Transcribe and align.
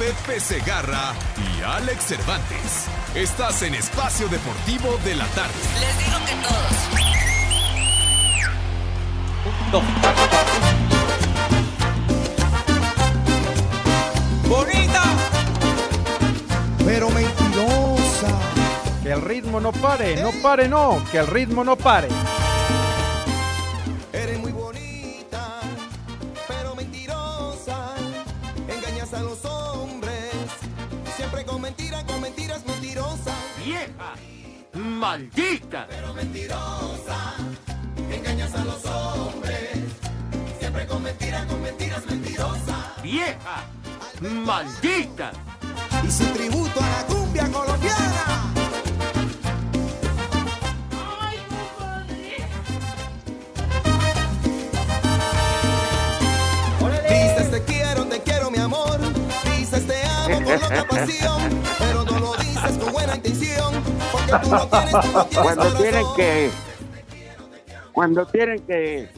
Pepe 0.00 0.40
Segarra 0.40 1.12
y 1.36 1.62
Alex 1.62 2.04
Cervantes. 2.06 2.86
Estás 3.14 3.60
en 3.60 3.74
Espacio 3.74 4.28
Deportivo 4.28 4.96
de 5.04 5.14
la 5.14 5.26
Tarde. 5.26 5.52
Les 5.78 5.98
digo 5.98 6.16
que 6.24 6.32
todos. 6.48 6.72
¡Bonita! 14.48 15.02
Pero 16.86 17.10
mentirosa. 17.10 18.28
Que 19.02 19.12
el 19.12 19.20
ritmo 19.20 19.60
no 19.60 19.72
pare, 19.72 20.16
no 20.22 20.30
pare, 20.42 20.66
no, 20.66 21.04
que 21.12 21.18
el 21.18 21.26
ritmo 21.26 21.62
no 21.62 21.76
pare. 21.76 22.08
¡Vieja! 33.80 34.12
¡Maldita! 34.74 35.86
Pero 35.88 36.12
mentirosa. 36.12 37.34
Engañas 38.10 38.54
a 38.54 38.64
los 38.64 38.84
hombres. 38.84 39.78
Siempre 40.58 40.86
con 40.86 41.02
mentiras, 41.02 41.46
con 41.46 41.62
mentiras 41.62 42.04
mentirosas. 42.04 43.02
¡Vieja! 43.02 43.64
¡Maldita! 44.20 45.32
Y 46.06 46.10
su 46.10 46.24
tributo 46.26 46.78
a 46.78 46.88
la 46.90 47.06
cumbia 47.06 47.48
colombiana. 47.50 48.52
Dices 57.08 57.50
te 57.50 57.64
quiero, 57.64 58.04
te 58.04 58.20
quiero 58.20 58.50
mi 58.50 58.58
amor. 58.58 59.00
Dices 59.56 59.86
te 59.86 60.04
amo 60.04 60.44
con 60.44 60.60
loca 60.60 60.84
pasión. 60.86 61.62
Pero 61.78 62.04
no 62.04 62.18
lo 62.18 62.36
dices 62.36 62.78
con 62.78 62.99
buena 63.10 63.16
intención. 63.16 63.82
Porque 64.12 64.32
tú 64.42 64.50
no 64.50 64.68
tienes, 64.68 64.90
tú 64.90 65.12
no 65.12 65.24
tienes 65.24 65.42
cuando 65.42 65.76
tienen 65.76 66.06
que 66.16 66.50
cuando 67.92 68.26
tienen 68.26 68.58
que 68.60 69.08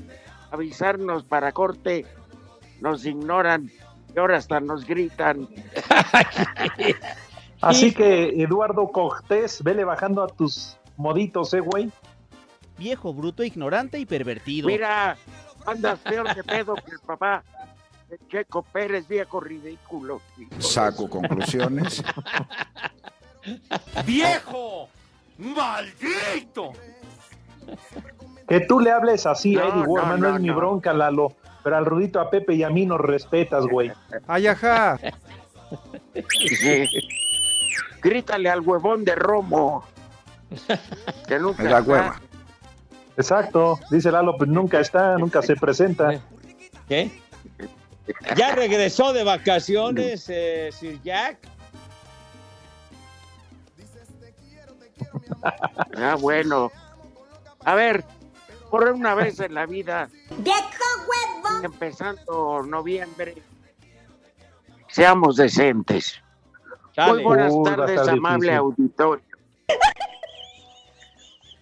avisarnos 0.51 1.25
para 1.25 1.53
corte 1.53 2.07
nos 2.81 3.05
ignoran 3.05 3.71
y 4.15 4.19
ahora 4.19 4.39
hasta 4.39 4.61
nos 4.61 4.85
gritan 4.87 5.49
Así 7.63 7.95
que, 7.95 8.43
Eduardo 8.43 8.91
Cortés, 8.91 9.63
vele 9.63 9.85
bajando 9.85 10.25
a 10.25 10.27
tus 10.27 10.77
moditos, 10.97 11.55
eh, 11.55 11.61
güey. 11.61 11.93
Viejo, 12.77 13.15
bruto, 13.15 13.45
ignorante 13.45 14.01
y 14.01 14.05
pervertido. 14.05 14.67
mira 14.67 15.17
andas 15.65 16.01
peor 16.01 16.35
de 16.35 16.43
pedo 16.43 16.75
que 16.75 16.91
el 16.91 16.99
papá 16.99 17.45
de 18.09 18.19
Checo 18.29 18.63
Pérez 18.63 19.07
viejo 19.07 19.39
ridículo 19.39 20.21
Saco 20.59 21.09
conclusiones. 21.09 22.03
¡Viejo! 24.07 24.89
¡Maldito! 25.39 26.73
Que 28.49 28.61
tú 28.61 28.81
le 28.81 28.91
hables 28.91 29.27
así 29.27 29.57
a 29.57 29.65
No, 29.65 29.69
Eddie 29.69 29.83
Warman, 29.87 30.21
no, 30.21 30.29
no, 30.31 30.37
es 30.37 30.43
mi 30.43 30.51
bronca, 30.51 30.93
Lalo. 30.93 31.35
Pero 31.63 31.77
al 31.77 31.87
Rudito, 31.87 32.21
a 32.21 32.29
Pepe 32.29 32.55
y 32.55 32.63
a 32.65 32.71
mí 32.71 32.87
nos 32.87 33.01
respetas, 33.01 33.65
güey. 33.67 33.93
Ay, 34.27 34.49
ajá. 34.49 34.99
grítale 38.03 38.51
al 38.51 38.61
huevón 38.61 39.05
de 39.05 39.15
Romo 39.15 39.85
que 41.29 41.39
nunca 41.39 41.63
la 41.63 41.79
está. 41.79 41.91
hueva. 41.91 42.21
Exacto. 43.17 43.79
Dice 43.91 44.11
Lalo, 44.11 44.37
pues 44.37 44.51
nunca 44.51 44.81
está, 44.81 45.17
nunca 45.19 45.43
se 45.43 45.57
presenta. 45.57 46.21
¿Qué? 46.89 47.11
¿Ya 48.37 48.55
regresó 48.55 49.13
de 49.13 49.25
vacaciones, 49.25 50.27
eh, 50.29 50.71
Sir 50.73 51.01
Jack? 51.03 51.39
Ah, 55.97 56.17
bueno. 56.19 56.71
A 57.65 57.75
ver, 57.75 58.05
por 58.71 58.89
una 58.89 59.15
vez 59.15 59.39
en 59.41 59.55
la 59.55 59.67
vida, 59.67 60.09
empezando 61.63 62.63
noviembre, 62.63 63.35
seamos 64.89 65.37
decentes. 65.37 66.21
Chale. 66.93 67.13
Muy 67.13 67.23
buenas 67.23 67.55
tardes, 67.65 68.09
amable 68.09 68.49
difícil. 68.49 68.57
auditorio. 68.57 69.25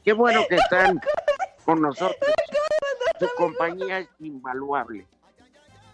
Qué 0.05 0.13
bueno 0.13 0.43
que 0.49 0.57
están 0.57 1.01
con 1.65 1.83
nosotros. 1.83 2.31
Su 3.19 3.29
compañía 3.37 3.99
es 3.99 4.09
invaluable. 4.19 5.07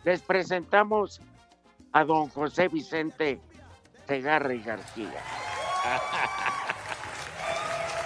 Les 0.05 0.23
presentamos 0.23 1.21
a 1.93 2.05
don 2.05 2.29
José 2.29 2.69
Vicente 2.69 3.41
Segarra 4.07 4.55
y 4.55 4.63
García. 4.63 5.23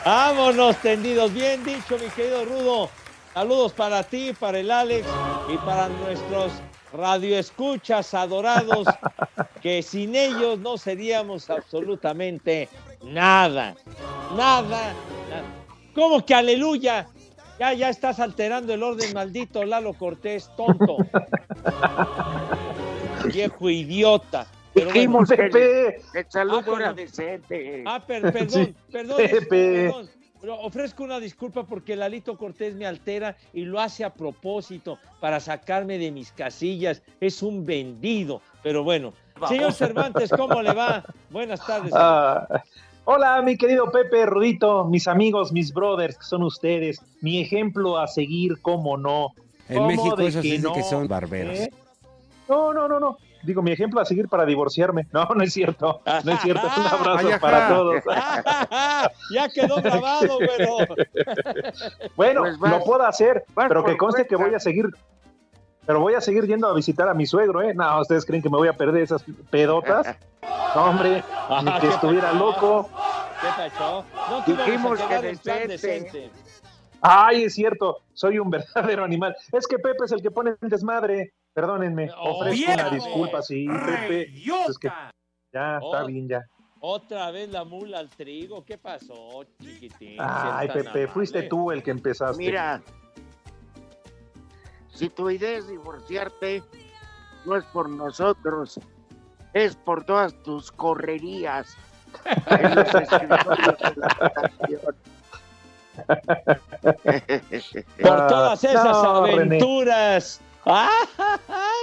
Vámonos 0.04 0.76
tendidos, 0.78 1.32
bien 1.34 1.62
dicho, 1.62 1.98
mi 1.98 2.08
querido 2.10 2.44
Rudo. 2.46 2.88
Saludos 3.34 3.72
para 3.72 4.02
ti, 4.02 4.32
para 4.38 4.58
el 4.58 4.70
Alex 4.70 5.06
y 5.52 5.56
para 5.58 5.88
nuestros 5.88 6.52
radioescuchas 6.92 8.14
adorados, 8.14 8.88
que 9.62 9.82
sin 9.82 10.14
ellos 10.14 10.58
no 10.58 10.78
seríamos 10.78 11.50
absolutamente 11.50 12.68
nada, 13.02 13.76
nada, 14.36 14.94
nada. 15.28 15.44
¿Cómo 15.94 16.24
que 16.24 16.34
aleluya? 16.34 17.06
Ya, 17.58 17.74
ya 17.74 17.90
estás 17.90 18.20
alterando 18.20 18.72
el 18.72 18.82
orden 18.82 19.12
maldito, 19.12 19.64
Lalo 19.64 19.92
Cortés, 19.92 20.50
tonto. 20.56 20.96
Viejo 23.26 23.68
idiota. 23.68 24.46
Bueno. 24.74 24.92
Dijimos 24.92 25.28
que 25.28 25.34
el, 25.42 25.50
Pepe, 25.50 26.02
el 26.14 26.26
saludo 26.30 26.58
Ah, 26.58 26.62
era 26.66 26.76
pero- 26.76 26.94
decente. 26.94 27.82
Ah, 27.86 28.00
per- 28.06 28.32
perdón, 28.32 28.48
Sí. 28.66 28.74
perdón, 28.92 29.16
Pepe. 29.16 29.46
perdón. 29.48 30.08
Pero 30.40 30.58
ofrezco 30.60 31.04
una 31.04 31.20
disculpa 31.20 31.64
porque 31.64 31.96
Lalito 31.96 32.38
Cortés 32.38 32.74
me 32.74 32.86
altera 32.86 33.36
y 33.52 33.64
lo 33.66 33.78
hace 33.78 34.04
a 34.04 34.14
propósito 34.14 34.98
para 35.20 35.38
sacarme 35.38 35.98
de 35.98 36.10
mis 36.10 36.32
casillas. 36.32 37.02
Es 37.20 37.42
un 37.42 37.66
vendido. 37.66 38.40
Pero 38.62 38.82
bueno, 38.82 39.12
señor 39.48 39.72
Cervantes, 39.74 40.30
¿cómo 40.30 40.62
le 40.62 40.72
va? 40.72 41.04
Buenas 41.28 41.66
tardes. 41.66 41.92
Ah, 41.94 42.46
hola, 43.04 43.42
mi 43.42 43.58
querido 43.58 43.90
Pepe, 43.90 44.24
Rudito, 44.24 44.84
mis 44.86 45.08
amigos, 45.08 45.52
mis 45.52 45.74
brothers, 45.74 46.16
que 46.16 46.24
son 46.24 46.42
ustedes. 46.42 47.02
Mi 47.20 47.40
ejemplo 47.42 47.98
a 47.98 48.06
seguir, 48.06 48.62
cómo 48.62 48.96
no. 48.96 49.32
En 49.68 49.76
¿Cómo 49.76 49.88
México 49.88 50.16
de 50.16 50.26
esos 50.28 50.40
que 50.42 50.52
dicen 50.52 50.72
que 50.72 50.80
no? 50.80 50.84
son 50.88 51.06
barberos. 51.06 51.58
¿Eh? 51.58 51.70
No, 52.48 52.72
no, 52.72 52.88
no, 52.88 52.98
no. 52.98 53.18
Digo, 53.42 53.62
mi 53.62 53.72
ejemplo 53.72 54.00
a 54.00 54.04
seguir 54.04 54.28
para 54.28 54.44
divorciarme. 54.44 55.06
No, 55.12 55.24
no 55.34 55.42
es 55.42 55.52
cierto. 55.52 56.00
No 56.24 56.32
es 56.32 56.40
cierto. 56.40 56.66
Un 56.66 56.86
abrazo 56.86 57.18
Ay, 57.26 57.32
ajá. 57.32 57.40
para 57.40 57.68
todos. 57.68 58.04
ya 59.34 59.48
quedó 59.48 59.76
grabado, 59.82 60.38
pero. 60.38 60.76
Bueno, 62.16 62.42
Pues 62.42 62.58
vas- 62.58 62.70
lo 62.70 62.84
puedo 62.84 63.06
hacer, 63.06 63.44
pero 63.54 63.84
que 63.84 63.96
conste 63.96 64.26
que 64.26 64.36
voy 64.36 64.54
a 64.54 64.60
seguir. 64.60 64.86
Pero 65.86 66.00
voy 66.00 66.14
a 66.14 66.20
seguir 66.20 66.46
yendo 66.46 66.68
a 66.68 66.74
visitar 66.74 67.08
a 67.08 67.14
mi 67.14 67.26
suegro, 67.26 67.62
¿eh? 67.62 67.74
No, 67.74 68.00
¿ustedes 68.00 68.24
creen 68.24 68.42
que 68.42 68.50
me 68.50 68.58
voy 68.58 68.68
a 68.68 68.74
perder 68.74 69.02
esas 69.02 69.24
pedotas? 69.50 70.16
No, 70.74 70.84
hombre, 70.84 71.24
ni 71.64 71.80
que 71.80 71.88
estuviera 71.88 72.32
loco. 72.32 72.88
¿Qué 73.40 73.48
pasó? 73.56 74.04
No 74.30 74.44
te 74.44 74.52
Dijimos 74.52 75.00
que 75.00 75.18
decente. 75.22 75.68
decente. 75.68 76.30
Ay, 77.00 77.44
es 77.44 77.54
cierto, 77.54 78.02
soy 78.12 78.38
un 78.38 78.50
verdadero 78.50 79.02
animal. 79.04 79.34
Es 79.52 79.66
que 79.66 79.78
Pepe 79.78 80.04
es 80.04 80.12
el 80.12 80.20
que 80.22 80.30
pone 80.30 80.52
el 80.60 80.68
desmadre. 80.68 81.32
Perdónenme, 81.52 82.10
Oh, 82.16 82.38
ofrezco 82.38 82.72
una 82.72 82.90
disculpa, 82.90 83.42
sí, 83.42 83.66
Pepe. 83.68 84.32
Es 84.68 84.78
que 84.78 84.88
ya, 85.52 85.78
está 85.78 86.04
bien, 86.04 86.28
ya. 86.28 86.42
Otra 86.80 87.30
vez 87.30 87.50
la 87.50 87.64
mula 87.64 87.98
al 87.98 88.08
trigo. 88.08 88.64
¿Qué 88.64 88.78
pasó, 88.78 89.44
chiquitín? 89.60 90.16
Ay, 90.18 90.68
Pepe, 90.68 91.08
fuiste 91.08 91.42
tú 91.42 91.70
el 91.70 91.82
que 91.82 91.90
empezaste. 91.90 92.38
Mira, 92.38 92.80
si 94.94 95.10
tu 95.10 95.28
idea 95.28 95.58
es 95.58 95.68
divorciarte, 95.68 96.62
no 97.44 97.56
es 97.56 97.64
por 97.66 97.88
nosotros, 97.88 98.78
es 99.52 99.76
por 99.76 100.04
todas 100.04 100.32
tus 100.42 100.70
correrías 100.72 101.76
en 102.46 102.74
los 102.74 102.94
escritorios 102.94 103.78
de 103.78 103.94
la. 103.96 104.94
Por 108.00 108.26
todas 108.28 108.64
esas 108.64 108.84
no, 108.84 109.26
René. 109.26 109.56
aventuras. 109.56 110.40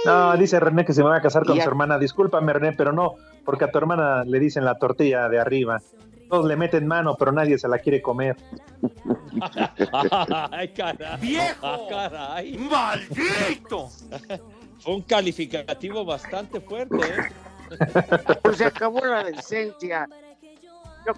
No, 0.04 0.36
dice 0.36 0.60
René 0.60 0.84
que 0.84 0.92
se 0.92 1.02
me 1.02 1.08
va 1.10 1.16
a 1.16 1.20
casar 1.20 1.44
con 1.44 1.58
a- 1.58 1.62
su 1.62 1.68
hermana. 1.68 1.98
Discúlpame, 1.98 2.52
René, 2.52 2.72
pero 2.72 2.92
no, 2.92 3.14
porque 3.44 3.64
a 3.64 3.70
tu 3.70 3.78
hermana 3.78 4.24
le 4.24 4.38
dicen 4.38 4.64
la 4.64 4.76
tortilla 4.76 5.28
de 5.28 5.38
arriba. 5.40 5.80
Todos 6.28 6.44
le 6.46 6.56
meten 6.56 6.86
mano, 6.86 7.16
pero 7.18 7.32
nadie 7.32 7.58
se 7.58 7.68
la 7.68 7.78
quiere 7.78 8.02
comer. 8.02 8.36
¡Ay, 10.50 10.68
caray! 10.68 11.18
¡Viejo! 11.20 11.66
¡Ah, 11.66 11.78
caray! 11.88 12.58
¡Maldito! 12.58 13.88
Fue 14.80 14.94
un 14.94 15.02
calificativo 15.02 16.04
bastante 16.04 16.60
fuerte, 16.60 16.96
¿eh? 16.96 17.32
Pues 18.42 18.58
se 18.58 18.64
acabó 18.66 19.04
la 19.04 19.24
decencia. 19.24 20.08
Yo, 21.06 21.12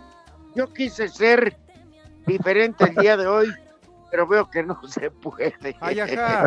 yo 0.57 0.73
quise 0.73 1.09
ser 1.09 1.57
diferente 2.27 2.85
el 2.85 2.95
día 2.97 3.17
de 3.17 3.27
hoy, 3.27 3.53
pero 4.11 4.27
veo 4.27 4.49
que 4.51 4.63
no 4.65 4.81
se 4.89 5.11
puede. 5.11 5.55
Ay, 5.81 6.01
ajá. 6.01 6.47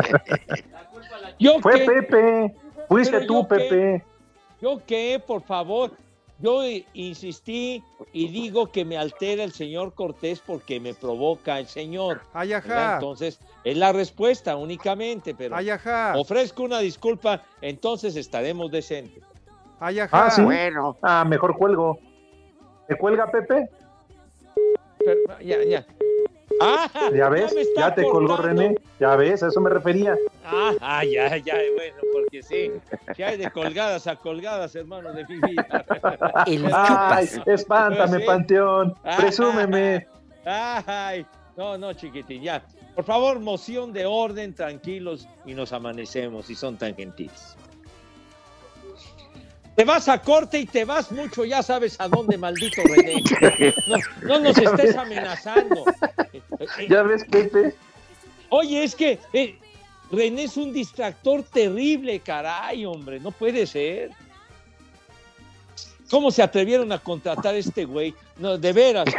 ¿Yo 1.38 1.60
Fue 1.60 1.80
qué? 1.80 1.86
Pepe, 1.86 2.54
fuiste 2.88 3.16
Pero 3.18 3.26
tú, 3.26 3.48
qué. 3.48 3.54
Pepe. 3.56 4.04
¿Yo 4.60 4.80
qué? 4.86 5.22
Por 5.24 5.42
favor. 5.42 5.92
Yo 6.40 6.62
insistí 6.94 7.82
y 8.12 8.28
digo 8.28 8.66
que 8.66 8.84
me 8.84 8.98
altera 8.98 9.44
el 9.44 9.52
señor 9.52 9.94
Cortés 9.94 10.40
porque 10.44 10.80
me 10.80 10.92
provoca 10.92 11.60
el 11.60 11.68
señor. 11.68 12.22
Ay, 12.32 12.48
¿verdad? 12.48 12.70
ajá. 12.70 12.94
Entonces, 12.94 13.38
es 13.62 13.76
la 13.76 13.92
respuesta 13.92 14.56
únicamente, 14.56 15.34
pero 15.34 15.54
Ay, 15.54 15.70
ajá. 15.70 16.12
ofrezco 16.16 16.64
una 16.64 16.80
disculpa, 16.80 17.42
entonces 17.60 18.16
estaremos 18.16 18.70
decentes. 18.72 19.22
Ay, 19.78 20.00
ajá. 20.00 20.26
Ah, 20.26 20.30
sí. 20.30 20.42
Bueno, 20.42 20.96
Ah, 21.02 21.24
mejor 21.24 21.56
cuelgo. 21.56 21.98
¿Te 22.88 22.96
cuelga, 22.96 23.30
Pepe? 23.30 23.68
Pero, 24.98 25.40
ya, 25.40 25.62
ya. 25.64 25.86
Ah, 26.60 26.88
Ya 27.12 27.28
ves, 27.28 27.54
ya 27.76 27.94
te 27.94 28.02
colgó. 28.04 28.36
René. 28.36 28.76
Ya 29.00 29.16
ves, 29.16 29.42
a 29.42 29.48
eso 29.48 29.60
me 29.60 29.70
refería. 29.70 30.16
Ah, 30.44 30.72
ah, 30.80 31.04
ya, 31.04 31.36
ya, 31.38 31.54
bueno, 31.74 31.96
porque 32.12 32.42
sí. 32.42 32.70
Ya 33.16 33.28
hay 33.28 33.38
de 33.38 33.50
colgadas 33.50 34.06
a 34.06 34.16
colgadas, 34.16 34.74
hermano 34.76 35.12
de 35.12 35.24
mi 35.26 35.36
vida. 35.40 35.84
Ay, 36.72 37.28
espántame, 37.46 38.18
Sí. 38.20 38.24
Panteón. 38.26 38.94
Ah. 39.04 39.16
Presúmeme. 39.18 40.06
Ay, 40.44 41.26
no, 41.56 41.76
no, 41.78 41.92
chiquitín, 41.92 42.42
ya. 42.42 42.62
Por 42.94 43.04
favor, 43.04 43.40
moción 43.40 43.92
de 43.92 44.06
orden, 44.06 44.54
tranquilos 44.54 45.26
y 45.44 45.54
nos 45.54 45.72
amanecemos 45.72 46.46
si 46.46 46.54
son 46.54 46.76
tan 46.76 46.94
gentiles. 46.94 47.56
Te 49.76 49.84
vas 49.84 50.08
a 50.08 50.20
corte 50.20 50.58
y 50.60 50.66
te 50.66 50.84
vas 50.84 51.10
mucho, 51.10 51.44
ya 51.44 51.62
sabes 51.62 52.00
a 52.00 52.06
dónde, 52.08 52.38
maldito 52.38 52.80
René. 52.84 53.22
No, 53.88 53.96
no 54.22 54.38
nos 54.40 54.56
estés 54.58 54.96
amenazando. 54.96 55.84
¿Ya 56.88 57.02
ves, 57.02 57.24
Pepe? 57.30 57.74
Oye, 58.50 58.84
es 58.84 58.94
que 58.94 59.18
eh, 59.32 59.58
René 60.12 60.44
es 60.44 60.56
un 60.56 60.72
distractor 60.72 61.42
terrible, 61.42 62.20
caray, 62.20 62.84
hombre, 62.86 63.18
no 63.18 63.32
puede 63.32 63.66
ser. 63.66 64.10
¿Cómo 66.10 66.30
se 66.30 66.42
atrevieron 66.42 66.92
a 66.92 66.98
contratar 66.98 67.54
a 67.54 67.58
este 67.58 67.84
güey? 67.86 68.14
No, 68.38 68.56
de 68.58 68.72
veras. 68.72 69.06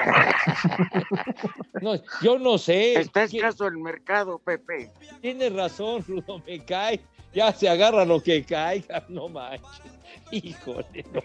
No, 1.81 1.95
yo 2.21 2.39
no 2.39 2.57
sé. 2.57 2.93
está 3.01 3.27
¿Qué- 3.27 3.37
escaso 3.37 3.67
el 3.67 3.77
mercado, 3.77 4.39
Pepe. 4.39 4.89
Tienes 5.21 5.53
razón, 5.53 6.03
Rudo, 6.07 6.41
me 6.47 6.63
cae. 6.63 7.01
Ya 7.33 7.51
se 7.51 7.67
agarra 7.67 8.05
lo 8.05 8.23
que 8.23 8.43
caiga, 8.45 9.03
no 9.09 9.27
manches. 9.27 9.91
Híjole, 10.31 11.06
no. 11.13 11.21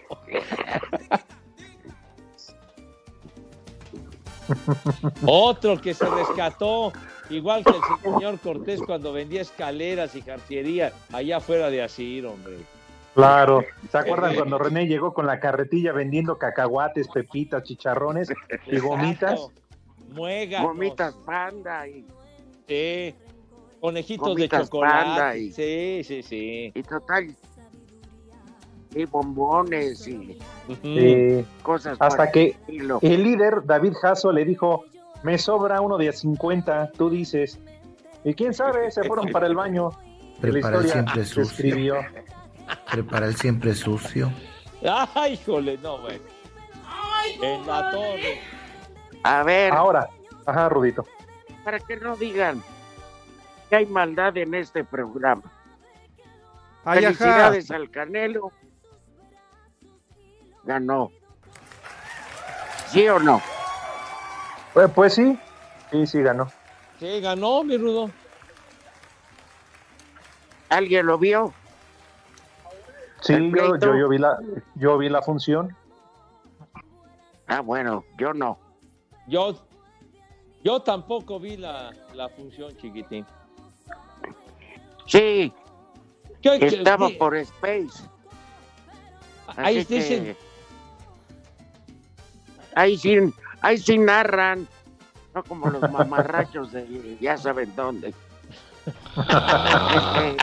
Otro 5.25 5.79
que 5.79 5.93
se 5.93 6.05
rescató, 6.09 6.91
igual 7.29 7.63
que 7.63 7.71
el 7.71 8.11
señor 8.13 8.39
Cortés 8.39 8.81
cuando 8.81 9.13
vendía 9.13 9.41
escaleras 9.41 10.15
y 10.15 10.21
cartillería 10.21 10.91
allá 11.11 11.37
afuera 11.37 11.69
de 11.69 11.81
Asir, 11.83 12.25
hombre. 12.25 12.57
Claro. 13.13 13.63
¿Se 13.91 13.97
acuerdan 13.97 14.35
cuando 14.35 14.57
René 14.57 14.87
llegó 14.87 15.13
con 15.13 15.25
la 15.27 15.39
carretilla 15.39 15.91
vendiendo 15.91 16.37
cacahuates, 16.37 17.07
pepitas, 17.09 17.63
chicharrones 17.63 18.31
y 18.67 18.79
gomitas? 18.79 19.47
Muéganos. 20.09 20.67
Gomitas 20.69 21.13
panda 21.25 21.87
y, 21.87 22.05
Sí. 22.67 23.13
Conejitos 23.81 24.29
Gomitas 24.29 24.59
de 24.61 24.65
chocolate. 24.65 25.03
Panda 25.03 25.37
y- 25.37 25.51
Sí, 25.51 26.01
sí, 26.05 26.23
sí. 26.23 26.71
y 26.73 26.83
total. 26.83 27.35
Y 28.93 29.05
bombones 29.05 30.05
y 30.07 30.37
Ujú. 30.67 30.77
Eh, 30.83 31.45
cosas 31.63 31.97
por 31.97 32.07
hasta 32.07 32.25
el 32.25 32.31
que 32.31 32.47
estilo. 32.49 32.99
el 33.01 33.23
líder, 33.23 33.65
David 33.65 33.93
Jasso, 34.01 34.31
le 34.31 34.43
dijo, 34.45 34.83
me 35.23 35.37
sobra 35.37 35.79
uno 35.81 35.97
de 35.97 36.09
a 36.09 36.13
50, 36.13 36.91
tú 36.97 37.09
dices. 37.09 37.57
Y 38.23 38.33
quién 38.33 38.53
sabe, 38.53 38.91
se 38.91 39.03
fueron 39.03 39.29
para 39.31 39.47
el 39.47 39.55
baño. 39.55 39.89
Prepara 40.39 40.79
el 40.79 40.89
siempre 40.89 41.23
sucio. 41.25 41.43
escribió. 41.43 41.95
Prepara 42.91 43.25
el 43.27 43.35
siempre 43.35 43.73
sucio. 43.75 44.31
Ay, 45.15 45.33
híjole, 45.33 45.77
no, 45.81 45.99
güey. 46.01 46.19
En 47.41 47.65
la 47.67 47.91
torre. 47.91 48.39
A 49.23 49.43
ver, 49.43 49.71
Ahora, 49.71 50.09
ajá, 50.45 50.67
Rudito. 50.69 51.05
para 51.63 51.79
que 51.79 51.95
no 51.97 52.15
digan 52.17 52.61
que 53.69 53.75
hay 53.77 53.85
maldad 53.85 54.35
en 54.37 54.53
este 54.55 54.83
programa. 54.83 55.43
Ay, 56.83 57.05
ajá. 57.05 57.13
Felicidades 57.13 57.71
al 57.71 57.89
Canelo. 57.91 58.51
Ganó. 60.63 61.11
¿Sí 62.87 63.07
o 63.07 63.19
no? 63.19 63.41
Pues, 64.73 64.89
pues 64.91 65.13
sí, 65.15 65.37
sí, 65.91 66.07
sí 66.07 66.21
ganó. 66.21 66.51
Sí, 66.99 67.19
ganó, 67.21 67.63
mi 67.63 67.77
Rudo. 67.77 68.11
¿Alguien 70.69 71.05
lo 71.05 71.17
vio? 71.17 71.53
Sí, 73.21 73.33
¿El 73.33 73.53
yo, 73.53 73.75
yo, 73.77 73.95
yo 73.97 74.09
vi 74.09 74.17
la, 74.17 74.37
yo 74.75 74.97
vi 74.97 75.09
la 75.09 75.21
función. 75.21 75.75
Ah, 77.47 77.59
bueno, 77.61 78.05
yo 78.17 78.33
no. 78.33 78.57
Yo, 79.27 79.55
yo 80.63 80.81
tampoco 80.81 81.39
vi 81.39 81.57
la, 81.57 81.91
la 82.13 82.29
función, 82.29 82.75
chiquitín. 82.77 83.25
Sí, 85.07 85.53
¿Qué- 86.41 86.59
qué- 86.59 86.67
estaba 86.67 87.09
qué- 87.09 87.15
por 87.15 87.35
Space. 87.35 88.03
Ahí 89.57 89.83
dicen, 89.83 90.23
que 90.23 90.37
ahí 92.75 92.97
sí, 92.97 93.17
ahí 93.61 93.77
sí 93.77 93.97
narran, 93.97 94.67
no 95.33 95.43
como 95.43 95.69
los 95.69 95.89
mamarrachos 95.91 96.71
de 96.71 97.17
ya 97.19 97.37
saben 97.37 97.73
dónde. 97.75 98.13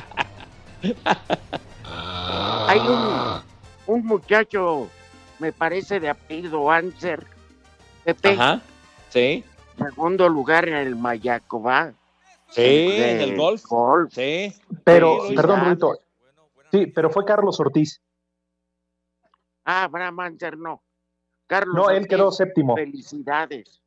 Hay 2.68 2.78
un, 2.80 3.40
un 3.87 4.06
muchacho, 4.06 4.88
me 5.38 5.52
parece 5.52 6.00
de 6.00 6.08
apellido 6.11 6.70
Anser, 6.70 7.26
Pepe, 8.04 8.30
Ajá, 8.30 8.61
sí, 9.08 9.44
segundo 9.78 10.28
lugar 10.28 10.68
en 10.68 10.75
el 10.75 10.97
Mayacobá. 10.97 11.92
sí, 12.50 12.62
en 12.62 13.20
el 13.20 13.37
golf. 13.37 13.64
golf. 13.66 14.12
Sí. 14.14 14.52
Pero, 14.85 15.26
Sí, 15.28 15.35
perdón. 15.35 15.64
Rudito. 15.64 15.99
Sí, 16.70 16.87
pero 16.87 17.08
fue 17.11 17.25
Carlos 17.25 17.58
Ortiz. 17.61 18.00
Ah, 19.64 19.85
Abraham 19.85 20.20
Anser 20.20 20.56
no. 20.58 20.82
Carlos 21.49 21.75
No, 21.75 21.90
él 21.90 22.07
quedó 22.07 22.31
séptimo. 22.31 22.76
Felicidades. 22.76 23.83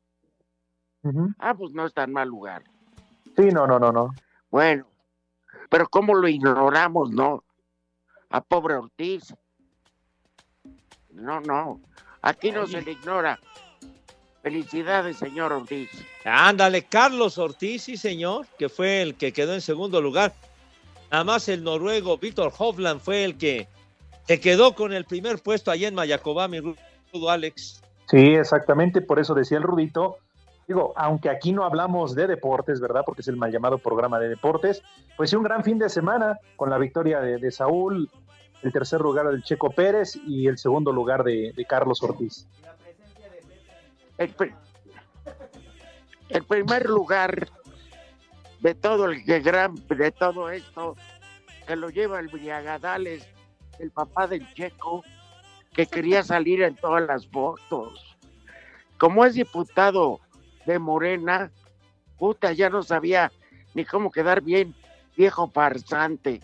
Ah, 1.38 1.54
pues 1.54 1.72
no 1.72 1.86
está 1.86 2.04
en 2.04 2.12
mal 2.12 2.28
lugar. 2.28 2.64
Sí, 3.36 3.46
no, 3.46 3.66
no, 3.66 3.78
no, 3.78 3.90
no. 3.90 4.10
Bueno, 4.50 4.86
pero 5.70 5.88
¿cómo 5.88 6.14
lo 6.14 6.28
ignoramos, 6.28 7.10
no? 7.10 7.44
A 8.30 8.40
pobre 8.40 8.74
Ortiz. 8.74 9.34
No, 11.10 11.40
no. 11.40 11.80
Aquí 12.20 12.50
no 12.50 12.66
se 12.66 12.82
le 12.82 12.92
ignora. 12.92 13.38
Felicidades, 14.42 15.18
señor 15.18 15.52
Ortiz. 15.52 15.88
Ándale, 16.24 16.82
Carlos 16.82 17.38
Ortiz, 17.38 17.84
sí, 17.84 17.96
señor, 17.96 18.46
que 18.58 18.68
fue 18.68 19.02
el 19.02 19.14
que 19.14 19.32
quedó 19.32 19.54
en 19.54 19.60
segundo 19.60 20.02
lugar. 20.02 20.34
Nada 21.12 21.24
más 21.24 21.48
el 21.48 21.62
noruego 21.62 22.18
Víctor 22.18 22.52
Hovland 22.56 23.00
fue 23.00 23.24
el 23.24 23.38
que 23.38 23.68
se 24.26 24.40
quedó 24.40 24.74
con 24.74 24.92
el 24.92 25.04
primer 25.04 25.40
puesto 25.40 25.70
allá 25.70 25.88
en 25.88 25.94
Mayacobá, 25.94 26.48
mi 26.48 26.60
Rudo 27.12 27.30
Alex. 27.30 27.82
Sí, 28.08 28.34
exactamente, 28.34 29.00
por 29.00 29.18
eso 29.18 29.34
decía 29.34 29.58
el 29.58 29.64
Rudito. 29.64 30.18
digo, 30.68 30.92
aunque 30.96 31.28
aquí 31.28 31.52
no 31.52 31.64
hablamos 31.64 32.14
de 32.14 32.26
deportes, 32.26 32.80
¿verdad? 32.80 33.02
Porque 33.04 33.20
es 33.22 33.28
el 33.28 33.36
mal 33.36 33.50
llamado 33.52 33.78
programa 33.78 34.18
de 34.18 34.28
deportes, 34.28 34.82
pues 35.16 35.30
sí, 35.30 35.36
un 35.36 35.42
gran 35.42 35.62
fin 35.64 35.78
de 35.78 35.88
semana 35.88 36.38
con 36.56 36.70
la 36.70 36.78
victoria 36.78 37.20
de, 37.20 37.38
de 37.38 37.50
Saúl, 37.50 38.08
el 38.62 38.72
tercer 38.72 39.00
lugar 39.00 39.28
del 39.28 39.42
Checo 39.42 39.70
Pérez 39.70 40.16
y 40.26 40.46
el 40.46 40.56
segundo 40.56 40.92
lugar 40.92 41.24
de, 41.24 41.52
de 41.54 41.64
Carlos 41.64 42.02
Ortiz. 42.02 42.46
El, 44.18 44.30
pri- 44.30 44.54
el 46.28 46.44
primer 46.44 46.86
lugar 46.88 47.48
de 48.60 48.74
todo 48.74 49.06
el 49.06 49.24
que 49.24 49.40
gran 49.40 49.74
de 49.88 50.12
todo 50.12 50.48
esto 50.50 50.94
se 51.66 51.74
lo 51.76 51.90
lleva 51.90 52.20
el 52.20 52.28
Briagadales, 52.28 53.26
el 53.80 53.90
papá 53.90 54.28
del 54.28 54.46
Checo, 54.54 55.02
que 55.72 55.86
quería 55.86 56.22
salir 56.22 56.62
en 56.62 56.76
todas 56.76 57.02
las 57.06 57.26
fotos. 57.26 58.16
Como 58.98 59.24
es 59.24 59.34
diputado 59.34 60.20
de 60.66 60.78
Morena, 60.78 61.50
puta, 62.18 62.52
ya 62.52 62.70
no 62.70 62.82
sabía 62.82 63.32
ni 63.74 63.84
cómo 63.84 64.10
quedar 64.10 64.42
bien, 64.42 64.74
viejo 65.16 65.48
farsante. 65.50 66.40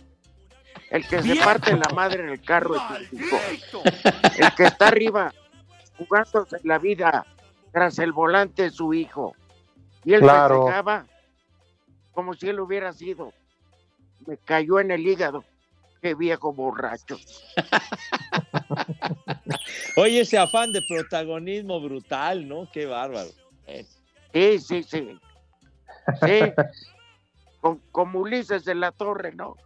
El 0.90 1.06
que 1.06 1.22
se 1.22 1.36
parte 1.36 1.76
la 1.76 1.90
madre 1.94 2.22
en 2.22 2.30
el 2.30 2.42
carro 2.42 2.74
es. 2.76 4.38
El 4.38 4.54
que 4.54 4.64
está 4.64 4.88
arriba 4.88 5.32
jugándose 5.98 6.56
la 6.64 6.78
vida 6.78 7.26
tras 7.72 7.98
el 7.98 8.12
volante 8.12 8.62
de 8.64 8.70
su 8.70 8.94
hijo. 8.94 9.34
Y 10.04 10.14
él 10.14 10.20
Claro. 10.20 10.60
festejaba 10.62 11.04
como 12.12 12.32
si 12.34 12.48
él 12.48 12.60
hubiera 12.60 12.92
sido. 12.92 13.32
Me 14.26 14.38
cayó 14.38 14.80
en 14.80 14.90
el 14.90 15.06
hígado. 15.06 15.44
Qué 16.00 16.14
viejo 16.14 16.52
borracho. 16.52 17.18
Oye, 19.96 20.20
ese 20.20 20.38
afán 20.38 20.72
de 20.72 20.82
protagonismo 20.82 21.80
brutal, 21.80 22.48
¿no? 22.48 22.68
Qué 22.72 22.86
bárbaro. 22.86 23.28
Sí, 24.32 24.58
sí, 24.58 24.82
sí. 24.82 25.18
Sí. 26.22 26.40
Con, 27.60 27.80
como 27.90 28.20
Ulises 28.20 28.64
de 28.64 28.74
la 28.74 28.92
Torre, 28.92 29.34
¿no? 29.34 29.56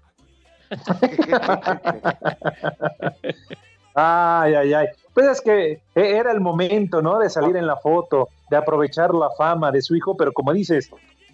Ay, 3.95 4.55
ay, 4.55 4.73
ay. 4.73 4.87
Pues 5.13 5.27
es 5.27 5.41
que 5.41 5.73
eh, 5.73 5.81
era 5.95 6.33
el 6.33 6.41
momento, 6.41 7.03
¿no? 7.03 7.19
De 7.19 7.29
salir 7.29 7.57
en 7.57 7.67
la 7.67 7.77
foto, 7.77 8.29
de 8.51 8.57
aprovechar 8.57 9.15
la 9.15 9.31
fama 9.31 9.71
de 9.71 9.83
su 9.83 9.95
hijo, 9.95 10.17
pero 10.17 10.33
como 10.33 10.53
dices, 10.53 10.91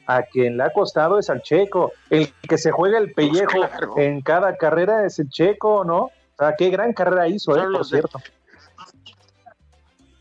a 0.07 0.23
quien 0.23 0.57
le 0.57 0.65
ha 0.65 0.71
costado 0.71 1.19
es 1.19 1.31
al 1.31 1.43
checo. 1.43 1.93
El 2.11 2.33
que 2.49 2.59
se 2.59 2.71
juega 2.71 2.99
el 2.99 3.13
pellejo 3.13 3.53
claro. 3.53 3.95
en 3.97 4.21
cada 4.23 4.57
carrera 4.57 5.07
es 5.07 5.19
el 5.19 5.29
checo, 5.29 5.85
¿no? 5.85 6.11
O 6.39 6.45
sea, 6.45 6.55
qué 6.57 6.71
gran 6.71 6.93
carrera 6.93 7.27
hizo, 7.29 7.57
¿eh? 7.57 7.65
Por 7.73 7.85
cierto. 7.85 8.21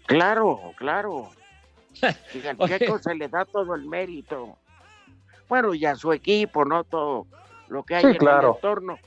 Claro, 0.06 0.74
claro. 0.78 1.30
Y 2.34 2.46
al 2.46 2.56
Oye. 2.60 2.78
Checo 2.80 3.00
se 3.00 3.16
le 3.16 3.28
da 3.28 3.44
todo 3.46 3.74
el 3.76 3.86
mérito. 3.86 4.58
Bueno, 5.50 5.74
y 5.74 5.86
a 5.86 5.96
su 5.96 6.12
equipo, 6.14 6.64
¿no? 6.66 6.84
Todo 6.84 7.26
lo 7.70 7.84
que 7.84 7.96
hay 7.96 8.04
Sí, 8.04 8.08
en 8.12 8.16
claro. 8.18 8.50
el 8.52 8.56
entorno. 8.56 9.00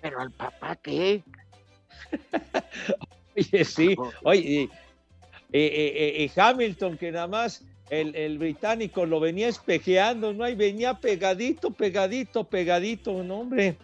Pero 0.00 0.20
al 0.20 0.30
papá, 0.30 0.76
¿qué? 0.76 1.22
Oye, 3.36 3.64
sí. 3.64 3.96
Oye, 4.22 4.40
y, 4.40 4.70
y- 5.52 5.58
y- 5.58 6.24
y 6.24 6.32
Hamilton, 6.40 6.96
que 6.98 7.10
nada 7.12 7.26
más 7.26 7.64
el, 7.90 8.14
el 8.14 8.38
británico 8.38 9.04
lo 9.06 9.20
venía 9.20 9.48
espejeando, 9.48 10.32
¿no? 10.32 10.48
Y 10.48 10.54
venía 10.54 10.94
pegadito, 10.94 11.70
pegadito, 11.70 12.44
pegadito, 12.44 13.22
no, 13.24 13.40
hombre. 13.40 13.76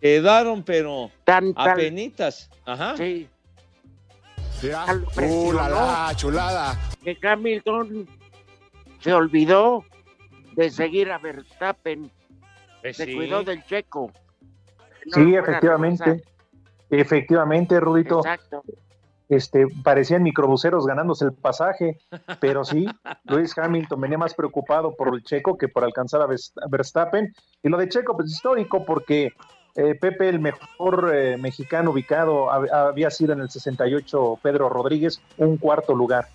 Quedaron, 0.00 0.62
pero 0.62 1.10
Tan, 1.24 1.52
tan, 1.54 1.70
apenitas. 1.70 2.50
Ajá. 2.64 2.96
sí, 2.96 3.28
Uh, 4.60 5.04
presionó. 5.14 5.52
la, 5.52 5.68
la, 5.68 6.12
chulada. 6.16 6.78
que 7.04 7.16
Hamilton 7.22 8.08
se 8.98 9.12
olvidó 9.12 9.84
de 10.56 10.70
seguir 10.70 11.12
a 11.12 11.18
Verstappen. 11.18 12.10
Pues 12.82 12.96
Se 12.96 13.04
sí. 13.04 13.14
cuidó 13.14 13.44
del 13.44 13.64
checo. 13.64 14.10
No 15.06 15.14
Sí, 15.14 15.34
efectivamente. 15.36 16.24
Efectivamente, 16.90 17.78
Rudito. 17.78 18.18
Exacto. 18.18 18.62
este, 19.28 19.66
parecían 19.84 20.22
microbuseros 20.22 20.86
ganándose 20.86 21.26
el 21.26 21.34
pasaje, 21.34 21.98
pero 22.40 22.64
sí, 22.64 22.86
Luis 23.24 23.56
Hamilton 23.56 24.00
venía 24.00 24.18
más 24.18 24.34
preocupado 24.34 24.96
por 24.96 25.14
el 25.14 25.22
Checo 25.22 25.56
que 25.56 25.68
por 25.68 25.84
alcanzar 25.84 26.22
a 26.22 26.26
Verstappen. 26.68 27.32
Y 27.62 27.68
lo 27.68 27.76
de 27.76 27.88
Checo, 27.88 28.16
pues 28.16 28.32
histórico, 28.32 28.84
porque 28.84 29.32
eh, 29.78 29.94
Pepe, 29.94 30.28
el 30.28 30.40
mejor 30.40 31.12
eh, 31.14 31.36
mexicano 31.38 31.92
ubicado, 31.92 32.48
hab- 32.50 32.70
había 32.70 33.10
sido 33.10 33.32
en 33.32 33.40
el 33.40 33.48
68 33.48 34.38
Pedro 34.42 34.68
Rodríguez, 34.68 35.20
un 35.36 35.56
cuarto 35.56 35.94
lugar. 35.94 36.28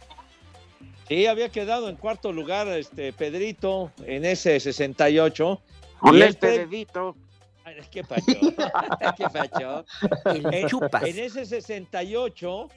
Sí, 1.07 1.27
había 1.27 1.50
quedado 1.50 1.89
en 1.89 1.97
cuarto 1.97 2.31
lugar 2.31 2.67
este 2.69 3.12
Pedrito 3.12 3.91
en 4.05 4.23
ese 4.25 4.59
68. 4.59 5.62
Con 6.00 6.17
Y 6.17 6.21
este 6.21 6.59
dedito. 6.65 7.15
Ay, 7.65 7.75
¿Qué 7.91 8.03
pacho? 8.03 8.23
¿Qué 9.17 9.25
pacho? 9.31 9.85
El 10.25 10.53
En- 10.53 10.67
chupas. 10.67 11.03
En 11.03 11.19
ese 11.19 11.45
68, 11.45 12.69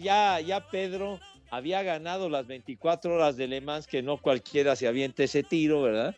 ya, 0.00 0.40
ya 0.40 0.60
Pedro 0.68 1.18
había 1.50 1.82
ganado 1.82 2.28
las 2.28 2.46
24 2.46 3.14
horas 3.14 3.36
de 3.36 3.46
Le 3.48 3.60
Mans, 3.60 3.86
que 3.86 4.02
no 4.02 4.16
cualquiera 4.16 4.74
se 4.76 4.86
avienta 4.88 5.22
ese 5.24 5.42
tiro, 5.42 5.82
¿verdad? 5.82 6.14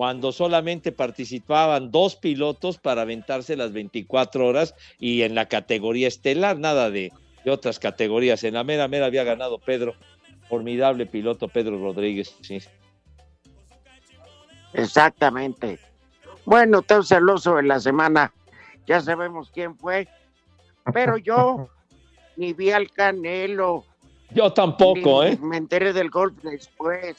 Cuando 0.00 0.32
solamente 0.32 0.92
participaban 0.92 1.90
dos 1.90 2.16
pilotos 2.16 2.78
para 2.78 3.02
aventarse 3.02 3.54
las 3.54 3.74
24 3.74 4.46
horas 4.46 4.74
y 4.98 5.20
en 5.24 5.34
la 5.34 5.44
categoría 5.44 6.08
estelar, 6.08 6.58
nada 6.58 6.90
de, 6.90 7.12
de 7.44 7.50
otras 7.50 7.78
categorías. 7.78 8.42
En 8.44 8.54
la 8.54 8.64
mera 8.64 8.88
mera 8.88 9.04
había 9.04 9.24
ganado 9.24 9.58
Pedro, 9.58 9.92
formidable 10.48 11.04
piloto 11.04 11.48
Pedro 11.48 11.78
Rodríguez. 11.78 12.34
Sí. 12.40 12.62
Exactamente. 14.72 15.78
Bueno, 16.46 16.80
tan 16.80 17.04
celoso 17.04 17.58
en 17.58 17.68
la 17.68 17.78
semana. 17.78 18.32
Ya 18.86 19.02
sabemos 19.02 19.50
quién 19.52 19.76
fue. 19.76 20.08
Pero 20.94 21.18
yo 21.18 21.68
ni 22.38 22.54
vi 22.54 22.70
al 22.70 22.90
Canelo. 22.90 23.84
Yo 24.30 24.50
tampoco, 24.50 25.24
ni 25.24 25.32
¿eh? 25.32 25.38
Me 25.42 25.58
enteré 25.58 25.92
del 25.92 26.08
golf 26.08 26.42
después. 26.42 27.18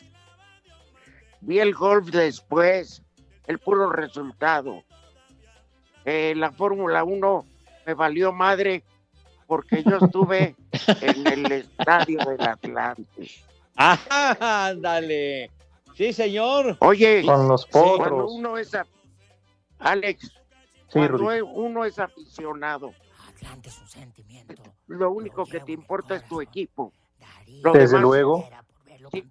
Vi 1.41 1.59
el 1.59 1.73
golf 1.73 2.07
después. 2.09 3.01
El 3.47 3.59
puro 3.59 3.89
resultado. 3.91 4.83
Eh, 6.05 6.33
la 6.35 6.51
Fórmula 6.51 7.03
1 7.03 7.45
me 7.85 7.93
valió 7.93 8.31
madre 8.31 8.83
porque 9.47 9.83
yo 9.83 9.97
estuve 9.97 10.55
en 11.01 11.27
el 11.27 11.51
estadio 11.51 12.19
del 12.19 12.41
Atlante. 12.41 13.29
¡Ah, 13.75 14.67
ándale! 14.69 15.51
Sí, 15.95 16.13
señor. 16.13 16.77
Oye, 16.79 17.23
Con 17.25 17.47
los 17.47 17.65
cuando 17.65 17.97
potros. 17.97 18.31
uno 18.33 18.57
es 18.57 18.73
a- 18.73 18.85
Alex, 19.79 20.21
Sí, 20.87 20.99
cuando 20.99 21.17
Rudy. 21.17 21.41
uno 21.41 21.85
es 21.85 21.99
aficionado, 21.99 22.93
lo 24.87 25.11
único 25.11 25.45
que 25.45 25.59
te 25.59 25.71
importa 25.71 26.15
es 26.15 26.27
tu 26.27 26.41
equipo. 26.41 26.93
Lo 27.63 27.73
Desde 27.73 27.87
demás 27.97 28.01
luego. 28.03 28.49
sí, 29.11 29.29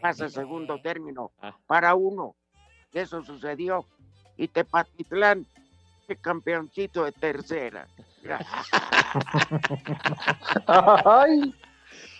pasa 0.00 0.26
a 0.26 0.28
segundo 0.28 0.80
término 0.80 1.32
Ah. 1.40 1.56
para 1.66 1.94
uno. 1.94 2.34
Eso 2.92 3.22
sucedió. 3.22 3.84
Y 4.36 4.48
Tepatitlán, 4.48 5.46
qué 6.06 6.16
campeoncito 6.16 7.04
de 7.04 7.12
tercera. 7.12 7.86
Ay, 10.66 11.54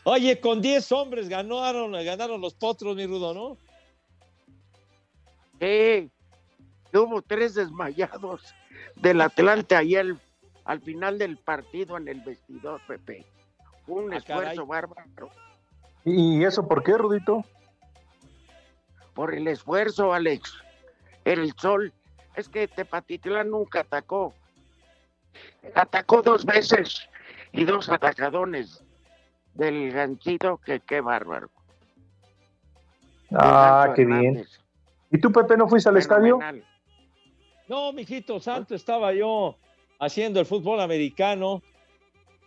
Oye, 0.05 0.41
con 0.41 0.63
10 0.63 0.93
hombres 0.93 1.29
ganaron, 1.29 1.93
ganaron 1.93 2.41
los 2.41 2.55
potros, 2.55 2.95
mi 2.95 3.07
rudo, 3.07 3.35
¿no? 3.35 3.57
Sí, 5.61 6.09
hubo 6.93 7.23
tres 7.23 7.55
desmayados 7.55 8.55
del 8.95 9.21
Atlante 9.21 9.75
ahí 9.75 9.97
al, 9.97 10.21
al 10.65 10.81
final 10.81 11.19
del 11.19 11.39
partido 11.39 11.97
en 11.97 12.07
el 12.07 12.21
vestidor, 12.21 12.81
Pepe. 12.87 13.27
Fue 13.85 14.05
un 14.05 14.15
Ah, 14.15 14.21
caray. 14.25 14.51
esfuerzo 14.51 14.67
bárbaro. 14.67 15.31
¿Y 16.05 16.45
eso 16.45 16.69
por 16.69 16.85
qué, 16.85 16.97
Rudito? 16.97 17.45
Por 19.17 19.35
el 19.35 19.49
esfuerzo, 19.49 20.13
Alex. 20.13 20.55
Era 21.25 21.43
el 21.43 21.53
sol. 21.55 21.93
Es 22.37 22.49
que 22.51 22.69
Tepatitlán 22.69 23.51
nunca 23.51 23.81
atacó. 23.81 24.35
Atacó 25.75 26.21
dos 26.21 26.45
veces 26.45 27.09
y 27.53 27.65
dos 27.65 27.89
atacadones 27.89 28.85
del 29.55 29.91
ganchito, 29.91 30.59
que 30.59 30.81
qué 30.81 31.01
bárbaro. 31.01 31.51
Ah, 33.33 33.93
qué 33.97 34.05
bien. 34.05 34.47
¿Y 35.11 35.19
tú, 35.19 35.33
Pepe, 35.33 35.57
no 35.57 35.67
fuiste 35.67 35.89
al 35.89 35.97
estadio? 35.97 36.39
No, 37.69 37.93
mijito 37.95 38.39
santo, 38.39 38.75
estaba 38.75 39.15
yo 39.15 39.57
haciendo 39.99 40.41
el 40.41 40.47
fútbol 40.47 40.81
americano 40.81 41.63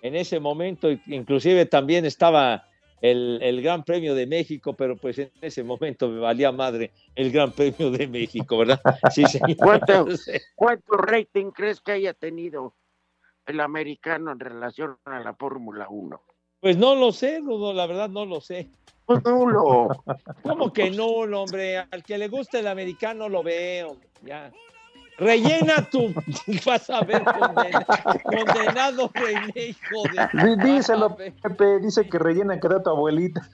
en 0.01 0.15
ese 0.15 0.39
momento, 0.39 0.89
inclusive 1.07 1.65
también 1.65 2.05
estaba 2.05 2.68
el, 3.01 3.39
el 3.41 3.61
Gran 3.61 3.83
Premio 3.83 4.15
de 4.15 4.27
México, 4.27 4.73
pero 4.73 4.95
pues 4.95 5.19
en 5.19 5.31
ese 5.41 5.63
momento 5.63 6.09
me 6.09 6.19
valía 6.19 6.51
madre 6.51 6.91
el 7.15 7.31
Gran 7.31 7.51
Premio 7.51 7.91
de 7.91 8.07
México, 8.07 8.57
¿verdad? 8.57 8.81
Sí, 9.11 9.23
señor. 9.27 9.57
¿Cuánto, 9.57 10.07
¿Cuánto 10.55 10.97
rating 10.97 11.51
crees 11.51 11.81
que 11.81 11.93
haya 11.93 12.13
tenido 12.13 12.73
el 13.45 13.59
americano 13.59 14.31
en 14.31 14.39
relación 14.39 14.97
a 15.05 15.19
la 15.19 15.33
Fórmula 15.33 15.87
1? 15.89 16.21
Pues 16.59 16.77
no 16.77 16.95
lo 16.95 17.11
sé, 17.11 17.39
Rudo, 17.39 17.73
la 17.73 17.87
verdad 17.87 18.09
no 18.09 18.25
lo 18.25 18.41
sé. 18.41 18.69
nulo. 19.07 19.89
¿Cómo 20.43 20.73
que 20.73 20.91
no, 20.91 21.07
hombre? 21.07 21.77
Al 21.77 22.03
que 22.03 22.17
le 22.17 22.27
guste 22.27 22.59
el 22.59 22.67
americano 22.67 23.29
lo 23.29 23.43
veo. 23.43 23.95
Ya. 24.23 24.51
Rellena 25.19 25.87
tu. 25.89 26.13
Vas 26.65 26.89
a 26.89 27.01
ver, 27.01 27.23
condena- 27.23 27.85
condenado 28.23 29.11
René, 29.13 29.65
hijo 29.67 30.03
de. 30.13 30.55
Díselo. 30.63 31.15
Pepe, 31.15 31.79
dice 31.79 32.07
que 32.09 32.17
rellena 32.19 32.59
que 32.59 32.67
da 32.67 32.81
tu 32.81 32.89
abuelita. 32.89 33.41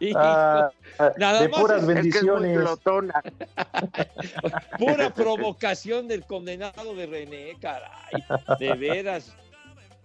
Hijo, 0.00 0.18
Ah, 0.18 0.70
nada 1.18 1.42
de 1.42 1.48
más 1.48 1.60
puras 1.60 1.80
es- 1.82 1.86
bendiciones. 1.86 2.58
Pura 4.78 5.10
provocación 5.10 6.08
del 6.08 6.24
condenado 6.24 6.94
de 6.94 7.04
René, 7.06 7.56
caray. 7.60 8.24
De 8.58 8.72
veras, 8.74 9.34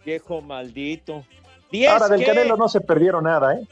viejo 0.04 0.42
maldito. 0.42 1.24
Diez, 1.72 1.92
Ahora 1.92 2.10
del 2.10 2.20
¿qué? 2.22 2.26
Canelo 2.26 2.58
no 2.58 2.68
se 2.68 2.82
perdieron 2.82 3.24
nada, 3.24 3.54
¿eh? 3.56 3.68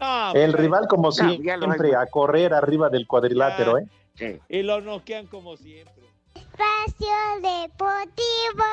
Ah, 0.00 0.32
El 0.34 0.52
rival, 0.54 0.88
como 0.88 1.12
siempre, 1.12 1.88
hay. 1.90 1.94
a 1.94 2.06
correr 2.06 2.52
arriba 2.54 2.88
del 2.88 3.06
cuadrilátero, 3.06 3.78
¿eh? 3.78 3.86
Y 4.48 4.62
lo 4.62 4.80
noquean 4.80 5.26
como 5.26 5.56
siempre. 5.56 6.02
Espacio 6.34 7.08
Deportivo. 7.42 8.64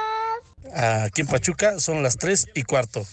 Aquí 0.75 1.21
en 1.21 1.27
Pachuca 1.27 1.79
son 1.79 2.03
las 2.03 2.17
3 2.17 2.49
y 2.55 2.63
cuarto. 2.63 3.05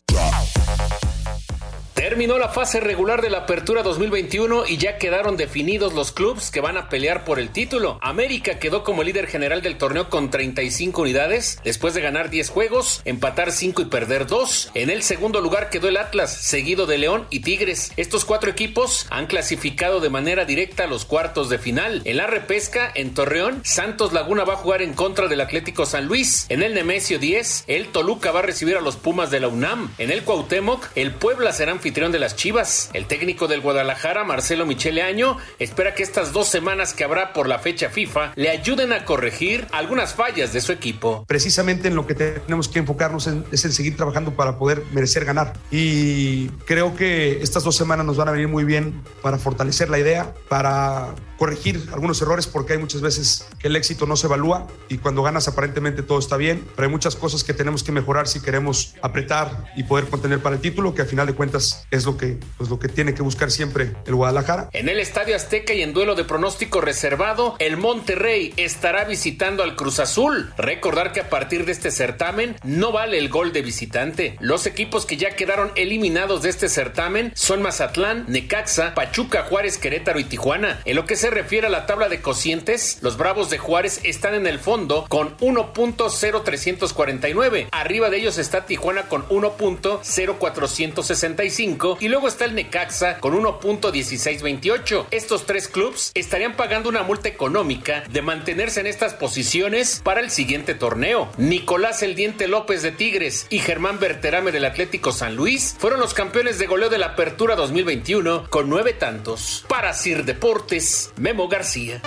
Terminó 2.07 2.39
la 2.39 2.51
fase 2.51 2.79
regular 2.79 3.21
de 3.21 3.31
la 3.31 3.39
Apertura 3.39 3.83
2021 3.83 4.69
y 4.69 4.77
ya 4.77 4.97
quedaron 4.97 5.37
definidos 5.37 5.93
los 5.93 6.13
clubes 6.13 6.53
que 6.53 6.61
van 6.61 6.77
a 6.77 6.89
pelear 6.89 7.25
por 7.25 7.41
el 7.41 7.51
título. 7.51 7.99
América 8.01 8.61
quedó 8.61 8.85
como 8.85 9.03
líder 9.03 9.27
general 9.27 9.61
del 9.61 9.77
torneo 9.77 10.09
con 10.09 10.31
35 10.31 11.03
unidades, 11.03 11.59
después 11.65 11.95
de 11.95 12.03
ganar 12.03 12.31
10 12.31 12.49
juegos, 12.51 13.03
empatar 13.07 13.51
5 13.51 13.83
y 13.83 13.85
perder 13.87 14.29
2. 14.29 14.71
En 14.75 14.91
el 14.91 15.03
segundo 15.03 15.41
lugar 15.41 15.69
quedó 15.69 15.89
el 15.89 15.97
Atlas, 15.97 16.33
seguido 16.33 16.87
de 16.87 16.99
León 16.99 17.27
y 17.31 17.41
Tigres. 17.41 17.91
Estos 17.97 18.25
cuatro 18.25 18.53
equipos 18.53 19.09
han 19.11 19.27
clasificado 19.27 19.99
de 19.99 20.09
manera 20.09 20.45
directa 20.45 20.85
a 20.85 20.87
los 20.87 21.07
cuartos 21.07 21.49
de 21.49 21.59
final. 21.59 22.03
En 22.05 22.19
la 22.19 22.29
repesca, 22.29 22.89
en 22.95 23.15
Torreón, 23.15 23.63
Santos 23.65 24.13
Laguna 24.13 24.45
va 24.45 24.53
a 24.53 24.59
jugar 24.59 24.81
en 24.81 24.95
contra 24.95 25.27
del 25.27 25.41
Atlético 25.41 25.87
San 25.87 26.07
Luis. 26.07 26.47
En 26.51 26.63
el 26.63 26.73
Nemesio 26.73 27.19
10, 27.19 27.65
el 27.67 27.89
Toluca 27.89 28.31
va 28.31 28.39
a 28.39 28.43
recibir 28.43 28.77
a 28.77 28.81
los 28.81 28.95
Pumas 28.95 29.33
de 29.33 29.41
la 29.41 29.49
UNAM. 29.49 29.93
En 29.99 30.13
el 30.13 30.23
Cuauhtémoc, 30.23 30.87
el 30.95 31.13
Puebla 31.13 31.51
será 31.51 31.73
anfitrión 31.73 31.96
de 31.97 32.19
las 32.19 32.37
Chivas. 32.37 32.91
El 32.93 33.07
técnico 33.07 33.49
del 33.49 33.63
Guadalajara, 33.63 34.23
Marcelo 34.23 34.67
Michele 34.67 35.01
Año, 35.01 35.39
espera 35.59 35.95
que 35.95 36.03
estas 36.03 36.31
dos 36.35 36.47
semanas 36.47 36.93
que 36.93 37.05
habrá 37.05 37.33
por 37.33 37.49
la 37.49 37.59
fecha 37.59 37.89
FIFA 37.89 38.33
le 38.37 38.51
ayuden 38.51 38.93
a 38.93 39.07
corregir 39.07 39.67
algunas 39.73 40.13
fallas 40.13 40.53
de 40.53 40.61
su 40.61 40.73
equipo. 40.73 41.25
precisamente 41.27 41.89
en 41.89 41.95
lo 41.95 42.07
que 42.07 42.15
tenemos 42.15 42.69
que 42.69 42.81
enfocarnos 42.81 43.27
en- 43.27 43.45
es 43.51 43.65
en 43.65 43.73
seguir 43.73 43.97
trabajando 43.97 44.37
para 44.37 44.59
poder 44.59 44.83
merecer 44.93 45.25
ganar. 45.25 45.55
Y 45.71 46.49
creo 46.67 46.95
que 46.95 47.41
estas 47.43 47.65
dos 47.65 47.77
semanas 47.77 48.05
nos 48.05 48.19
van 48.19 48.29
a 48.29 48.33
venir 48.33 48.49
muy 48.49 48.65
bien 48.65 49.03
para 49.23 49.39
fortalecer 49.39 49.89
la 49.89 49.99
idea, 49.99 50.35
para 50.51 51.15
corregir 51.39 51.89
algunos 51.93 52.21
errores, 52.23 52.47
porque 52.47 52.75
hay 52.75 52.79
muchas 52.79 53.01
veces 53.03 53.47
que 53.59 53.69
el 53.69 53.77
éxito 53.77 54.07
no 54.07 54.17
se 54.17 54.27
evalúa 54.27 54.67
y 54.89 54.99
cuando 54.99 55.23
ganas 55.23 55.49
aparentemente 55.49 56.03
todo 56.03 56.19
está 56.19 56.37
bien, 56.37 56.67
pero 56.75 56.87
hay 56.89 56.93
muchas 56.93 57.15
cosas 57.17 57.45
que 57.45 57.53
tenemos 57.55 57.83
que 57.83 57.93
mejorar 57.93 58.27
si 58.27 58.41
queremos 58.41 58.95
apretar 59.03 59.65
y 59.77 59.83
poder 59.85 60.07
contener 60.07 60.41
para 60.41 60.57
el 60.57 60.63
título, 60.63 60.95
que 60.95 61.03
al 61.03 61.09
final 61.09 61.27
de 61.27 61.35
cuentas 61.35 61.86
es 61.91 62.05
lo 62.05 62.17
que, 62.17 62.39
pues, 62.57 62.71
lo 62.71 62.79
que 62.79 62.89
tiene 62.89 63.15
que 63.15 63.23
buscar 63.23 63.51
siempre 63.51 63.93
el 64.07 64.15
Guadalajara. 64.15 64.69
En 64.73 64.89
el 64.89 64.99
Estadio 64.99 65.37
Azteca 65.37 65.73
y 65.73 65.83
en 65.83 65.93
duelo 65.93 66.15
de 66.15 66.25
pronóstico 66.25 66.81
reservado, 66.81 67.57
el 67.59 67.77
Monterrey 67.77 68.53
estará 68.57 69.05
visitando 69.05 69.63
al 69.63 69.77
Cruz 69.77 70.01
Azul. 70.01 70.53
Recordar 70.59 71.13
que 71.13 71.21
a 71.21 71.31
partir 71.31 71.65
de 71.65 71.73
este 71.73 71.91
certamen 71.91 72.57
no 72.65 72.93
vale 72.93 73.19
el 73.19 73.29
gol 73.29 73.53
de 73.53 73.63
visitante. 73.63 74.37
Los 74.41 74.67
equipos 74.67 75.07
que 75.07 75.17
ya 75.17 75.37
quedaron 75.37 75.71
eliminados 75.77 76.43
de 76.43 76.51
este 76.51 76.69
certamen 76.69 77.33
son 77.35 77.63
Mazatlán, 77.63 78.25
Necaxa, 78.29 78.95
Pachuca, 78.95 79.45
Juárez, 79.45 79.79
Querétaro 79.79 80.19
y 80.19 80.25
Tijuana. 80.25 80.81
En 80.85 80.97
lo 80.97 81.07
que 81.07 81.17
se 81.17 81.31
refiere 81.31 81.69
a 81.69 81.71
la 81.71 81.87
tabla 81.87 82.09
de 82.09 82.21
cocientes, 82.21 82.99
los 83.03 83.17
Bravos 83.17 83.51
de 83.51 83.59
Juárez 83.59 84.01
están 84.03 84.35
en 84.35 84.47
el 84.47 84.59
fondo 84.59 85.07
con 85.09 85.37
1.0349. 85.39 87.69
Arriba 87.71 88.11
de 88.11 88.19
ellos 88.19 88.39
está 88.39 88.67
Tijuana 88.67 89.09
con 89.09 89.29
1.0465 89.29 91.76
y 92.01 92.09
luego 92.09 92.29
está 92.29 92.47
el 92.47 92.55
Necaxa 92.55 93.19
con 93.19 93.35
1.1628. 93.35 95.07
Estos 95.11 95.45
tres 95.45 95.69
clubes 95.69 96.11
estarían 96.15 96.57
pagando 96.57 96.89
una 96.89 97.03
multa 97.03 97.29
económica 97.29 98.05
de 98.09 98.23
mantenerse 98.23 98.81
en 98.81 98.87
estas 98.87 99.15
posiciones 99.15 100.01
para 100.03 100.21
el 100.21 100.31
siguiente 100.31 100.75
torneo. 100.75 101.29
Nicolás 101.37 102.03
El 102.03 102.15
Diente 102.15 102.49
López 102.49 102.83
de 102.83 102.93
Tigres 102.93 103.47
y 103.51 103.59
Germán 103.59 103.99
Berterame 103.99 104.53
del 104.53 104.65
Atlético 104.65 105.13
San 105.13 105.37
Luis 105.37 105.77
fueron 105.79 106.01
los 106.01 106.15
campeones 106.15 106.59
de 106.59 106.67
goleo 106.67 106.89
de 106.89 106.99
la 106.99 107.09
Apertura 107.09 107.57
2021 107.57 108.49
con 108.49 108.71
nueve 108.71 108.95
tantos. 108.95 109.65
Para 109.69 109.93
Sir 109.93 110.25
Deportes, 110.25 111.13
Memo 111.17 111.49
García. 111.49 112.01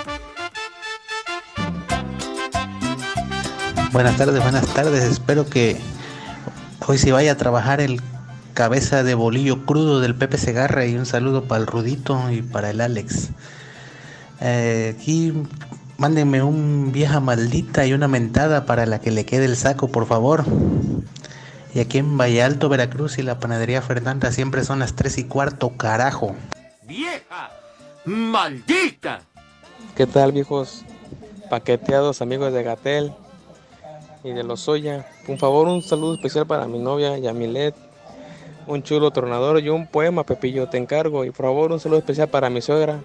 Buenas 3.92 4.16
tardes, 4.16 4.42
buenas 4.42 4.66
tardes. 4.74 5.04
Espero 5.04 5.48
que 5.48 5.76
hoy 6.86 6.98
sí 6.98 7.10
vaya 7.10 7.32
a 7.32 7.36
trabajar 7.36 7.80
el 7.80 8.00
cabeza 8.52 9.02
de 9.02 9.14
bolillo 9.14 9.64
crudo 9.64 10.00
del 10.00 10.14
Pepe 10.14 10.38
Segarra 10.38 10.86
y 10.86 10.96
un 10.96 11.06
saludo 11.06 11.44
para 11.44 11.60
el 11.60 11.66
Rudito 11.66 12.30
y 12.30 12.42
para 12.42 12.70
el 12.70 12.80
Alex. 12.80 13.30
Eh, 14.40 14.96
aquí 14.96 15.32
mándenme 15.98 16.42
un 16.42 16.92
vieja 16.92 17.20
maldita 17.20 17.86
y 17.86 17.92
una 17.92 18.08
mentada 18.08 18.64
para 18.64 18.86
la 18.86 19.00
que 19.00 19.10
le 19.10 19.26
quede 19.26 19.44
el 19.44 19.56
saco, 19.56 19.88
por 19.88 20.06
favor. 20.06 20.44
Y 21.74 21.80
aquí 21.80 21.98
en 21.98 22.16
Valle 22.16 22.42
Alto, 22.42 22.68
Veracruz 22.68 23.18
y 23.18 23.22
la 23.22 23.38
panadería 23.38 23.82
Fernanda 23.82 24.32
siempre 24.32 24.64
son 24.64 24.80
las 24.80 24.94
3 24.94 25.18
y 25.18 25.24
cuarto, 25.24 25.76
carajo. 25.76 26.34
¡Vieja! 26.82 27.50
¡Maldita! 28.04 29.20
¿Qué 29.94 30.06
tal, 30.06 30.32
viejos 30.32 30.84
paqueteados 31.50 32.22
amigos 32.22 32.52
de 32.52 32.62
Gatel 32.62 33.12
y 34.24 34.32
de 34.32 34.42
los 34.42 34.62
Soya? 34.62 35.06
Por 35.26 35.36
favor, 35.36 35.68
un 35.68 35.82
saludo 35.82 36.14
especial 36.14 36.46
para 36.46 36.66
mi 36.66 36.78
novia 36.78 37.18
Yamilet, 37.18 37.74
un 38.70 38.84
chulo 38.84 39.10
tronador 39.10 39.60
y 39.60 39.68
un 39.68 39.88
poema, 39.88 40.22
Pepillo, 40.24 40.68
te 40.68 40.78
encargo. 40.78 41.24
Y 41.24 41.30
por 41.30 41.46
favor, 41.46 41.72
un 41.72 41.80
saludo 41.80 41.98
especial 41.98 42.28
para 42.28 42.50
mi 42.50 42.62
suegra. 42.62 43.00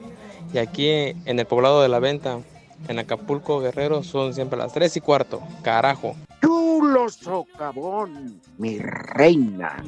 Y 0.53 0.59
aquí 0.59 0.89
en 0.89 1.39
el 1.39 1.45
poblado 1.45 1.81
de 1.81 1.89
la 1.89 1.99
venta, 1.99 2.39
en 2.87 2.99
Acapulco, 2.99 3.59
Guerrero, 3.59 4.03
son 4.03 4.33
siempre 4.33 4.59
las 4.59 4.73
3 4.73 4.95
y 4.97 5.01
cuarto. 5.01 5.41
Carajo. 5.63 6.15
Chulo 6.41 7.09
socavón, 7.09 8.39
mi 8.57 8.77
reina. 8.77 9.83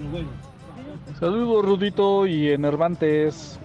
Saludos 1.19 1.63
Rudito 1.63 2.25
y 2.25 2.49
Enervantes. 2.49 3.59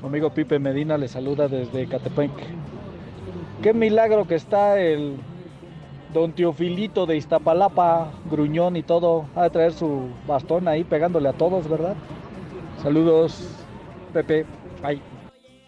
Su 0.00 0.06
amigo 0.06 0.30
Pipe 0.30 0.58
Medina 0.58 0.98
le 0.98 1.06
saluda 1.06 1.46
desde 1.46 1.86
Catepec. 1.86 2.32
Qué 3.62 3.72
milagro 3.72 4.26
que 4.26 4.34
está 4.34 4.80
el 4.80 5.16
don 6.12 6.32
Teofilito 6.32 7.06
de 7.06 7.16
Iztapalapa, 7.16 8.10
gruñón 8.30 8.76
y 8.76 8.82
todo. 8.82 9.26
Ha 9.34 9.44
de 9.44 9.50
traer 9.50 9.72
su 9.72 10.08
bastón 10.26 10.68
ahí 10.68 10.84
pegándole 10.84 11.28
a 11.28 11.32
todos, 11.32 11.68
¿verdad? 11.68 11.94
Saludos, 12.82 13.48
Pepe. 14.12 14.46
Bye. 14.82 15.00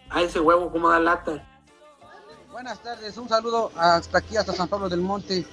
A 0.09 0.21
ese 0.21 0.39
huevo 0.39 0.71
como 0.71 0.89
da 0.89 0.99
lata. 0.99 1.45
Buenas 2.51 2.81
tardes, 2.81 3.17
un 3.17 3.29
saludo 3.29 3.71
hasta 3.77 4.17
aquí, 4.17 4.35
hasta 4.35 4.53
San 4.53 4.67
Pablo 4.67 4.89
del 4.89 5.01
Monte, 5.01 5.45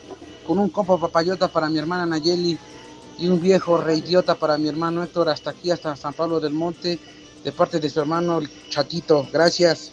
con 0.46 0.59
un 0.59 0.70
compa 0.70 0.96
papayota 0.99 1.46
para 1.46 1.68
mi 1.68 1.79
hermana 1.79 2.07
Nayeli 2.07 2.59
y 3.18 3.29
un 3.29 3.40
viejo 3.40 3.79
reidiota 3.79 4.35
para 4.35 4.59
mi 4.59 4.68
hermano 4.68 5.03
Héctor, 5.03 5.29
hasta 5.29 5.51
aquí, 5.51 5.70
hasta 5.70 5.94
San 5.94 6.14
Pablo 6.14 6.40
del 6.40 6.53
Monte, 6.53 6.99
de 7.44 7.53
parte 7.53 7.79
de 7.79 7.90
su 7.90 8.01
hermano 8.01 8.38
el 8.38 8.49
Chatito. 8.70 9.27
Gracias. 9.33 9.92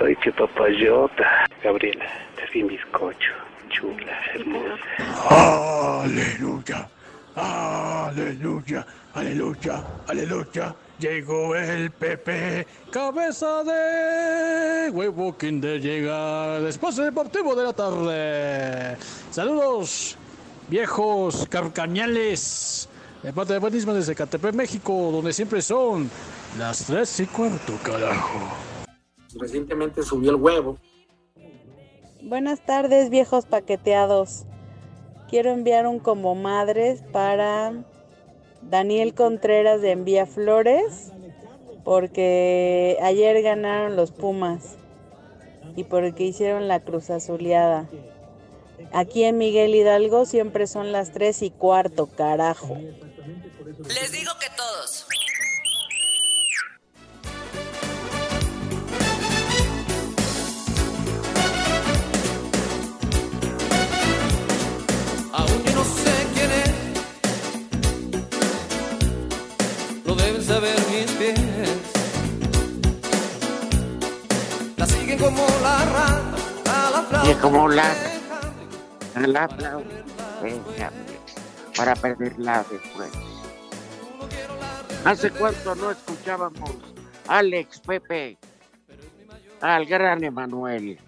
Ay, 0.00 0.16
qué 0.22 0.32
papayota. 0.32 1.46
Gabriela, 1.62 2.06
te 2.36 2.42
vi 2.52 2.62
bizcocho. 2.62 3.47
Chula, 3.78 4.18
hermosa. 4.34 6.02
Aleluya, 6.02 6.88
aleluya, 7.36 8.86
aleluya, 9.14 9.84
aleluya. 10.08 10.74
Llegó 10.98 11.54
el 11.54 11.92
Pepe, 11.92 12.66
cabeza 12.90 13.62
de 13.62 14.90
huevo 14.90 15.36
Kinder 15.38 15.80
llega 15.80 16.58
después 16.60 16.96
del 16.96 17.06
deportivo 17.06 17.54
de 17.54 17.62
la 17.62 17.72
tarde. 17.72 18.96
Saludos, 19.30 20.16
viejos 20.68 21.46
carcañales. 21.48 22.88
De 23.22 23.32
parte 23.32 23.52
de 23.52 23.60
Buenismo 23.60 23.94
desde 23.94 24.16
Catepec, 24.16 24.54
México, 24.54 25.10
donde 25.12 25.32
siempre 25.32 25.62
son 25.62 26.10
las 26.58 26.84
tres 26.84 27.20
y 27.20 27.26
cuarto, 27.26 27.74
carajo. 27.84 28.40
Recientemente 29.38 30.02
subió 30.02 30.30
el 30.30 30.36
huevo. 30.36 30.78
Buenas 32.22 32.60
tardes, 32.60 33.10
viejos 33.10 33.46
paqueteados. 33.46 34.44
Quiero 35.30 35.50
enviar 35.50 35.86
un 35.86 36.00
como 36.00 36.34
madres 36.34 37.02
para 37.12 37.72
Daniel 38.60 39.14
Contreras 39.14 39.80
de 39.80 39.92
Envía 39.92 40.26
Flores, 40.26 41.12
porque 41.84 42.98
ayer 43.02 43.40
ganaron 43.42 43.94
los 43.94 44.10
Pumas 44.10 44.76
y 45.76 45.84
porque 45.84 46.24
hicieron 46.24 46.66
la 46.66 46.80
cruz 46.80 47.08
azuleada. 47.10 47.88
Aquí 48.92 49.22
en 49.22 49.38
Miguel 49.38 49.74
Hidalgo 49.74 50.24
siempre 50.24 50.66
son 50.66 50.90
las 50.90 51.12
tres 51.12 51.40
y 51.42 51.50
cuarto, 51.50 52.06
carajo. 52.06 52.76
Les 52.76 54.12
digo 54.12 54.32
que 54.40 54.48
todos. 54.56 55.06
Mis 70.98 71.10
pies. 71.12 71.38
La 74.76 74.86
siguen 74.86 75.18
como 75.18 75.46
la 75.62 75.84
rata 75.84 76.86
a 76.86 76.90
la 76.90 77.02
flauta. 77.02 77.30
Y 77.30 77.34
como 77.36 77.68
la, 77.68 77.92
a 79.14 79.20
la 79.20 79.48
flauta, 79.48 80.92
para 81.76 81.94
perderla 81.94 82.64
después. 82.70 83.10
¿Hace 85.04 85.30
cuánto 85.30 85.74
no 85.76 85.90
escuchábamos 85.90 86.70
Alex 87.28 87.80
Pepe 87.80 88.36
al 89.60 89.86
gran 89.86 90.24
Emanuel? 90.24 90.98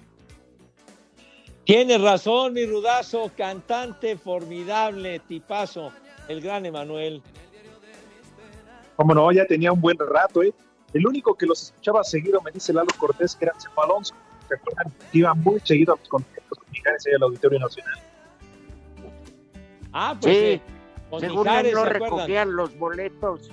Tienes 1.65 2.01
razón, 2.01 2.55
mi 2.55 2.67
rudazo, 2.67 3.31
cantante 3.37 4.17
formidable, 4.17 5.21
tipazo, 5.21 5.93
el 6.29 6.41
gran 6.41 6.67
Emanuel. 6.67 7.23
Como 9.01 9.15
no, 9.15 9.33
ya 9.33 9.47
tenía 9.47 9.73
un 9.73 9.81
buen 9.81 9.97
rato, 9.99 10.43
¿eh? 10.43 10.53
El 10.93 11.07
único 11.07 11.35
que 11.35 11.47
los 11.47 11.63
escuchaba 11.63 12.05
seguido, 12.05 12.43
me 12.43 12.51
dice 12.51 12.71
Lalo 12.71 12.89
Cortés, 12.99 13.35
que 13.35 13.47
era 13.47 13.55
Anselmo 13.55 13.83
Alonso. 13.83 14.15
¿Recuerdan? 14.51 14.93
Que 15.11 15.19
iba 15.21 15.33
muy 15.33 15.59
seguido 15.61 15.95
a 15.95 15.97
los 15.97 16.07
conciertos 16.07 16.59
con 16.59 16.69
Mijares 16.71 17.07
ahí 17.07 17.15
al 17.15 17.23
Auditorio 17.23 17.59
Nacional. 17.61 17.99
Ah, 19.91 20.19
pues 20.21 20.37
Sí, 20.37 20.43
eh, 20.45 20.61
según 21.19 21.45
Mijares, 21.45 21.73
él 21.73 21.75
no 21.79 21.81
¿se 21.85 21.89
acuerdan? 21.89 22.03
recogían 22.19 22.57
los 22.57 22.77
boletos. 22.79 23.51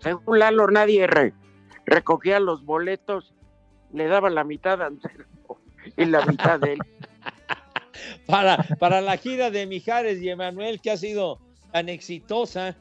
Según 0.00 0.38
Lalo, 0.40 0.66
nadie 0.66 1.06
re- 1.06 1.32
recogía 1.86 2.40
los 2.40 2.64
boletos, 2.64 3.34
le 3.92 4.08
daba 4.08 4.30
la 4.30 4.42
mitad 4.42 4.82
a 4.82 4.86
Anselmo 4.86 5.60
y 5.96 6.06
la 6.06 6.26
mitad 6.26 6.58
de 6.58 6.72
él. 6.72 6.78
Para, 8.26 8.56
para 8.80 9.00
la 9.00 9.16
gira 9.16 9.50
de 9.52 9.66
Mijares 9.66 10.20
y 10.20 10.28
Emanuel, 10.28 10.80
que 10.80 10.90
ha 10.90 10.96
sido 10.96 11.38
tan 11.72 11.88
exitosa. 11.88 12.76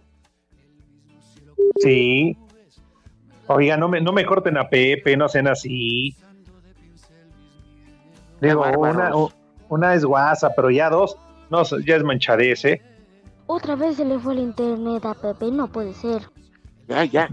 Sí. 1.78 2.38
Oiga, 3.48 3.78
no 3.78 3.90
me, 3.90 4.02
no 4.02 4.14
me 4.14 4.26
corten 4.26 4.58
a 4.58 4.70
Pepe, 4.70 5.18
no 5.18 5.28
sean 5.28 5.48
así. 5.48 6.16
Digo, 8.42 8.64
una, 8.78 9.12
una 9.70 9.94
es 9.94 10.06
guasa, 10.06 10.52
pero 10.56 10.70
ya 10.70 10.90
dos, 10.90 11.18
no, 11.50 11.64
ya 11.86 11.96
es 11.96 12.04
manchadez, 12.04 12.66
¿eh? 12.66 12.82
Otra 13.48 13.76
vez 13.76 13.98
se 13.98 14.06
le 14.06 14.20
fue 14.20 14.34
el 14.34 14.40
internet 14.40 15.06
a 15.06 15.14
Pepe, 15.14 15.52
no 15.52 15.68
puede 15.68 15.94
ser. 15.94 16.24
Ya, 16.88 17.04
ya. 17.06 17.30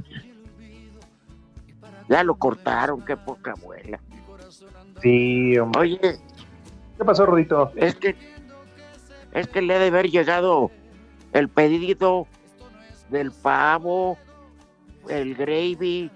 Ya 2.08 2.24
lo 2.24 2.34
cortaron, 2.34 3.04
qué 3.04 3.16
poca 3.16 3.52
abuela. 3.52 4.00
Sí, 5.00 5.56
hombre. 5.58 5.80
Oye, 5.80 6.00
¿Qué 6.98 7.04
pasó, 7.04 7.24
Rodito? 7.24 7.72
es 7.76 7.94
que 7.94 8.16
es 9.32 9.46
que 9.46 9.62
le 9.62 9.74
ha 9.74 9.78
de 9.78 9.86
haber 9.86 10.10
llegado 10.10 10.70
el 11.32 11.48
pedido 11.48 12.26
del 13.10 13.32
pavo, 13.32 14.18
el 15.08 15.34
gravy 15.34 16.10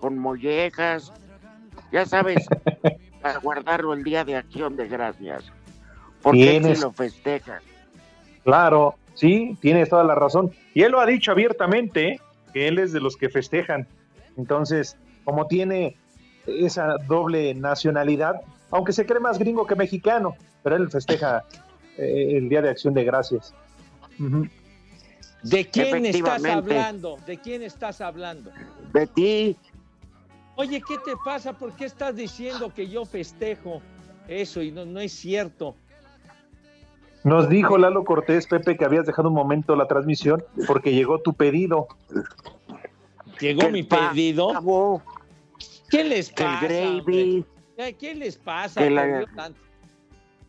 con 0.00 0.18
mollejas, 0.18 1.12
ya 1.92 2.06
sabes, 2.06 2.46
para 3.22 3.38
guardarlo 3.38 3.92
el 3.92 4.04
día 4.04 4.24
de 4.24 4.36
acción 4.36 4.76
de 4.76 4.88
gracias. 4.88 5.52
Porque 6.22 6.56
él 6.56 6.74
sí 6.74 6.82
lo 6.82 6.92
festeja. 6.92 7.60
Claro, 8.44 8.94
sí, 9.14 9.56
tienes 9.60 9.88
toda 9.88 10.04
la 10.04 10.14
razón. 10.14 10.52
Y 10.74 10.82
él 10.82 10.92
lo 10.92 11.00
ha 11.00 11.06
dicho 11.06 11.32
abiertamente, 11.32 12.08
¿eh? 12.08 12.20
que 12.52 12.68
él 12.68 12.78
es 12.78 12.92
de 12.92 13.00
los 13.00 13.16
que 13.16 13.28
festejan. 13.28 13.86
Entonces, 14.36 14.96
como 15.24 15.46
tiene 15.46 15.96
esa 16.46 16.96
doble 17.06 17.54
nacionalidad, 17.54 18.40
aunque 18.70 18.92
se 18.92 19.06
cree 19.06 19.20
más 19.20 19.38
gringo 19.38 19.66
que 19.66 19.74
mexicano, 19.74 20.36
pero 20.62 20.76
él 20.76 20.90
festeja 20.90 21.44
eh, 21.96 22.36
el 22.36 22.48
Día 22.48 22.62
de 22.62 22.70
Acción 22.70 22.94
de 22.94 23.04
Gracias. 23.04 23.54
¿De 25.50 25.68
quién 25.68 26.04
estás 26.06 26.44
hablando? 26.44 27.16
¿De 27.26 27.38
quién 27.38 27.62
estás 27.62 28.00
hablando? 28.00 28.50
De 28.92 29.06
ti, 29.06 29.56
Oye, 30.58 30.80
¿qué 30.88 30.96
te 31.04 31.12
pasa? 31.22 31.52
¿Por 31.52 31.72
qué 31.76 31.84
estás 31.84 32.16
diciendo 32.16 32.72
que 32.72 32.88
yo 32.88 33.04
festejo 33.04 33.82
eso 34.26 34.62
y 34.62 34.72
no, 34.72 34.86
no 34.86 35.00
es 35.00 35.12
cierto? 35.12 35.76
Nos 37.24 37.48
dijo 37.50 37.76
Lalo 37.76 38.04
Cortés, 38.04 38.46
Pepe, 38.46 38.76
que 38.76 38.84
habías 38.86 39.04
dejado 39.04 39.28
un 39.28 39.34
momento 39.34 39.76
la 39.76 39.86
transmisión 39.86 40.42
porque 40.66 40.94
llegó 40.94 41.20
tu 41.20 41.34
pedido. 41.34 41.88
Llegó 43.38 43.68
mi 43.68 43.82
pedido. 43.82 45.02
¿Qué 45.90 46.04
les 46.04 46.32
que 46.32 46.42
el 46.42 46.48
pasa? 46.48 46.66
gravy, 46.66 46.98
hombre? 47.76 47.94
¿Qué 47.98 48.14
les 48.14 48.36
pasa? 48.38 48.88
la- 48.88 49.26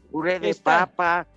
puré 0.09 0.39
de 0.39 0.49
Está- 0.51 0.85
papa. 0.85 1.27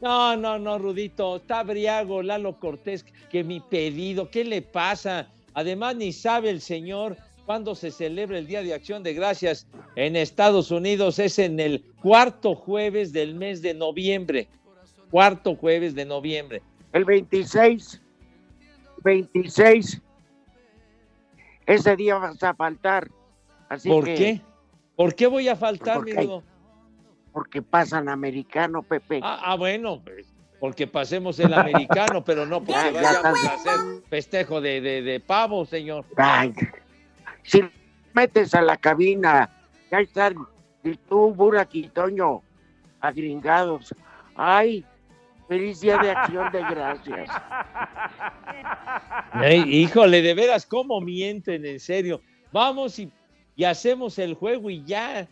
No, 0.00 0.36
no, 0.36 0.58
no, 0.58 0.78
Rudito, 0.78 1.36
está 1.36 1.62
briago 1.64 2.22
Lalo 2.22 2.58
Cortés, 2.60 3.04
que 3.30 3.42
mi 3.42 3.60
pedido, 3.60 4.30
¿qué 4.30 4.44
le 4.44 4.62
pasa? 4.62 5.28
Además, 5.54 5.96
ni 5.96 6.12
sabe 6.12 6.50
el 6.50 6.60
señor 6.60 7.16
cuándo 7.46 7.74
se 7.74 7.90
celebra 7.90 8.38
el 8.38 8.46
Día 8.46 8.62
de 8.62 8.74
Acción 8.74 9.02
de 9.02 9.14
Gracias 9.14 9.66
en 9.96 10.14
Estados 10.14 10.70
Unidos, 10.70 11.18
es 11.18 11.38
en 11.40 11.58
el 11.58 11.82
cuarto 12.00 12.54
jueves 12.54 13.12
del 13.12 13.34
mes 13.34 13.60
de 13.60 13.74
noviembre, 13.74 14.46
cuarto 15.10 15.56
jueves 15.56 15.94
de 15.96 16.04
noviembre. 16.04 16.62
El 16.92 17.04
26, 17.04 18.00
26, 19.02 20.00
ese 21.66 21.96
día 21.96 22.18
vas 22.18 22.40
a 22.42 22.54
faltar. 22.54 23.08
Así 23.68 23.88
¿Por 23.88 24.04
que- 24.04 24.14
qué? 24.14 24.40
¿Por 24.94 25.14
qué 25.14 25.26
voy 25.26 25.48
a 25.48 25.56
faltar, 25.56 26.02
mi 26.02 26.12
Porque 27.32 27.62
pasan 27.62 28.08
americano, 28.08 28.82
Pepe. 28.82 29.20
Ah, 29.22 29.40
ah, 29.44 29.56
bueno, 29.56 30.00
pues, 30.04 30.26
porque 30.60 30.86
pasemos 30.86 31.38
el 31.38 31.54
americano, 31.54 32.24
pero 32.24 32.46
no 32.46 32.58
porque 32.60 32.72
Ya, 32.92 32.92
ya 32.92 33.22
vayamos 33.22 33.44
a 33.44 33.54
hacer 33.54 33.80
festejo 34.08 34.60
de, 34.60 34.80
de, 34.80 35.02
de 35.02 35.20
pavo, 35.20 35.64
señor. 35.64 36.04
Ay, 36.16 36.52
si 37.42 37.62
metes 38.12 38.54
a 38.54 38.62
la 38.62 38.76
cabina, 38.76 39.50
ya 39.90 40.00
están, 40.00 40.34
y 40.82 40.94
tú, 41.08 41.32
Burak 41.34 41.74
y 41.74 41.88
Toño, 41.88 42.42
agringados. 43.00 43.94
Ay, 44.34 44.84
feliz 45.46 45.80
día 45.80 45.98
de 45.98 46.10
acción 46.10 46.50
de 46.52 46.60
gracias. 46.60 47.30
Ey, 49.42 49.62
híjole, 49.62 50.22
de 50.22 50.34
veras, 50.34 50.66
cómo 50.66 51.00
mienten, 51.00 51.64
en 51.64 51.80
serio. 51.80 52.20
Vamos 52.52 52.98
y, 52.98 53.10
y 53.56 53.64
hacemos 53.64 54.18
el 54.18 54.34
juego 54.34 54.70
y 54.70 54.84
ya. 54.84 55.28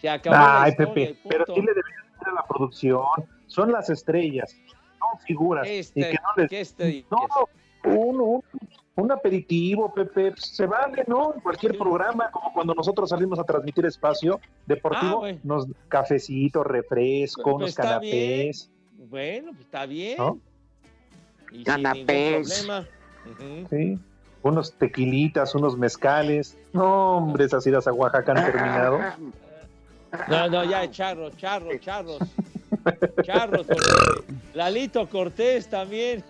Se 0.00 0.08
acabó 0.08 0.36
la 0.36 0.62
Ay, 0.62 0.70
historia, 0.70 0.94
Pepe, 0.94 1.18
pero. 1.28 1.44
¿quién 1.46 1.64
le 1.66 1.74
debería 1.74 1.96
decir 2.12 2.28
a 2.28 2.32
la 2.32 2.46
producción? 2.46 3.02
Son 3.46 3.72
las 3.72 3.90
estrellas, 3.90 4.54
son 4.98 5.18
figuras. 5.26 5.66
Este, 5.68 6.00
y 6.00 6.02
que 6.04 6.12
no 6.14 6.28
les... 6.36 6.50
¿qué 6.50 6.60
este- 6.60 7.04
No, 7.10 7.26
un, 7.84 8.20
un, 8.20 8.42
un 8.96 9.12
aperitivo, 9.12 9.92
Pepe, 9.94 10.34
se 10.36 10.66
vale, 10.66 11.04
¿no? 11.06 11.34
En 11.34 11.40
cualquier 11.40 11.78
programa, 11.78 12.30
como 12.30 12.52
cuando 12.52 12.74
nosotros 12.74 13.08
salimos 13.10 13.38
a 13.38 13.44
transmitir 13.44 13.86
espacio 13.86 14.40
deportivo, 14.66 15.16
Ah, 15.16 15.18
bueno. 15.20 15.40
unos 15.44 15.66
cafecitos, 15.88 16.66
refresco, 16.66 17.42
Pues 17.42 17.54
unos 17.56 17.68
está 17.70 17.82
canapés. 17.84 18.70
Bueno, 19.08 19.50
pues 19.52 19.60
está 19.64 19.86
bien. 19.86 20.16
¿No? 20.18 20.38
Y 21.50 21.54
sin 21.56 21.64
Canapés. 21.64 22.68
Sí, 23.70 23.98
unos 24.42 24.72
tequilitas, 24.74 25.54
unos 25.54 25.78
mezcales. 25.78 26.58
No, 26.72 27.16
hombre, 27.18 27.44
esas 27.46 27.66
idas 27.66 27.86
a 27.86 27.92
Oaxaca 27.92 28.32
han 28.32 28.44
terminado. 28.44 28.98
No, 30.28 30.48
no, 30.48 30.64
ya, 30.64 30.90
charros, 30.90 31.36
charros, 31.36 31.80
charros. 31.80 32.18
Charros, 33.24 33.66
porque 33.66 34.36
Lalito 34.54 35.08
Cortés 35.08 35.68
también, 35.68 36.22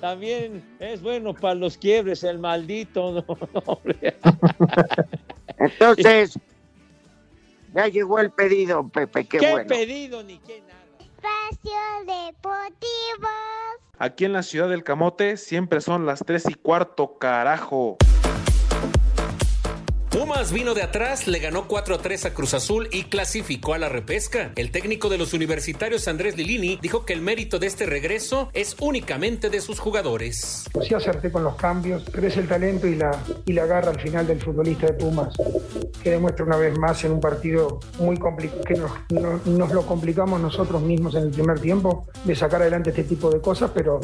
también 0.00 0.62
es 0.78 1.00
bueno 1.02 1.34
para 1.34 1.54
los 1.54 1.76
quiebres, 1.78 2.22
el 2.22 2.38
maldito. 2.38 3.12
No, 3.12 3.24
no, 3.54 3.60
hombre. 3.66 4.16
Entonces, 5.58 6.38
ya 7.74 7.88
llegó 7.88 8.18
el 8.18 8.30
pedido, 8.30 8.88
Pepe, 8.88 9.26
qué, 9.26 9.38
¿Qué 9.38 9.50
bueno. 9.50 9.68
pedido 9.68 10.22
ni 10.22 10.38
qué 10.38 10.60
nada? 10.60 10.76
Espacio 11.00 11.72
Deportivo. 12.00 13.28
Aquí 13.98 14.26
en 14.26 14.32
la 14.34 14.42
ciudad 14.42 14.68
del 14.68 14.84
Camote 14.84 15.36
siempre 15.38 15.80
son 15.80 16.04
las 16.04 16.20
tres 16.24 16.48
y 16.48 16.54
cuarto, 16.54 17.16
carajo. 17.18 17.96
Pumas 20.10 20.50
vino 20.52 20.72
de 20.72 20.82
atrás, 20.82 21.26
le 21.26 21.40
ganó 21.40 21.66
4 21.68 21.96
a 21.96 21.98
3 21.98 22.26
a 22.26 22.32
Cruz 22.32 22.54
Azul 22.54 22.88
y 22.90 23.04
clasificó 23.04 23.74
a 23.74 23.78
la 23.78 23.88
repesca. 23.90 24.52
El 24.56 24.70
técnico 24.70 25.08
de 25.10 25.18
los 25.18 25.34
universitarios 25.34 26.08
Andrés 26.08 26.36
Lilini 26.36 26.78
dijo 26.80 27.04
que 27.04 27.12
el 27.12 27.20
mérito 27.20 27.58
de 27.58 27.66
este 27.66 27.84
regreso 27.84 28.48
es 28.54 28.76
únicamente 28.80 29.50
de 29.50 29.60
sus 29.60 29.78
jugadores. 29.78 30.64
Sí 30.86 30.94
acerté 30.94 31.30
con 31.30 31.44
los 31.44 31.56
cambios, 31.56 32.02
pero 32.12 32.28
es 32.28 32.36
el 32.38 32.48
talento 32.48 32.86
y 32.86 32.94
la, 32.94 33.18
y 33.44 33.52
la 33.52 33.66
garra 33.66 33.90
al 33.90 34.00
final 34.00 34.26
del 34.26 34.40
futbolista 34.40 34.86
de 34.86 34.94
Pumas, 34.94 35.34
que 36.02 36.10
demuestra 36.12 36.46
una 36.46 36.56
vez 36.56 36.78
más 36.78 37.04
en 37.04 37.12
un 37.12 37.20
partido 37.20 37.80
muy 37.98 38.16
complicado, 38.16 38.62
que 38.64 38.74
nos, 38.74 38.90
no- 39.10 39.40
nos 39.44 39.72
lo 39.72 39.84
complicamos 39.84 40.40
nosotros 40.40 40.80
mismos 40.80 41.14
en 41.16 41.24
el 41.24 41.30
primer 41.30 41.60
tiempo, 41.60 42.06
de 42.24 42.34
sacar 42.34 42.62
adelante 42.62 42.90
este 42.90 43.04
tipo 43.04 43.28
de 43.30 43.40
cosas, 43.40 43.70
pero 43.74 44.00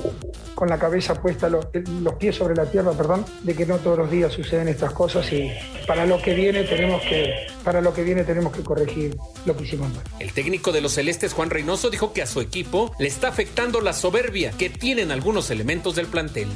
con 0.55 0.69
la 0.69 0.79
cabeza 0.79 1.15
puesta, 1.23 1.49
los, 1.49 1.69
los 2.03 2.15
pies 2.15 2.37
sobre 2.37 2.55
la 2.55 2.67
tierra, 2.67 2.93
perdón, 2.93 3.25
de 3.45 3.55
que 3.55 3.65
no 3.65 3.79
todos 3.79 3.97
los 3.97 4.11
días 4.11 4.33
suceden 4.33 4.69
estas 4.69 4.93
cosas 4.93 5.33
y 5.33 5.51
para 5.87 6.02
lo 6.07 6.21
que 6.21 6.35
viene 6.35 6.65
tenemos 6.65 7.03
que, 7.03 7.47
para 7.65 7.81
lo 7.81 7.93
que 7.93 8.03
viene 8.03 8.25
tenemos 8.25 8.53
que 8.53 8.63
corregir 8.63 9.17
lo 9.45 9.57
que 9.57 9.65
hicimos 9.65 9.91
mal. 9.93 10.03
El 10.19 10.33
técnico 10.33 10.73
de 10.73 10.81
los 10.81 10.93
celestes, 10.93 11.33
Juan 11.33 11.51
Reynoso, 11.51 11.91
dijo 11.91 12.13
que 12.13 12.23
a 12.23 12.27
su 12.27 12.41
equipo 12.41 12.95
le 12.99 13.09
está 13.09 13.29
afectando 13.29 13.81
la 13.81 13.93
soberbia 13.93 14.53
que 14.53 14.71
tienen 14.71 15.11
algunos 15.11 15.51
elementos 15.51 15.95
del 15.97 16.07
plantel. 16.07 16.49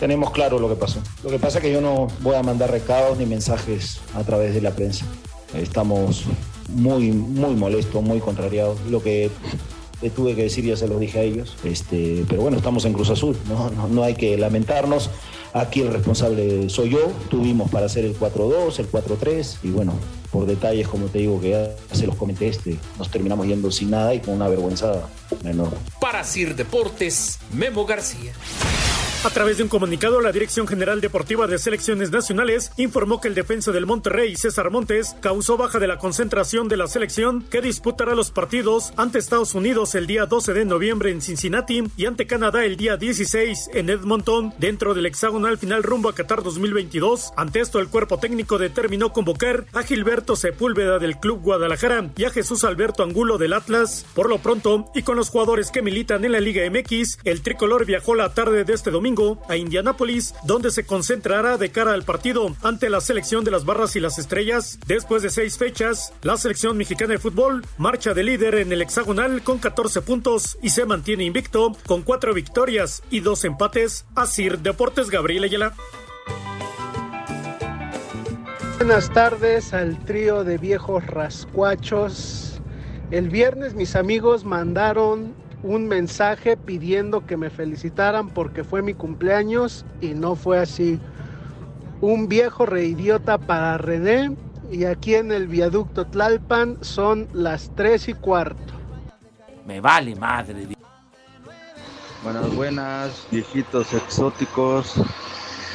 Tenemos 0.00 0.30
claro 0.32 0.58
lo 0.58 0.68
que 0.68 0.76
pasó. 0.76 1.02
Lo 1.22 1.30
que 1.30 1.38
pasa 1.38 1.58
es 1.58 1.64
que 1.64 1.72
yo 1.72 1.80
no 1.80 2.08
voy 2.20 2.36
a 2.36 2.42
mandar 2.42 2.70
recados 2.70 3.18
ni 3.18 3.26
mensajes 3.26 4.00
a 4.14 4.22
través 4.24 4.54
de 4.54 4.60
la 4.60 4.72
prensa. 4.72 5.06
Estamos 5.54 6.24
muy, 6.68 7.12
muy 7.12 7.54
molestos, 7.54 8.02
muy 8.02 8.20
contrariados. 8.20 8.80
Lo 8.90 9.02
que 9.02 9.30
tuve 10.10 10.34
que 10.34 10.42
decir 10.42 10.64
ya 10.64 10.76
se 10.76 10.88
lo 10.88 10.98
dije 10.98 11.18
a 11.18 11.22
ellos. 11.22 11.56
Este, 11.64 12.24
pero 12.28 12.42
bueno, 12.42 12.56
estamos 12.56 12.84
en 12.84 12.92
Cruz 12.92 13.10
Azul, 13.10 13.36
¿no? 13.48 13.70
No, 13.70 13.88
no 13.88 14.02
hay 14.02 14.14
que 14.14 14.36
lamentarnos. 14.36 15.10
Aquí 15.52 15.80
el 15.80 15.92
responsable 15.92 16.68
soy 16.68 16.90
yo. 16.90 17.12
Tuvimos 17.30 17.70
para 17.70 17.86
hacer 17.86 18.04
el 18.04 18.18
4-2, 18.18 18.78
el 18.80 18.90
4-3 18.90 19.58
y 19.62 19.70
bueno, 19.70 19.92
por 20.32 20.46
detalles, 20.46 20.88
como 20.88 21.06
te 21.06 21.20
digo, 21.20 21.40
que 21.40 21.50
ya 21.50 21.94
se 21.94 22.06
los 22.06 22.16
comenté, 22.16 22.48
este, 22.48 22.76
nos 22.98 23.08
terminamos 23.08 23.46
yendo 23.46 23.70
sin 23.70 23.90
nada 23.90 24.12
y 24.14 24.20
con 24.20 24.34
una 24.34 24.48
vergüenza 24.48 25.08
enorme. 25.44 25.76
Para 26.00 26.24
Sir 26.24 26.56
Deportes, 26.56 27.38
Memo 27.52 27.86
García. 27.86 28.32
A 29.24 29.30
través 29.30 29.56
de 29.56 29.62
un 29.62 29.70
comunicado, 29.70 30.20
la 30.20 30.32
Dirección 30.32 30.66
General 30.66 31.00
Deportiva 31.00 31.46
de 31.46 31.56
Selecciones 31.56 32.10
Nacionales 32.10 32.70
informó 32.76 33.22
que 33.22 33.28
el 33.28 33.34
defensa 33.34 33.72
del 33.72 33.86
Monterrey, 33.86 34.36
César 34.36 34.70
Montes, 34.70 35.16
causó 35.22 35.56
baja 35.56 35.78
de 35.78 35.86
la 35.86 35.96
concentración 35.96 36.68
de 36.68 36.76
la 36.76 36.88
selección 36.88 37.40
que 37.40 37.62
disputará 37.62 38.14
los 38.14 38.30
partidos 38.30 38.92
ante 38.98 39.18
Estados 39.18 39.54
Unidos 39.54 39.94
el 39.94 40.06
día 40.06 40.26
12 40.26 40.52
de 40.52 40.66
noviembre 40.66 41.10
en 41.10 41.22
Cincinnati 41.22 41.84
y 41.96 42.04
ante 42.04 42.26
Canadá 42.26 42.66
el 42.66 42.76
día 42.76 42.98
16 42.98 43.70
en 43.72 43.88
Edmonton, 43.88 44.52
dentro 44.58 44.92
del 44.92 45.06
hexagonal 45.06 45.56
final 45.56 45.84
rumbo 45.84 46.10
a 46.10 46.14
Qatar 46.14 46.42
2022. 46.42 47.32
Ante 47.34 47.60
esto, 47.60 47.78
el 47.78 47.88
cuerpo 47.88 48.18
técnico 48.18 48.58
determinó 48.58 49.14
convocar 49.14 49.64
a 49.72 49.84
Gilberto 49.84 50.36
Sepúlveda 50.36 50.98
del 50.98 51.16
Club 51.16 51.40
Guadalajara 51.40 52.10
y 52.14 52.24
a 52.24 52.30
Jesús 52.30 52.62
Alberto 52.62 53.02
Angulo 53.02 53.38
del 53.38 53.54
Atlas. 53.54 54.04
Por 54.14 54.28
lo 54.28 54.36
pronto, 54.40 54.84
y 54.94 55.00
con 55.00 55.16
los 55.16 55.30
jugadores 55.30 55.70
que 55.70 55.80
militan 55.80 56.26
en 56.26 56.32
la 56.32 56.40
Liga 56.40 56.68
MX, 56.70 57.20
el 57.24 57.40
tricolor 57.40 57.86
viajó 57.86 58.14
la 58.14 58.34
tarde 58.34 58.64
de 58.64 58.74
este 58.74 58.90
domingo 58.90 59.13
a 59.48 59.56
Indianápolis, 59.56 60.34
donde 60.44 60.70
se 60.70 60.84
concentrará 60.84 61.56
de 61.56 61.70
cara 61.70 61.92
al 61.92 62.02
partido 62.02 62.54
ante 62.62 62.90
la 62.90 63.00
selección 63.00 63.44
de 63.44 63.50
las 63.50 63.64
barras 63.64 63.96
y 63.96 64.00
las 64.00 64.18
estrellas. 64.18 64.78
Después 64.86 65.22
de 65.22 65.30
seis 65.30 65.56
fechas, 65.58 66.12
la 66.22 66.36
selección 66.36 66.76
mexicana 66.76 67.12
de 67.12 67.18
fútbol 67.18 67.64
marcha 67.78 68.14
de 68.14 68.24
líder 68.24 68.56
en 68.56 68.72
el 68.72 68.82
hexagonal 68.82 69.42
con 69.42 69.58
14 69.58 70.02
puntos 70.02 70.58
y 70.62 70.70
se 70.70 70.84
mantiene 70.84 71.24
invicto 71.24 71.76
con 71.86 72.02
cuatro 72.02 72.34
victorias 72.34 73.02
y 73.10 73.20
dos 73.20 73.44
empates. 73.44 74.04
Asir 74.14 74.58
Deportes 74.58 75.10
Gabriel 75.10 75.44
Ayala. 75.44 75.74
Buenas 78.78 79.10
tardes 79.12 79.72
al 79.72 79.98
trío 80.04 80.44
de 80.44 80.58
viejos 80.58 81.06
rascuachos. 81.06 82.60
El 83.10 83.30
viernes 83.30 83.74
mis 83.74 83.96
amigos 83.96 84.44
mandaron 84.44 85.34
un 85.64 85.88
mensaje 85.88 86.58
pidiendo 86.58 87.26
que 87.26 87.38
me 87.38 87.48
felicitaran 87.48 88.28
porque 88.28 88.64
fue 88.64 88.82
mi 88.82 88.92
cumpleaños 88.92 89.86
y 90.02 90.08
no 90.08 90.36
fue 90.36 90.58
así. 90.58 91.00
Un 92.02 92.28
viejo 92.28 92.66
reidiota 92.66 93.38
para 93.38 93.78
René 93.78 94.36
y 94.70 94.84
aquí 94.84 95.14
en 95.14 95.32
el 95.32 95.48
viaducto 95.48 96.06
Tlalpan 96.06 96.76
son 96.82 97.28
las 97.32 97.70
tres 97.74 98.08
y 98.08 98.14
cuarto. 98.14 98.74
Me 99.66 99.80
vale 99.80 100.14
madre. 100.14 100.68
Buenas, 102.22 102.54
buenas, 102.54 103.26
viejitos 103.30 103.92
exóticos, 103.94 104.94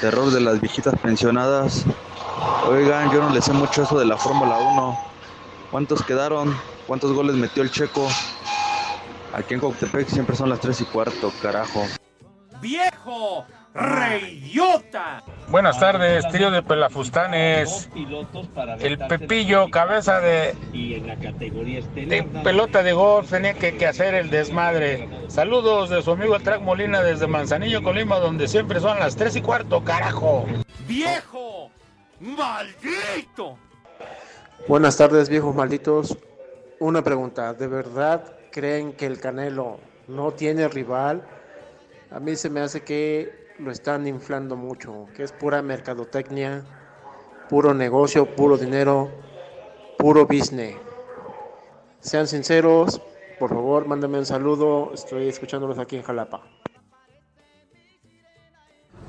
terror 0.01 0.31
de 0.31 0.41
las 0.41 0.61
viejitas 0.61 0.93
pensionadas. 0.99 1.83
Oigan, 2.67 3.11
yo 3.11 3.21
no 3.21 3.31
le 3.31 3.41
sé 3.41 3.53
mucho 3.53 3.83
eso 3.83 3.97
de 3.97 4.05
la 4.05 4.17
Fórmula 4.17 4.55
1. 4.57 4.99
¿Cuántos 5.71 6.03
quedaron? 6.03 6.55
¿Cuántos 6.85 7.11
goles 7.13 7.35
metió 7.35 7.63
el 7.63 7.71
checo? 7.71 8.07
Aquí 9.33 9.53
en 9.53 9.59
Coctepec 9.59 10.07
siempre 10.07 10.35
son 10.35 10.49
las 10.49 10.59
3 10.59 10.81
y 10.81 10.85
cuarto, 10.85 11.31
carajo. 11.41 11.83
¡Viejo! 12.61 13.45
¡Reidiota! 13.73 15.23
Buenas 15.49 15.79
tardes, 15.79 16.27
trío 16.29 16.49
de 16.49 16.63
pelafustanes. 16.63 17.89
El 18.79 18.97
Pepillo, 18.97 19.69
cabeza 19.69 20.19
de, 20.19 20.55
de 20.73 22.23
pelota 22.43 22.81
de 22.81 22.93
golf, 22.93 23.29
tenía 23.29 23.53
que, 23.53 23.77
que 23.77 23.85
hacer 23.85 24.15
el 24.15 24.29
desmadre. 24.31 25.07
Saludos 25.27 25.89
de 25.89 26.01
su 26.01 26.11
amigo 26.11 26.35
el 26.35 26.43
Track 26.43 26.61
Molina 26.61 27.01
desde 27.01 27.27
Manzanillo, 27.27 27.83
Colima, 27.83 28.17
donde 28.17 28.47
siempre 28.47 28.79
son 28.79 28.99
las 28.99 29.15
3 29.15 29.35
y 29.37 29.41
cuarto, 29.41 29.83
carajo. 29.83 30.45
¡Viejo! 30.87 31.69
¡Maldito! 32.19 33.57
Buenas 34.67 34.97
tardes, 34.97 35.29
viejos 35.29 35.55
malditos. 35.55 36.17
Una 36.79 37.03
pregunta, 37.03 37.53
¿de 37.53 37.67
verdad 37.67 38.38
creen 38.51 38.93
que 38.93 39.05
el 39.05 39.19
Canelo 39.19 39.79
no 40.07 40.31
tiene 40.31 40.67
rival? 40.67 41.25
A 42.11 42.19
mí 42.19 42.35
se 42.35 42.49
me 42.49 42.59
hace 42.59 42.81
que 42.81 43.47
lo 43.59 43.71
están 43.71 44.07
inflando 44.07 44.55
mucho, 44.55 45.07
que 45.15 45.23
es 45.23 45.31
pura 45.31 45.61
mercadotecnia, 45.61 46.63
puro 47.49 47.73
negocio, 47.73 48.35
puro 48.35 48.57
dinero, 48.57 49.11
puro 49.97 50.25
business. 50.25 50.75
Sean 51.99 52.27
sinceros, 52.27 53.01
por 53.37 53.49
favor, 53.49 53.87
mándenme 53.87 54.19
un 54.19 54.25
saludo, 54.25 54.91
estoy 54.93 55.27
escuchándolos 55.27 55.77
aquí 55.79 55.97
en 55.97 56.03
Jalapa. 56.03 56.41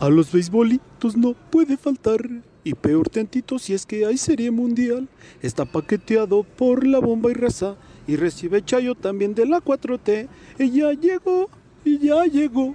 A 0.01 0.09
los 0.09 0.33
beisbolitos 0.33 1.15
no 1.15 1.35
puede 1.35 1.77
faltar. 1.77 2.21
Y 2.65 2.75
peor 2.75 3.09
tantito 3.09 3.59
si 3.59 3.75
es 3.75 3.85
que 3.85 4.07
hay 4.07 4.17
serie 4.17 4.51
mundial. 4.51 5.09
Está 5.43 5.65
paqueteado 5.67 6.43
por 6.43 6.87
la 6.87 6.99
bomba 6.99 7.31
y 7.31 7.35
raza. 7.35 7.77
Y 8.07 8.17
recibe 8.17 8.65
chayo 8.65 8.95
también 8.95 9.35
de 9.35 9.47
la 9.47 9.61
4T. 9.61 10.29
Ella 10.59 10.93
llegó, 10.93 11.49
y 11.85 11.99
ya 11.99 12.25
llegó. 12.25 12.75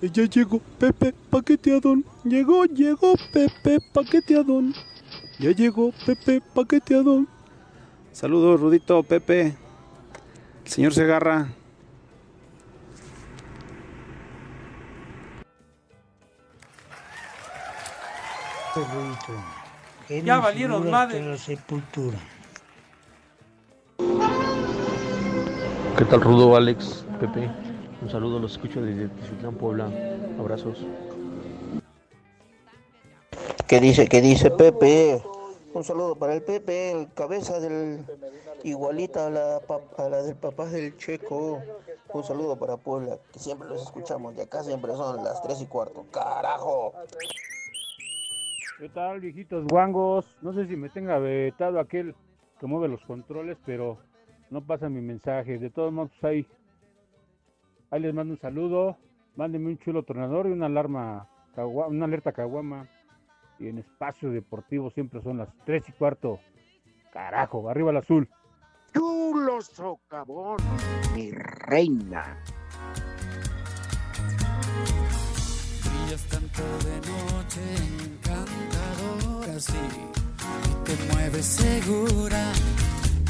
Ella 0.00 0.24
llegó, 0.26 0.60
Pepe 0.78 1.14
paqueteadón. 1.30 2.04
Llegó, 2.24 2.64
llegó, 2.66 3.14
Pepe 3.32 3.78
paqueteadón. 3.92 4.74
Ya 5.38 5.50
llegó, 5.50 5.92
Pepe 6.06 6.40
paqueteadón. 6.54 7.28
Saludos, 8.12 8.60
Rudito, 8.60 9.02
Pepe. 9.02 9.56
El 10.64 10.70
señor 10.70 10.94
Segarra. 10.94 11.48
Ya 20.24 20.38
valieron 20.38 20.90
madre. 20.90 21.20
La 21.22 21.36
sepultura. 21.38 22.18
¿Qué 23.98 24.04
tal, 26.10 26.20
Rudo, 26.20 26.56
Alex, 26.56 27.06
Pepe? 27.20 27.50
Un 28.02 28.10
saludo, 28.10 28.38
los 28.38 28.52
escucho 28.52 28.82
desde 28.82 29.08
Tizutlán, 29.08 29.54
Puebla. 29.54 29.90
Abrazos. 30.38 30.84
¿Qué 33.66 33.80
dice, 33.80 34.08
qué 34.08 34.20
dice 34.20 34.50
Pepe? 34.50 35.22
Un 35.72 35.84
saludo 35.84 36.16
para 36.16 36.34
el 36.34 36.42
Pepe, 36.42 36.92
el 36.92 37.12
cabeza 37.14 37.60
del 37.60 38.04
igualita 38.62 39.26
a 39.26 39.30
la, 39.30 39.60
a 39.98 40.08
la 40.08 40.22
del 40.22 40.36
papá 40.36 40.66
del 40.66 40.96
Checo. 40.96 41.62
Un 42.12 42.24
saludo 42.24 42.56
para 42.56 42.76
Puebla, 42.76 43.18
que 43.32 43.38
siempre 43.38 43.68
los 43.68 43.82
escuchamos. 43.82 44.36
De 44.36 44.42
acá 44.42 44.62
siempre 44.62 44.94
son 44.94 45.24
las 45.24 45.42
3 45.42 45.62
y 45.62 45.66
cuarto. 45.66 46.04
¡Carajo! 46.10 46.92
¿Qué 48.78 48.88
tal, 48.88 49.20
viejitos 49.20 49.64
guangos? 49.66 50.26
No 50.42 50.52
sé 50.52 50.66
si 50.66 50.76
me 50.76 50.90
tenga 50.90 51.18
vetado 51.18 51.80
aquel 51.80 52.14
que 52.64 52.68
mueve 52.68 52.88
los 52.88 53.04
controles, 53.04 53.58
pero 53.66 53.98
no 54.48 54.64
pasa 54.64 54.88
mi 54.88 55.02
mensaje. 55.02 55.58
De 55.58 55.68
todos 55.68 55.92
modos, 55.92 56.10
pues 56.12 56.24
ahí, 56.24 56.46
ahí 57.90 58.00
les 58.00 58.14
mando 58.14 58.32
un 58.32 58.40
saludo. 58.40 58.96
Mándenme 59.36 59.68
un 59.68 59.78
chulo 59.78 60.02
tornador 60.02 60.46
y 60.46 60.52
una 60.52 60.64
alarma, 60.64 61.28
una 61.58 62.06
alerta 62.06 62.32
caguama. 62.32 62.88
Y 63.58 63.68
en 63.68 63.80
espacio 63.80 64.30
deportivo 64.30 64.90
siempre 64.90 65.20
son 65.20 65.36
las 65.36 65.50
3 65.66 65.90
y 65.90 65.92
cuarto. 65.92 66.40
Carajo, 67.12 67.68
arriba 67.68 67.90
el 67.90 67.98
azul. 67.98 68.30
Chulo 68.94 69.60
socavón, 69.60 70.56
mi 71.14 71.32
reina. 71.32 72.38
Brillas 75.84 76.26
tanto 76.30 76.62
de 76.78 76.96
noche, 76.96 77.60
encantadora, 78.06 79.60
sí. 79.60 80.33
Te 80.84 80.96
mueves 81.12 81.46
segura 81.46 82.52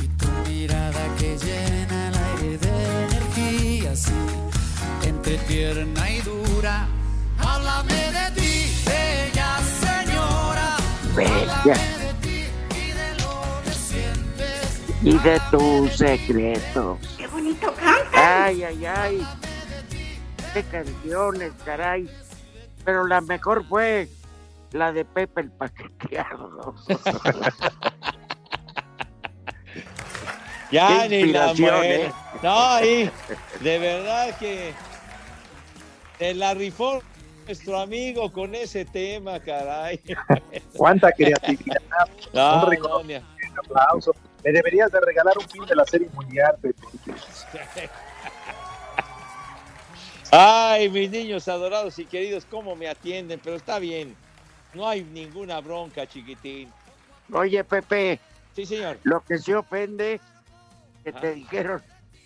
y 0.02 0.08
tu 0.08 0.28
mirada 0.48 1.06
que 1.18 1.36
llena 1.38 2.08
el 2.08 2.14
aire 2.14 2.58
de 2.58 3.04
energía, 3.04 3.96
sí, 3.96 4.12
entre 5.04 5.38
tierna 5.38 6.10
y 6.10 6.20
dura. 6.22 6.86
Háblame 7.38 7.94
de 7.94 8.40
ti, 8.40 8.82
bella 8.86 9.58
señora. 9.80 10.76
Bella. 11.16 11.74
de 11.74 12.14
ti 12.22 12.44
y 12.70 12.90
de 12.92 13.14
lo 13.22 13.62
que 13.64 13.72
sientes. 13.72 14.80
Y 15.02 15.18
de 15.18 15.40
tus 15.50 15.96
secretos. 15.96 16.98
¡Qué 17.16 17.26
bonito 17.26 17.72
canta! 17.74 18.44
Ay, 18.44 18.64
ay, 18.64 18.86
ay. 18.86 19.26
Qué 20.52 20.62
canciones, 20.64 21.52
caray. 21.64 22.08
Pero 22.84 23.06
la 23.06 23.20
mejor 23.20 23.64
fue 23.66 24.08
la 24.74 24.92
de 24.92 25.04
Pepe 25.04 25.40
el 25.40 25.50
Paqueteado. 25.52 26.74
Ya 30.70 31.06
ni 31.06 31.26
la 31.26 31.54
muere. 31.54 32.06
¿eh? 32.06 32.12
No, 32.42 32.84
y 32.84 33.08
de 33.60 33.78
verdad 33.78 34.36
que 34.38 34.72
se 36.18 36.34
la 36.34 36.52
rifó 36.54 37.00
nuestro 37.46 37.78
amigo 37.78 38.32
con 38.32 38.56
ese 38.56 38.84
tema, 38.84 39.38
caray. 39.38 40.00
Cuánta 40.76 41.12
creatividad. 41.12 41.80
No, 42.32 42.66
un 42.66 43.08
no, 43.08 43.22
aplauso. 43.62 44.16
Me 44.42 44.50
deberías 44.50 44.90
de 44.90 45.00
regalar 45.00 45.38
un 45.38 45.48
film 45.48 45.66
de 45.66 45.76
la 45.76 45.84
serie 45.84 46.08
mundial, 46.12 46.56
Pepe. 46.60 47.88
Ay, 50.32 50.88
mis 50.88 51.08
niños 51.08 51.46
adorados 51.46 51.96
y 52.00 52.04
queridos, 52.04 52.46
cómo 52.46 52.74
me 52.74 52.88
atienden, 52.88 53.40
pero 53.44 53.54
está 53.54 53.78
bien. 53.78 54.16
No 54.74 54.88
hay 54.88 55.02
ninguna 55.04 55.60
bronca, 55.60 56.06
chiquitín. 56.06 56.68
Oye, 57.32 57.62
Pepe. 57.64 58.18
Sí, 58.54 58.66
señor. 58.66 58.98
Lo 59.04 59.20
que 59.20 59.38
se 59.38 59.54
ofende 59.54 60.20
que 61.02 61.12
te 61.12 61.34
dijeron 61.34 61.82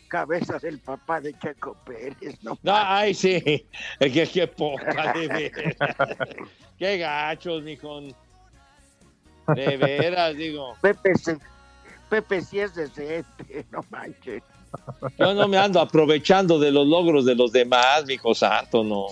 cabeza 0.08 0.58
del 0.58 0.78
papá 0.78 1.20
de 1.20 1.38
Checo 1.38 1.76
Pérez, 1.84 2.42
¿no? 2.42 2.58
No, 2.62 2.72
ay, 2.74 3.12
sí. 3.14 3.66
Es 4.00 4.12
que 4.12 4.26
qué 4.26 4.46
poca, 4.46 5.12
de 5.12 5.28
veras. 5.28 5.76
Qué 6.78 6.96
gachos, 6.98 7.62
mijo. 7.62 8.00
De 9.54 9.76
veras, 9.76 10.36
digo. 10.36 10.76
Pepe, 10.80 11.14
se- 11.16 11.38
Pepe 12.08 12.40
sí 12.40 12.60
es 12.60 12.74
decente, 12.74 13.66
no 13.70 13.84
manches. 13.90 14.42
Yo 15.18 15.34
no 15.34 15.48
me 15.48 15.56
ando 15.58 15.80
aprovechando 15.80 16.58
de 16.58 16.70
los 16.70 16.86
logros 16.86 17.24
de 17.24 17.34
los 17.34 17.52
demás, 17.52 18.04
mijo 18.06 18.34
santo, 18.34 18.84
no. 18.84 19.06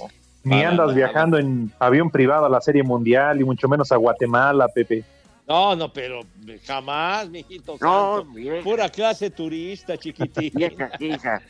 Ni 0.46 0.50
Para 0.58 0.68
andas 0.68 0.86
nada. 0.86 0.96
viajando 0.96 1.38
en 1.38 1.72
avión 1.80 2.08
privado 2.08 2.46
a 2.46 2.48
la 2.48 2.60
serie 2.60 2.84
mundial 2.84 3.40
y 3.40 3.44
mucho 3.44 3.68
menos 3.68 3.90
a 3.90 3.96
Guatemala, 3.96 4.68
Pepe. 4.68 5.02
No, 5.48 5.74
no, 5.74 5.92
pero 5.92 6.20
jamás, 6.64 7.28
mijito 7.28 7.76
No, 7.80 8.18
santo. 8.18 8.32
vieja. 8.32 8.62
Pura 8.62 8.88
clase 8.88 9.28
turista, 9.30 9.96
chiquitín. 9.98 10.52
Vieja 10.54 10.90
hija. 11.00 11.42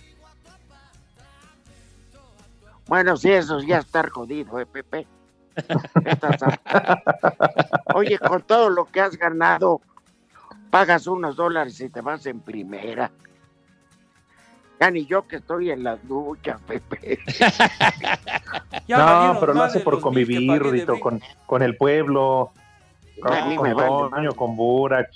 Bueno, 2.87 3.17
sí, 3.19 3.31
eso 3.33 3.61
ya 3.61 3.79
está 3.79 4.09
jodido, 4.09 4.59
¿eh, 4.61 4.65
Pepe? 4.67 5.07
Oye, 7.95 8.19
con 8.19 8.43
todo 8.43 8.71
lo 8.71 8.87
que 8.87 9.01
has 9.03 9.17
ganado, 9.19 9.81
pagas 10.71 11.07
unos 11.07 11.37
dólares 11.37 11.79
y 11.81 11.91
te 11.91 12.01
vas 12.01 12.25
en 12.27 12.41
primera. 12.41 13.11
Ya 14.81 14.91
ni 14.91 15.07
yo 15.07 15.27
que 15.27 15.37
estoy 15.37 15.71
en 15.71 15.85
las 15.85 16.07
duchas, 16.07 16.61
Pepe. 16.63 17.19
no, 18.89 19.37
pero 19.41 19.55
lo 19.55 19.63
hace 19.63 19.81
por 19.81 20.01
convivir, 20.01 20.59
Rudito, 20.61 21.01
con, 21.01 21.21
con 21.47 21.63
el 21.63 21.77
pueblo, 21.77 22.53
con, 23.23 23.75
con 23.75 24.11
Toño, 24.11 24.33
con 24.35 24.55
Burak. 24.57 25.11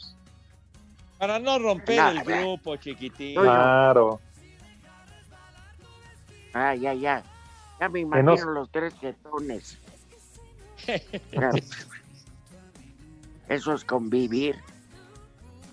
Para 1.18 1.38
no 1.38 1.58
romper 1.58 1.96
Nada. 1.98 2.12
el 2.12 2.24
grupo, 2.24 2.76
chiquitín. 2.76 3.38
Claro. 3.38 4.20
Ah, 6.54 6.74
ya, 6.74 6.94
ya. 6.94 7.22
Ya 7.78 7.88
me 7.90 8.00
imagino 8.00 8.34
no- 8.36 8.50
los 8.52 8.70
tres 8.70 8.94
jetones. 8.98 9.78
Eso 13.48 13.74
es 13.74 13.84
convivir. 13.84 14.56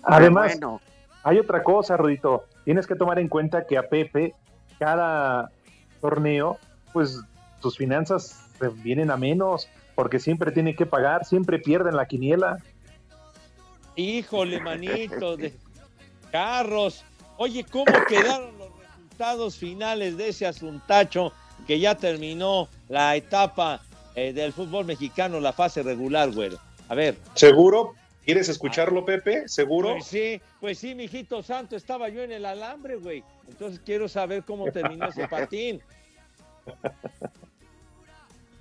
Además, 0.02 0.52
Bueno, 0.52 0.80
hay 1.22 1.38
otra 1.38 1.62
cosa, 1.62 1.96
Rudito. 1.96 2.44
Tienes 2.68 2.86
que 2.86 2.96
tomar 2.96 3.18
en 3.18 3.28
cuenta 3.28 3.66
que 3.66 3.78
a 3.78 3.88
Pepe, 3.88 4.34
cada 4.78 5.50
torneo, 6.02 6.58
pues 6.92 7.18
sus 7.62 7.78
finanzas 7.78 8.50
se 8.58 8.68
vienen 8.68 9.10
a 9.10 9.16
menos, 9.16 9.70
porque 9.94 10.18
siempre 10.18 10.52
tiene 10.52 10.76
que 10.76 10.84
pagar, 10.84 11.24
siempre 11.24 11.58
pierde 11.58 11.88
en 11.88 11.96
la 11.96 12.04
quiniela. 12.04 12.58
Híjole, 13.96 14.60
manito, 14.60 15.38
de 15.38 15.54
carros. 16.30 17.06
Oye, 17.38 17.64
¿cómo 17.64 17.86
quedaron 18.06 18.58
los 18.58 18.68
resultados 18.78 19.56
finales 19.56 20.18
de 20.18 20.28
ese 20.28 20.46
asuntacho 20.46 21.32
que 21.66 21.80
ya 21.80 21.94
terminó 21.94 22.68
la 22.90 23.16
etapa 23.16 23.80
eh, 24.14 24.34
del 24.34 24.52
fútbol 24.52 24.84
mexicano, 24.84 25.40
la 25.40 25.54
fase 25.54 25.82
regular, 25.82 26.32
güero? 26.32 26.58
A 26.90 26.94
ver. 26.94 27.16
¿Seguro? 27.32 27.94
¿Quieres 28.28 28.50
escucharlo, 28.50 29.06
Pepe? 29.06 29.48
¿Seguro? 29.48 29.92
Pues 29.92 30.04
sí, 30.04 30.38
pues 30.60 30.78
sí, 30.78 30.94
mijito 30.94 31.42
santo, 31.42 31.76
estaba 31.76 32.10
yo 32.10 32.22
en 32.22 32.30
el 32.30 32.44
alambre, 32.44 32.96
güey. 32.96 33.24
Entonces 33.48 33.80
quiero 33.82 34.06
saber 34.06 34.42
cómo 34.42 34.66
terminó 34.70 35.08
ese 35.08 35.26
patín. 35.26 35.80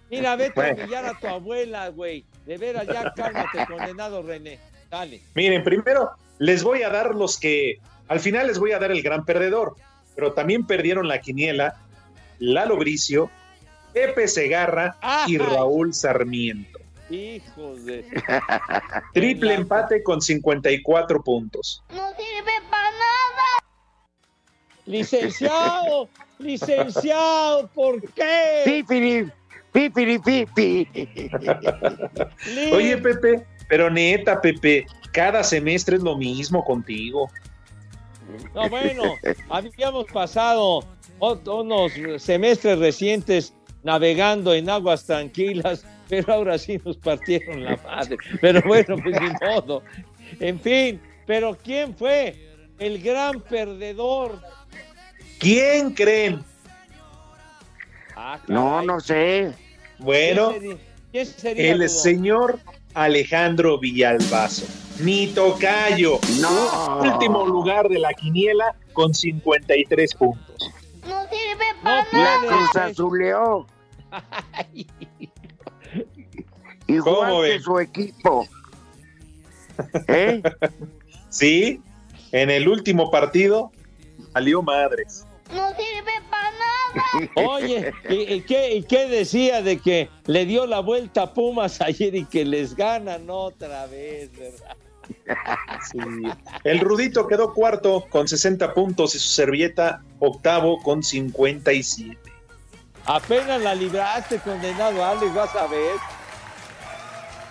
Mira, 0.10 0.38
vete 0.38 0.70
a 0.70 0.74
humillar 0.74 1.06
a 1.08 1.20
tu 1.20 1.28
abuela, 1.28 1.90
güey. 1.90 2.24
De 2.46 2.58
veras, 2.58 2.88
ya 2.88 3.14
cálmate, 3.14 3.66
condenado 3.68 4.22
René. 4.22 4.58
Dale. 4.90 5.20
Miren, 5.36 5.66
primero 5.66 6.12
les 6.40 6.64
voy 6.64 6.84
a 6.84 6.90
dar 6.90 7.14
los 7.14 7.38
que, 7.38 7.82
al 8.08 8.22
final 8.22 8.48
les 8.48 8.60
voy 8.60 8.72
a 8.72 8.80
dar 8.80 8.92
el 8.92 9.02
gran 9.02 9.26
perdedor, 9.26 9.76
pero 10.16 10.32
también 10.32 10.66
perdieron 10.66 11.10
la 11.10 11.20
quiniela 11.20 11.76
Lalo 12.40 12.78
Bricio, 12.78 13.30
Pepe 13.92 14.30
Segarra 14.30 14.96
y. 15.28 15.38
Raúl 15.38 15.94
Sarmiento. 15.94 16.87
Hijos 17.10 17.86
de. 17.86 18.06
Triple 19.14 19.54
empate 19.54 20.04
con 20.04 20.22
54 20.22 21.24
puntos. 21.24 21.84
No 21.90 22.10
sirve 22.10 22.52
para 22.70 22.92
nada. 22.92 23.64
Licenciado, 24.86 26.10
licenciado, 26.40 27.68
¿por 27.74 28.02
qué? 28.14 28.62
Pipiri, 28.66 29.32
pipiri, 29.72 30.20
pipi. 30.20 30.88
Oye, 32.72 32.98
Pepe, 32.98 33.46
pero 33.68 33.90
neta, 33.90 34.40
Pepe, 34.42 34.86
cada 35.12 35.44
semestre 35.44 35.98
es 35.98 36.04
lo 36.04 36.18
mismo 36.18 36.64
contigo. 36.64 37.30
No, 38.54 38.70
bueno, 38.70 39.04
habíamos 39.50 40.06
pasado 40.06 40.84
unos 41.20 41.92
semestres 42.18 42.78
recientes 42.80 43.54
navegando 43.84 44.54
en 44.54 44.70
aguas 44.70 45.06
tranquilas, 45.06 45.86
pero 46.10 46.34
ahora 46.34 46.58
sí 46.58 46.80
nos 46.84 46.98
partieron 46.98 47.64
la 47.64 47.78
madre. 47.78 48.18
Pero 48.42 48.62
bueno, 48.66 48.96
pues 49.02 49.16
ni 49.22 49.30
modo. 49.48 49.84
En 50.40 50.60
fin, 50.60 51.00
pero 51.26 51.58
¿quién 51.64 51.96
fue 51.96 52.36
el 52.80 53.02
gran 53.02 53.42
perdedor? 53.42 54.42
¿Quién 55.40 55.94
creen? 55.94 56.44
Ah, 58.16 58.40
No, 58.48 58.82
no 58.82 59.00
sé. 59.00 59.54
Bueno, 60.00 60.50
¿Quién 60.52 60.62
sería? 60.62 60.78
¿Quién 61.12 61.26
sería, 61.26 61.72
el 61.74 61.90
señor 61.90 62.60
Alejandro 62.94 63.78
Villalbazo. 63.80 64.66
Mi 65.00 65.28
tocayo. 65.28 66.20
No. 66.42 67.00
Último 67.02 67.46
lugar 67.46 67.88
de 67.90 68.00
la 68.00 68.12
quiniela 68.14 68.76
con 68.94 69.14
53 69.14 70.16
puntos. 70.16 70.72
No 71.08 71.22
sirve 71.30 71.66
No 71.84 72.04
para 72.12 72.42
La 72.42 72.48
Cruz. 72.48 72.76
Azuleó. 72.76 73.68
¿Cómo 76.88 76.96
Igual 76.96 77.32
que 77.44 77.50
ven? 77.50 77.62
su 77.62 77.80
equipo. 77.80 78.48
¿Eh? 80.08 80.42
Sí, 81.30 81.82
en 82.32 82.50
el 82.50 82.68
último 82.70 83.12
partido 83.12 83.72
salió 84.34 84.62
madres. 84.64 85.26
No 85.54 85.68
sirve 85.72 86.12
para 86.32 86.52
nada. 86.52 87.32
Oye, 87.50 87.94
¿y, 88.10 88.34
y 88.34 88.42
qué, 88.42 88.76
y 88.76 88.84
qué 88.84 89.08
decía 89.08 89.62
de 89.62 89.78
que 89.78 90.10
le 90.26 90.46
dio 90.46 90.66
la 90.66 90.80
vuelta 90.80 91.24
a 91.24 91.34
Pumas 91.34 91.82
ayer 91.82 92.16
y 92.16 92.24
que 92.26 92.46
les 92.46 92.76
ganan 92.76 93.30
otra 93.30 93.86
vez, 93.88 94.32
verdad? 94.38 94.78
Sí. 95.92 96.00
El 96.64 96.80
Rudito 96.80 97.28
quedó 97.28 97.54
cuarto 97.54 98.06
con 98.10 98.28
60 98.28 98.74
puntos 98.74 99.14
y 99.16 99.20
su 99.20 99.28
servilleta 99.30 100.02
octavo 100.20 100.82
con 100.82 101.04
57. 101.04 102.18
Apenas 103.06 103.62
la 103.62 103.76
libraste, 103.76 104.40
condenado 104.40 105.06
Alex, 105.06 105.34
vas 105.34 105.56
a 105.56 105.68
ver. 105.68 105.96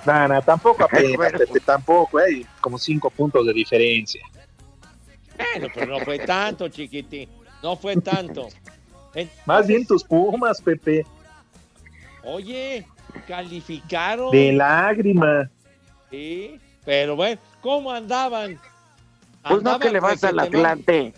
Nada, 0.07 0.41
tampoco 0.41 0.85
apenas, 0.85 1.17
Bueno. 1.17 1.39
Pepe, 1.39 1.61
tampoco, 1.61 2.19
hay 2.19 2.47
como 2.61 2.79
5 2.79 3.11
puntos 3.11 3.47
de 3.47 3.53
diferencia. 3.53 4.23
Bueno, 5.37 5.69
pero 5.75 5.99
no 5.99 6.05
fue 6.05 6.19
tanto, 6.21 6.69
chiquitín. 6.69 7.29
No 7.63 7.77
fue 7.77 7.97
tanto. 7.97 8.49
Más 9.47 9.67
bien 9.67 9.87
tus 9.87 10.05
Pumas, 10.05 10.61
Pepe, 10.61 11.05
Oye, 12.23 12.87
calificaron. 13.27 14.31
de 14.31 14.53
lágrima. 14.53 15.51
Sí, 16.11 16.61
Pero 16.85 17.17
bueno, 17.17 17.41
¿cómo 17.61 17.91
andaban? 17.91 18.61
Pues 19.49 19.63
no 19.63 19.79
que 19.79 19.91
le 19.91 20.01
vas 20.01 20.23
al. 20.23 20.39
Atlante. 20.39 21.15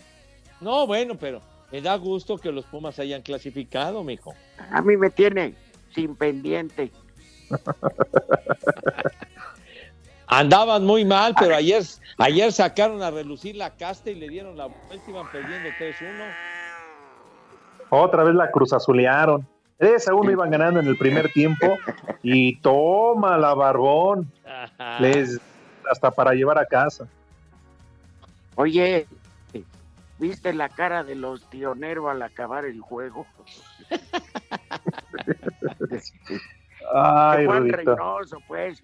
No, 0.61 0.87
bueno, 0.87 1.15
pero 1.15 1.41
me 1.71 1.81
da 1.81 1.95
gusto 1.95 2.37
que 2.37 2.51
los 2.51 2.65
Pumas 2.65 2.97
hayan 2.99 3.21
clasificado, 3.21 4.03
mijo. 4.03 4.33
A 4.71 4.81
mí 4.81 4.97
me 4.97 5.09
tiene 5.09 5.55
sin 5.93 6.15
pendiente. 6.15 6.91
Andaban 10.27 10.85
muy 10.85 11.05
mal, 11.05 11.33
pero 11.39 11.55
ayer, 11.55 11.81
ayer 12.19 12.51
sacaron 12.51 13.01
a 13.01 13.09
relucir 13.09 13.55
la 13.55 13.75
casta 13.75 14.11
y 14.11 14.15
le 14.15 14.29
dieron 14.29 14.55
la 14.55 14.67
vuelta, 14.67 15.09
iban 15.09 15.31
perdiendo 15.31 15.69
3-1. 15.79 16.31
Otra 17.89 18.23
vez 18.23 18.35
la 18.35 18.51
cruz 18.51 18.71
azulearon. 18.71 19.47
3 19.79 20.07
a 20.07 20.13
1 20.13 20.31
iban 20.31 20.51
ganando 20.51 20.79
en 20.81 20.87
el 20.87 20.97
primer 20.97 21.31
tiempo 21.31 21.77
y 22.21 22.57
toma 22.57 23.37
la 23.37 23.55
barbón. 23.55 24.31
Les, 24.99 25.39
hasta 25.89 26.11
para 26.11 26.33
llevar 26.33 26.59
a 26.59 26.65
casa. 26.65 27.07
Oye, 28.55 29.07
¿viste 30.19 30.53
la 30.53 30.69
cara 30.69 31.03
de 31.03 31.15
los 31.15 31.41
pioneros 31.45 32.07
al 32.07 32.21
acabar 32.21 32.65
el 32.65 32.81
juego? 32.81 33.25
Ay, 36.93 37.45
Juan. 37.45 37.69
Reynoso, 37.69 38.37
pues. 38.47 38.81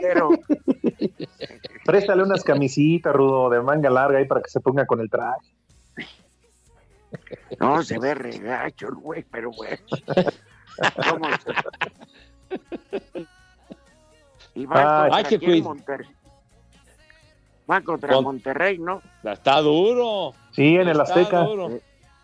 Pero 0.00 0.30
Préstale 1.84 2.22
unas 2.22 2.42
camisitas, 2.44 3.14
Rudo, 3.14 3.50
de 3.50 3.60
manga 3.60 3.90
larga 3.90 4.18
ahí 4.18 4.26
para 4.26 4.40
que 4.42 4.50
se 4.50 4.60
ponga 4.60 4.86
con 4.86 5.00
el 5.00 5.08
traje. 5.10 5.54
no 7.60 7.82
se 7.82 7.98
ve 7.98 8.14
regacho 8.14 8.88
el 8.88 8.94
güey, 8.94 9.24
pero 9.30 9.50
bueno. 9.52 9.82
¿Cómo 11.08 11.28
se- 11.38 11.52
Y 14.54 14.66
Ay. 14.70 15.24
contra 15.24 15.62
Monterrey. 15.62 16.08
Van 17.66 17.82
contra 17.84 18.12
Con- 18.14 18.24
Monterrey, 18.24 18.78
¿no? 18.78 19.00
Está 19.24 19.60
duro. 19.60 20.32
Sí, 20.52 20.74
en 20.76 20.88
el 20.88 21.00
Está 21.00 21.02
Azteca. 21.02 21.40
duro. 21.44 21.70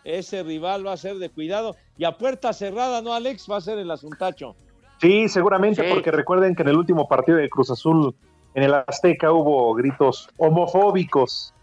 Ese 0.03 0.43
rival 0.43 0.85
va 0.85 0.93
a 0.93 0.97
ser 0.97 1.15
de 1.17 1.29
cuidado. 1.29 1.75
Y 1.97 2.03
a 2.05 2.17
puerta 2.17 2.53
cerrada, 2.53 3.01
¿no, 3.01 3.13
Alex? 3.13 3.47
Va 3.49 3.57
a 3.57 3.61
ser 3.61 3.77
el 3.79 3.89
asuntacho. 3.91 4.55
Sí, 4.99 5.29
seguramente, 5.29 5.83
Sí. 5.83 5.89
porque 5.93 6.11
recuerden 6.11 6.55
que 6.55 6.63
en 6.63 6.69
el 6.69 6.77
último 6.77 7.07
partido 7.07 7.37
de 7.37 7.49
Cruz 7.49 7.71
Azul 7.71 8.15
en 8.53 8.63
el 8.63 8.73
Azteca 8.73 9.31
hubo 9.31 9.73
gritos 9.75 10.29
homofóbicos 10.37 11.53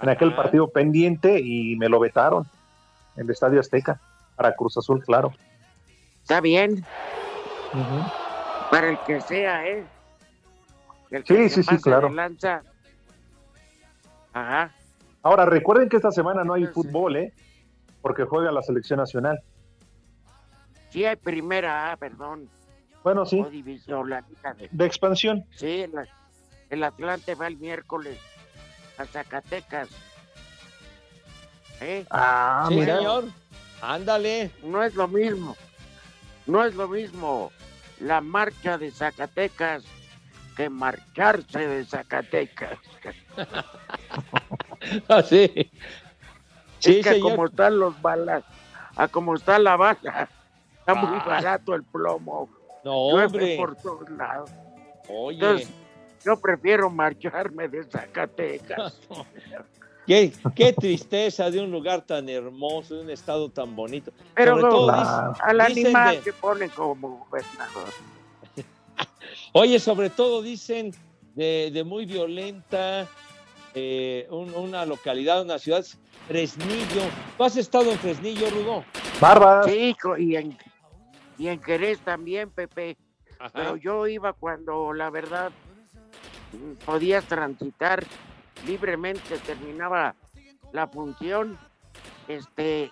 en 0.00 0.08
aquel 0.10 0.28
Ajá. 0.32 0.42
partido 0.42 0.68
pendiente 0.68 1.40
y 1.40 1.76
me 1.76 1.88
lo 1.88 1.98
vetaron 2.00 2.44
en 3.16 3.24
el 3.24 3.30
Estadio 3.30 3.60
Azteca 3.60 4.00
para 4.36 4.54
Cruz 4.54 4.76
Azul, 4.76 5.02
claro. 5.04 5.32
Está 6.22 6.40
bien, 6.40 6.84
para 8.70 8.88
el 8.88 8.98
que 8.98 9.20
sea, 9.20 9.66
¿eh? 9.66 9.86
El 11.10 11.24
Sí, 11.24 11.34
que 11.34 11.48
sí, 11.48 11.62
sí, 11.62 11.68
pase 11.68 11.82
claro. 11.82 12.08
lanza. 12.10 12.62
Ajá. 14.32 14.74
Ahora, 15.22 15.46
recuerden 15.46 15.88
que 15.88 15.96
esta 15.96 16.10
semana 16.10 16.44
no 16.44 16.54
hay 16.54 16.62
Sí, 16.62 16.66
sí. 16.68 16.74
fútbol, 16.74 17.16
¿eh? 17.16 17.32
Porque 18.02 18.24
juega 18.24 18.50
la 18.52 18.62
selección 18.62 18.98
nacional. 18.98 19.38
Sí 20.90 21.04
hay 21.04 21.16
primera 21.16 21.96
perdón. 21.98 22.48
Bueno, 23.04 23.24
sí, 23.26 23.38
O 23.40 23.48
división, 23.50 24.10
la 24.10 24.22
liga 24.22 24.54
de... 24.54 24.68
de 24.72 24.84
expansión. 24.86 25.44
Sí, 25.54 25.82
el, 25.82 25.92
el 26.70 26.82
Atlante 26.82 27.34
va 27.36 27.46
el 27.46 27.56
miércoles 27.58 28.18
a 28.98 29.04
Zacatecas. 29.04 29.88
¿Eh? 31.80 32.04
Ah, 32.10 32.66
sí, 32.68 32.74
mira. 32.76 32.96
señor. 32.96 33.24
Ándale. 33.82 34.50
No 34.62 34.82
es 34.82 34.94
lo 34.94 35.06
mismo. 35.06 35.56
No 36.46 36.64
es 36.64 36.74
lo 36.74 36.88
mismo 36.88 37.52
la 38.00 38.20
marcha 38.20 38.78
de 38.78 38.90
Zacatecas 38.90 39.84
que 40.56 40.68
marcharse 40.70 41.58
de 41.66 41.84
Zacatecas. 41.84 42.78
Así. 45.08 45.70
Sí, 46.78 46.98
es 46.98 47.04
que 47.06 47.14
señor. 47.14 47.30
como 47.32 47.46
están 47.46 47.78
los 47.78 48.00
balas, 48.02 48.44
a 48.96 49.08
como 49.08 49.34
está 49.34 49.58
la 49.58 49.76
bala, 49.76 50.28
está 50.78 50.94
muy 50.94 51.18
Ah. 51.20 51.24
barato 51.26 51.74
el 51.74 51.82
plomo. 51.82 52.48
No, 52.84 53.10
Llueve 53.10 53.26
hombre. 53.26 53.56
por 53.56 53.76
todos 53.76 54.08
lados. 54.10 54.50
Oye. 55.08 55.36
Entonces, 55.38 55.68
yo 56.24 56.38
prefiero 56.40 56.90
marcharme 56.90 57.68
de 57.68 57.84
Zacatecas. 57.84 59.00
Qué, 60.06 60.30
qué 60.54 60.74
tristeza 60.74 61.50
de 61.50 61.60
un 61.60 61.70
lugar 61.70 62.02
tan 62.02 62.28
hermoso, 62.28 62.96
de 62.96 63.00
un 63.04 63.08
estado 63.10 63.48
tan 63.50 63.74
bonito. 63.74 64.12
Pero 64.34 64.50
Sobre 64.58 64.70
todo 64.70 64.86
Claro. 64.88 65.32
dic- 65.32 65.40
al 65.42 65.60
animal 65.62 66.16
de- 66.16 66.20
que 66.20 66.32
ponen 66.34 66.68
como 66.68 67.24
gobernador. 67.26 67.88
Oye, 69.52 69.78
sobre 69.78 70.10
todo 70.10 70.42
dicen 70.42 70.92
de, 71.34 71.70
de 71.72 71.84
muy 71.84 72.04
violenta, 72.04 73.06
eh, 73.74 74.26
un- 74.30 74.54
una 74.54 74.84
localidad, 74.84 75.40
una 75.40 75.58
ciudad, 75.58 75.82
Fresnillo. 76.28 77.02
¿Tú 77.38 77.44
has 77.44 77.56
estado 77.56 77.90
en 77.90 77.98
Fresnillo, 77.98 78.50
Rudo? 78.50 78.84
Bárbara. 79.20 79.62
Sí, 79.64 79.96
y 80.18 80.36
en, 80.36 80.58
y 81.38 81.48
en 81.48 81.62
Jerez 81.62 82.00
también, 82.00 82.50
Pepe. 82.50 82.96
Ajá. 83.38 83.50
Pero 83.52 83.76
yo 83.76 84.06
iba 84.06 84.32
cuando 84.32 84.92
la 84.92 85.10
verdad 85.10 85.52
podías 86.84 87.24
transitar 87.24 88.04
libremente, 88.66 89.38
terminaba 89.38 90.14
la 90.72 90.86
función, 90.86 91.58
este, 92.28 92.90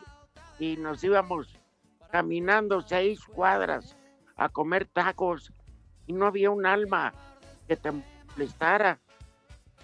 y 0.59 0.77
nos 0.77 1.03
íbamos 1.03 1.59
caminando 2.11 2.83
seis 2.83 3.21
cuadras 3.25 3.97
a 4.37 4.49
comer 4.49 4.87
tacos 4.87 5.53
y 6.07 6.13
no 6.13 6.27
había 6.27 6.51
un 6.51 6.67
alma 6.67 7.13
que 7.67 7.77
te 7.77 7.91
molestara. 7.91 9.01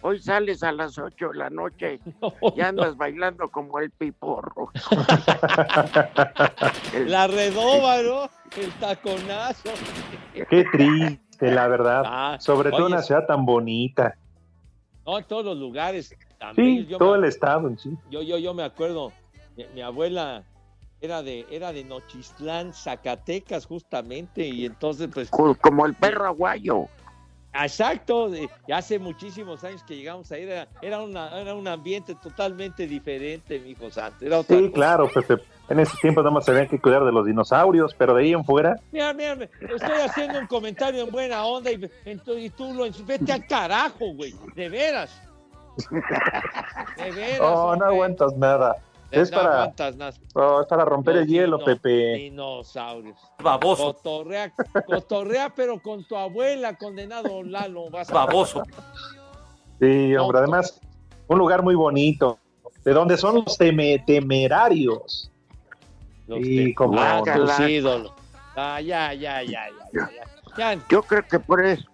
Hoy 0.00 0.20
sales 0.20 0.62
a 0.62 0.70
las 0.72 0.96
ocho 0.98 1.30
de 1.30 1.38
la 1.38 1.50
noche 1.50 2.00
y 2.56 2.60
andas 2.60 2.96
bailando 2.96 3.48
como 3.50 3.78
el 3.80 3.90
piporro. 3.90 4.70
El- 6.94 7.10
La 7.10 7.26
redoba, 7.26 8.02
¿no? 8.06 8.30
El 8.56 8.70
taconazo. 8.80 9.70
Qué 10.48 10.64
triste, 10.72 11.50
la 11.52 11.68
verdad. 11.68 12.02
Ah, 12.06 12.36
Sobre 12.40 12.70
todo 12.70 12.86
una 12.86 13.02
ciudad 13.02 13.26
tan 13.26 13.44
bonita. 13.44 14.16
No, 15.06 15.18
en 15.18 15.24
todos 15.24 15.44
los 15.44 15.56
lugares. 15.56 16.14
También 16.38 16.84
Sí, 16.84 16.86
yo, 16.86 16.98
todo 16.98 17.12
me, 17.12 17.18
el 17.18 17.24
estado 17.24 17.68
en 17.68 17.78
sí. 17.78 17.96
yo, 18.10 18.22
yo, 18.22 18.38
yo 18.38 18.54
me 18.54 18.62
acuerdo, 18.62 19.12
mi, 19.56 19.64
mi 19.74 19.80
abuela 19.82 20.44
era 21.00 21.22
de, 21.22 21.46
era 21.50 21.72
de 21.72 21.84
Nochistlán, 21.84 22.72
Zacatecas, 22.72 23.66
justamente, 23.66 24.46
y 24.46 24.66
entonces, 24.66 25.08
pues, 25.12 25.30
co- 25.30 25.56
como 25.56 25.86
el 25.86 25.94
perro 25.94 26.26
aguayo. 26.26 26.86
Exacto, 27.54 28.28
de- 28.30 28.48
y 28.66 28.72
hace 28.72 28.98
muchísimos 28.98 29.64
años 29.64 29.82
que 29.82 29.96
llegamos 29.96 30.30
ahí, 30.32 30.42
era, 30.44 30.68
era, 30.82 31.00
una, 31.00 31.40
era 31.40 31.54
un 31.54 31.66
ambiente 31.66 32.14
totalmente 32.14 32.86
diferente, 32.86 33.58
mi 33.58 33.70
hijo 33.70 33.90
santo. 33.90 34.24
Era 34.24 34.40
otra 34.40 34.56
Sí, 34.56 34.62
cosa. 34.64 34.74
claro, 34.74 35.08
Pepe. 35.12 35.36
En 35.68 35.80
ese 35.80 35.96
tiempo 36.00 36.22
nada 36.22 36.30
más 36.30 36.44
se 36.44 36.50
habían 36.50 36.68
que 36.68 36.80
cuidar 36.80 37.04
de 37.04 37.12
los 37.12 37.26
dinosaurios, 37.26 37.94
pero 37.98 38.14
de 38.14 38.22
ahí 38.22 38.32
en 38.32 38.44
fuera, 38.44 38.76
Mira, 38.92 39.12
mira, 39.12 39.32
estoy 39.60 39.98
haciendo 40.04 40.38
un 40.38 40.46
comentario 40.46 41.02
en 41.04 41.10
buena 41.10 41.44
onda 41.44 41.70
y, 41.70 41.90
y 42.06 42.50
tú 42.50 42.72
lo 42.74 42.86
vete 43.04 43.32
al 43.32 43.46
carajo, 43.46 44.14
güey, 44.14 44.34
de 44.54 44.68
veras. 44.68 45.20
De 46.96 47.10
veras. 47.10 47.40
oh, 47.42 47.66
no 47.66 47.72
hombre. 47.72 47.86
aguantas 47.88 48.36
nada. 48.36 48.76
No 49.10 49.22
Es 49.22 49.30
para, 49.30 49.54
aguantas 49.62 49.96
nada. 49.96 50.12
oh, 50.34 50.60
es 50.60 50.66
para 50.66 50.84
romper 50.84 51.14
Los 51.14 51.24
el 51.24 51.28
hielo, 51.30 51.64
Pepe. 51.64 52.14
Dinosaurios. 52.14 53.16
Baboso. 53.42 53.94
Cotorrea, 53.94 54.52
cotorrea, 54.86 55.48
pero 55.54 55.80
con 55.80 56.04
tu 56.04 56.14
abuela, 56.16 56.76
condenado 56.76 57.42
Lalo. 57.42 57.88
Vas 57.90 58.10
a- 58.10 58.14
Baboso. 58.14 58.62
Sí, 59.80 60.14
hombre, 60.16 60.38
no. 60.40 60.44
además, 60.44 60.80
un 61.28 61.38
lugar 61.38 61.62
muy 61.62 61.74
bonito. 61.74 62.38
De 62.84 62.92
donde 62.92 63.16
son 63.16 63.36
los 63.36 63.58
teme- 63.58 64.02
temerarios. 64.06 65.30
Los 66.26 66.40
Y 66.42 66.74
como- 66.74 67.00
Ah, 67.00 67.22
tus 67.24 67.60
ídolos. 67.60 68.12
Ah, 68.56 68.80
ya, 68.80 69.14
ya, 69.14 69.42
ya, 69.42 69.68
ya, 69.92 70.10
ya. 70.10 70.24
Ya, 70.74 70.86
Yo 70.90 71.02
creo 71.02 71.26
que 71.26 71.38
por 71.38 71.64
eso, 71.64 71.84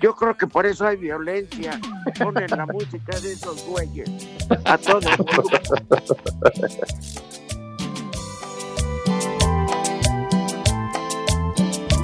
yo 0.00 0.14
creo 0.14 0.36
que 0.36 0.46
por 0.46 0.66
eso 0.66 0.86
hay 0.86 0.96
violencia. 0.96 1.78
Ponen 2.18 2.50
la 2.50 2.66
música 2.66 3.18
de 3.20 3.32
esos 3.32 3.64
güeyes 3.66 4.10
a 4.64 4.78
todo 4.78 5.00
mundo. 5.00 5.42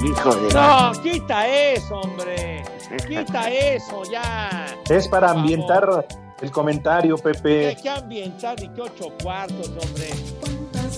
Hijo 0.03 0.35
de 0.35 0.53
No, 0.53 0.91
quita 1.01 1.47
eso, 1.47 1.95
hombre. 2.01 2.63
Quita 3.07 3.49
eso, 3.49 4.03
ya. 4.11 4.67
Es 4.89 5.07
para 5.07 5.31
ambientar 5.31 6.05
el 6.41 6.51
comentario, 6.51 7.15
¿Qué, 7.17 7.23
Pepe. 7.23 7.77
qué 7.81 7.89
ambientar 7.89 8.59
ni 8.61 8.69
qué 8.69 8.81
ocho 8.81 9.11
cuartos, 9.21 9.69
hombre? 9.69 10.09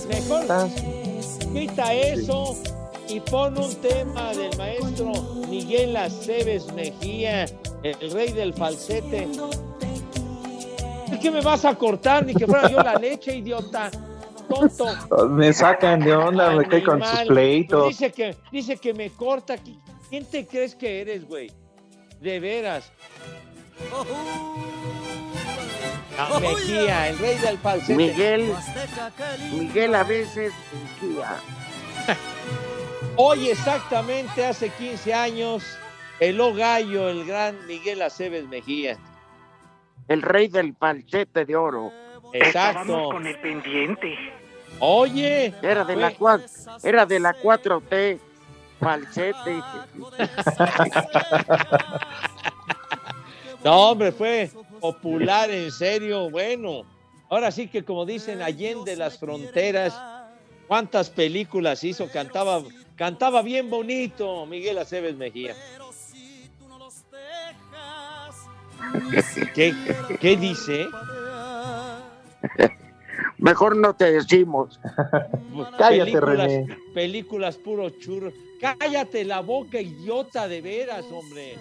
Mejor 0.08 0.68
quita 1.52 1.94
eso 1.94 2.56
y 3.10 3.20
pon 3.20 3.58
un 3.58 3.74
tema 3.76 4.32
del 4.32 4.56
maestro 4.56 5.12
Miguel 5.48 5.96
Aceves 5.96 6.72
Mejía, 6.72 7.44
el 7.82 8.10
rey 8.12 8.32
del 8.32 8.54
falsete. 8.54 9.28
¿Es 11.12 11.18
que 11.18 11.30
me 11.30 11.40
vas 11.40 11.64
a 11.64 11.74
cortar 11.74 12.24
ni 12.24 12.34
que 12.34 12.46
fuera 12.46 12.70
yo 12.70 12.82
la 12.82 12.94
leche, 12.94 13.34
idiota? 13.36 13.90
Tonto. 14.48 15.28
Me 15.28 15.52
sacan 15.52 16.00
de 16.00 16.14
onda, 16.14 16.50
me 16.50 16.66
cae 16.66 16.82
con 16.82 17.04
sus 17.04 17.20
pleitos. 17.20 17.84
Pues 17.84 17.98
dice 17.98 18.12
que, 18.12 18.36
dice 18.50 18.76
que 18.76 18.94
me 18.94 19.10
corta. 19.10 19.56
¿Qui- 19.56 19.78
¿Quién 20.08 20.24
te 20.24 20.46
crees 20.46 20.74
que 20.74 21.00
eres, 21.00 21.26
güey? 21.26 21.50
de 22.20 22.38
veras. 22.38 22.92
Mejía, 26.40 27.08
el 27.08 27.18
rey 27.18 27.38
del 27.38 27.58
falsete. 27.58 27.94
Miguel, 27.94 28.52
Miguel 29.52 29.94
a 29.94 30.04
veces 30.04 30.52
Mejía. 31.00 31.36
Hoy 33.22 33.50
exactamente 33.50 34.46
hace 34.46 34.70
15 34.70 35.12
años, 35.12 35.62
el 36.20 36.38
gallo, 36.54 37.10
el 37.10 37.26
gran 37.26 37.66
Miguel 37.66 38.00
Aceves 38.00 38.48
Mejía. 38.48 38.96
El 40.08 40.22
rey 40.22 40.48
del 40.48 40.74
falsete 40.74 41.44
de 41.44 41.54
oro. 41.54 41.92
Exacto. 42.32 42.80
Estábamos 42.80 43.12
con 43.12 43.26
el 43.26 43.38
pendiente. 43.40 44.16
Oye. 44.78 45.52
Era 45.60 45.84
de 45.84 45.96
la 45.96 46.14
era 46.82 47.04
de 47.04 47.20
la 47.20 47.36
4T. 47.36 48.18
Falsete. 48.80 49.60
No, 53.62 53.90
hombre, 53.90 54.10
fue 54.10 54.50
popular, 54.80 55.50
en 55.50 55.70
serio, 55.70 56.30
bueno. 56.30 56.86
Ahora 57.28 57.50
sí 57.50 57.68
que 57.68 57.84
como 57.84 58.06
dicen, 58.06 58.40
Allende 58.40 58.96
las 58.96 59.18
fronteras, 59.18 60.00
cuántas 60.66 61.10
películas 61.10 61.84
hizo, 61.84 62.08
cantaba, 62.08 62.62
cantaba 63.00 63.40
bien 63.40 63.70
bonito 63.70 64.44
Miguel 64.44 64.76
Aceves 64.76 65.16
Mejía. 65.16 65.56
¿Qué, 69.54 69.74
qué 70.20 70.36
dice? 70.36 70.86
Mejor 73.38 73.74
no 73.76 73.96
te 73.96 74.12
decimos. 74.12 74.78
Cállate, 75.78 76.12
películas, 76.12 76.46
René. 76.46 76.76
películas 76.92 77.56
puro 77.56 77.88
churro. 77.88 78.32
Cállate 78.60 79.24
la 79.24 79.40
boca, 79.40 79.80
idiota, 79.80 80.46
de 80.46 80.60
veras, 80.60 81.06
hombre. 81.10 81.56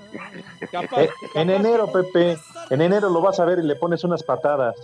Capaz, 0.70 1.04
Eh, 1.04 1.10
en 1.36 1.52
enero, 1.52 1.90
Pepe, 1.90 2.36
en 2.70 2.82
enero 2.82 3.10
lo 3.10 3.22
vas 3.22 3.40
a 3.40 3.46
ver 3.46 3.60
y 3.60 3.64
le 3.64 3.78
pones 3.78 4.04
unas 4.04 4.24
patadas. 4.24 4.76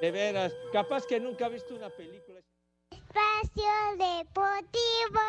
de 0.00 0.12
veras, 0.12 0.54
capaz 0.72 1.06
que 1.06 1.18
nunca 1.18 1.46
ha 1.46 1.48
visto 1.48 1.74
una 1.74 1.90
película. 1.90 2.38
Espacio 3.14 3.70
Deportivo. 3.92 5.20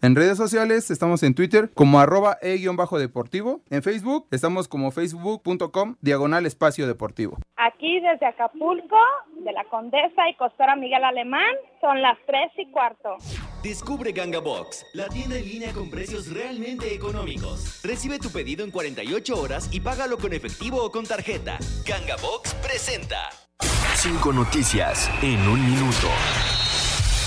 En 0.00 0.14
redes 0.14 0.36
sociales 0.36 0.90
estamos 0.90 1.22
en 1.24 1.34
Twitter 1.34 1.70
como 1.74 1.98
arroba 1.98 2.38
e-deportivo. 2.40 3.62
En 3.70 3.82
Facebook 3.82 4.28
estamos 4.30 4.68
como 4.68 4.92
facebook.com 4.92 5.96
diagonal 6.00 6.46
espacio 6.46 6.86
deportivo. 6.86 7.38
Aquí 7.56 7.98
desde 8.00 8.26
Acapulco, 8.26 8.98
de 9.40 9.52
la 9.52 9.64
Condesa 9.64 10.28
y 10.28 10.36
Costora 10.36 10.76
Miguel 10.76 11.02
Alemán, 11.02 11.54
son 11.80 12.00
las 12.00 12.16
3 12.26 12.52
y 12.58 12.70
cuarto. 12.70 13.16
Descubre 13.62 14.12
Ganga 14.12 14.38
Box, 14.38 14.86
la 14.94 15.08
tienda 15.08 15.36
en 15.36 15.44
línea 15.46 15.72
con 15.72 15.90
precios 15.90 16.32
realmente 16.32 16.94
económicos. 16.94 17.82
Recibe 17.82 18.20
tu 18.20 18.30
pedido 18.30 18.64
en 18.64 18.70
48 18.70 19.40
horas 19.40 19.68
y 19.72 19.80
págalo 19.80 20.18
con 20.18 20.32
efectivo 20.32 20.84
o 20.84 20.92
con 20.92 21.04
tarjeta. 21.04 21.58
Ganga 21.84 22.14
Box 22.22 22.54
presenta. 22.54 23.30
Cinco 23.96 24.32
noticias 24.32 25.10
en 25.22 25.40
un 25.48 25.64
minuto. 25.64 26.08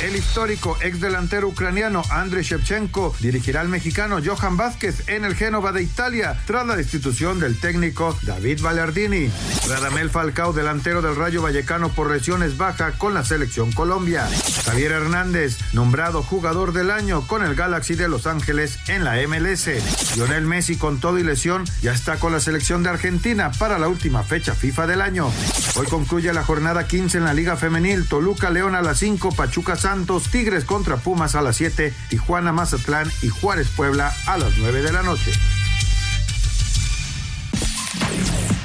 El 0.02 0.16
histórico 0.16 0.78
ex 0.82 1.02
delantero 1.02 1.50
ucraniano 1.50 2.04
Andrei 2.10 2.42
Shevchenko 2.42 3.14
dirigirá 3.20 3.60
al 3.60 3.68
mexicano 3.68 4.20
Johan 4.24 4.56
Vázquez 4.56 5.10
en 5.10 5.26
el 5.26 5.36
Génova 5.36 5.74
de 5.74 5.84
Italia 5.84 6.42
tras 6.46 6.66
la 6.66 6.78
destitución 6.78 7.38
del 7.42 7.60
técnico 7.60 8.18
David 8.22 8.62
Ballardini. 8.62 9.30
Radamel 9.68 10.10
Falcao, 10.10 10.54
delantero 10.54 11.02
del 11.02 11.18
Rayo 11.18 11.42
Vallecano 11.42 11.90
por 11.90 12.10
lesiones 12.10 12.56
baja 12.56 12.94
con 12.94 13.14
la 13.14 13.26
selección 13.26 13.74
Colombia. 13.74 14.30
Javier 14.64 14.94
Hernández, 14.94 15.58
nombrado 15.74 16.24
jugador 16.24 16.72
del 16.72 16.92
año 16.92 17.28
con 17.28 17.44
el 17.44 17.56
Galaxy 17.56 17.96
de 17.96 18.08
Los 18.08 18.26
Ángeles 18.26 18.80
en 18.88 19.04
la 19.04 19.16
MLS. 19.28 19.68
Lionel 20.16 20.46
Messi 20.46 20.78
con 20.78 21.02
todo 21.02 21.20
y 21.20 21.24
lesión 21.24 21.66
ya 21.82 21.92
está 21.92 22.16
con 22.20 22.32
la 22.32 22.40
selección 22.40 22.84
de 22.84 22.90
Argentina 22.90 23.52
para 23.60 23.78
la 23.78 23.90
última 23.90 24.24
fecha 24.24 24.56
FIFA 24.56 24.88
del 24.88 25.02
año. 25.02 25.30
Hoy 25.76 25.88
concluye 25.88 26.32
la 26.32 26.46
jornada 26.46 26.88
15 26.88 27.18
en 27.18 27.26
la 27.26 27.34
Liga 27.34 27.58
Femenil. 27.58 28.08
Toluca 28.08 28.50
León 28.50 28.76
a 28.76 28.82
las 28.82 29.00
5, 29.00 29.36
Pachuca 29.36 29.76
Santos, 29.90 30.30
Tigres 30.30 30.66
contra 30.66 30.98
Pumas 30.98 31.34
a 31.34 31.42
las 31.42 31.56
7, 31.56 31.92
Tijuana 32.10 32.52
Mazatlán 32.52 33.12
y 33.24 33.30
Juárez 33.30 33.70
Puebla 33.76 34.14
a 34.28 34.38
las 34.38 34.56
9 34.60 34.84
de 34.84 34.94
la 34.94 35.02
noche. 35.02 35.32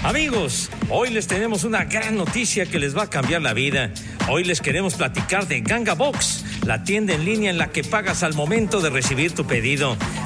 Amigos, 0.02 0.68
hoy 0.90 1.08
les 1.08 1.26
tenemos 1.26 1.64
una 1.64 1.84
gran 1.86 2.14
noticia 2.18 2.66
que 2.66 2.78
les 2.78 2.94
va 2.94 3.04
a 3.04 3.06
cambiar 3.08 3.40
la 3.40 3.54
vida. 3.54 3.90
Hoy 4.28 4.44
les 4.44 4.60
queremos 4.60 4.96
platicar 4.96 5.48
de 5.48 5.62
Ganga 5.62 5.94
Box, 5.94 6.44
la 6.66 6.84
tienda 6.84 7.14
en 7.14 7.24
línea 7.24 7.50
en 7.50 7.56
la 7.56 7.68
que 7.68 7.82
pagas 7.82 8.22
al 8.22 8.34
momento 8.34 8.82
de 8.82 8.90
recibir 8.90 9.32
tu 9.32 9.46
pedido. 9.46 9.96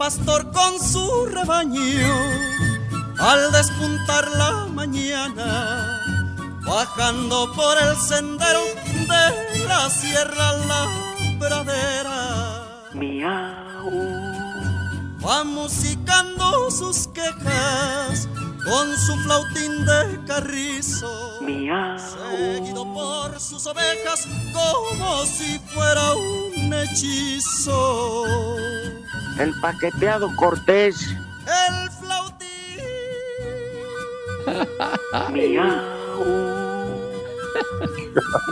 Pastor 0.00 0.50
con 0.50 0.80
su 0.80 1.26
rebaño 1.26 2.14
al 3.18 3.52
despuntar 3.52 4.26
la 4.30 4.64
mañana, 4.72 6.00
bajando 6.64 7.52
por 7.52 7.76
el 7.76 7.94
sendero 7.98 8.64
de 9.10 9.66
la 9.68 9.90
sierra 9.90 10.48
a 10.48 10.56
la 10.56 10.88
pradera. 11.38 12.88
Miau. 12.94 13.90
Va 15.22 15.44
musicando 15.44 16.70
sus 16.70 17.06
quejas 17.08 18.26
con 18.64 18.96
su 18.96 19.14
flautín 19.24 19.84
de 19.84 20.24
carrizo. 20.26 21.42
Miau. 21.42 21.98
Seguido 21.98 22.90
por 22.94 23.38
sus 23.38 23.66
ovejas 23.66 24.26
como 24.54 25.26
si 25.26 25.58
fuera 25.74 26.14
un 26.14 26.72
hechizo. 26.72 28.24
El 29.40 29.58
paqueteado 29.58 30.30
Cortés. 30.36 31.16
El 31.46 31.90
flautín. 31.92 32.48
Miau. 35.32 35.80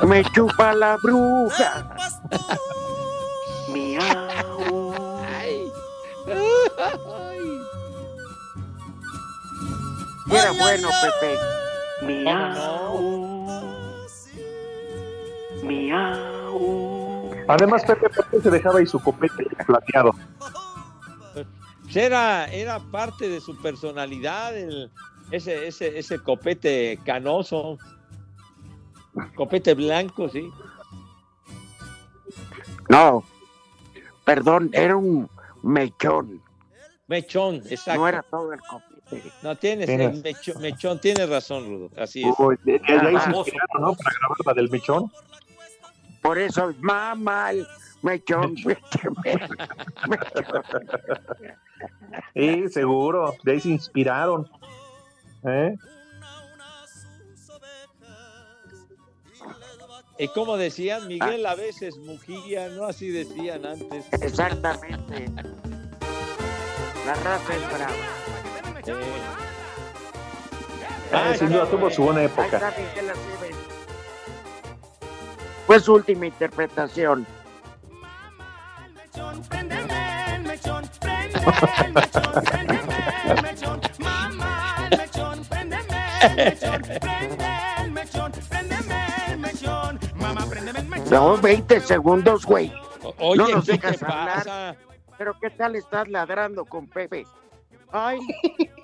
Me 0.07 0.25
chupa 0.33 0.73
la 0.73 0.97
bruja. 0.97 1.91
Miau. 3.69 4.95
Era 10.31 10.53
bueno, 10.53 10.89
Pepe. 11.03 11.39
Miau. 12.07 13.47
Miau. 15.63 17.31
Además, 17.47 17.85
Pepe, 17.85 18.09
¿por 18.09 18.25
qué 18.31 18.41
se 18.41 18.51
dejaba 18.51 18.79
ahí 18.79 18.87
su 18.87 18.99
copete 18.99 19.45
plateado? 19.67 20.15
Pues 21.89 21.97
Era, 21.97 22.47
era 22.53 22.79
parte 22.81 23.29
de 23.29 23.41
su 23.41 23.57
personalidad, 23.61 24.57
el- 24.57 24.91
ese, 25.31 25.67
ese, 25.67 25.99
ese 25.99 26.19
copete 26.19 26.99
canoso, 27.05 27.79
copete 29.35 29.75
blanco, 29.75 30.29
sí. 30.29 30.51
No. 32.89 33.25
Perdón, 34.25 34.71
era 34.73 34.97
un 34.97 35.29
mechón. 35.63 36.43
Mechón, 37.07 37.57
exacto. 37.71 38.01
No 38.01 38.09
era 38.09 38.23
todo 38.23 38.53
el 38.53 38.61
copete. 38.61 39.33
No, 39.43 39.57
tienes, 39.57 39.87
Tienes. 39.87 40.15
el 40.17 40.23
mecho- 40.23 40.59
mechón, 40.61 41.01
tienes 41.01 41.29
razón, 41.29 41.65
Rudo. 41.67 41.91
Así 41.97 42.23
es. 42.23 42.35
Uy, 42.39 42.57
de, 42.65 42.73
de 42.79 42.93
ahí 42.93 43.15
se 43.15 43.21
Famoso. 43.21 43.39
inspiraron, 43.51 43.83
¿no? 43.83 43.95
Para 43.95 44.17
grabar 44.19 44.39
la 44.47 44.55
del 44.55 44.71
mechón. 44.71 45.11
Por 46.21 46.39
eso, 46.39 46.75
mamá, 46.81 47.53
el 47.53 47.67
mechón, 48.03 48.55
mechón, 48.65 49.17
mechón. 49.25 50.65
Sí, 52.35 52.69
seguro. 52.69 53.35
De 53.43 53.53
ahí 53.53 53.61
se 53.61 53.69
inspiraron. 53.71 54.51
¿Eh? 55.45 55.77
Y 60.19 60.29
como 60.29 60.57
decían, 60.57 61.07
Miguel 61.07 61.47
a 61.47 61.55
veces 61.55 61.97
mugía, 61.99 62.69
¿no? 62.71 62.85
Así 62.87 63.09
decían 63.11 63.65
antes. 63.65 64.05
Exactamente. 64.21 65.31
La 67.07 67.15
raza 67.15 67.55
es 67.55 67.67
brava. 67.69 67.95
Ah, 71.13 71.35
sin 71.39 71.49
duda 71.51 71.67
tuvo 71.71 71.89
su 71.91 72.03
buena 72.03 72.21
Ahí 72.21 72.27
época. 72.27 72.45
está 72.57 72.71
Miguel 72.73 73.11
Aceves. 73.11 73.57
Fue 75.67 75.81
su 75.81 75.95
última 75.95 76.27
interpretación. 76.27 77.27
No, 91.11 91.37
20 91.39 91.81
segundos, 91.81 92.45
güey. 92.45 92.73
Oye, 93.19 93.39
no 93.39 93.49
nos 93.49 93.67
¿qué 93.67 93.73
dejas 93.73 93.99
te 93.99 94.05
hablar. 94.05 94.37
pasa? 94.37 94.77
Pero 95.17 95.39
¿qué 95.41 95.51
tal 95.51 95.77
estás 95.77 96.09
ladrando 96.09 96.65
con 96.65 96.87
Pepe? 96.87 97.27
Ay, 97.91 98.19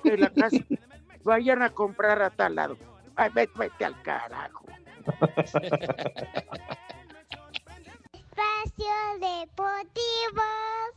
de 0.03 0.17
la 0.19 0.31
casa. 0.31 0.57
Vayan 1.25 1.63
a 1.63 1.71
comprar 1.71 2.23
a 2.23 2.31
tal 2.31 2.55
lado. 2.57 2.77
Ay, 3.17 3.31
vete, 3.35 3.53
vete 3.57 3.85
al 3.85 4.01
carajo. 4.03 4.65
Espacio 8.77 8.93
Deportivo. 9.21 10.43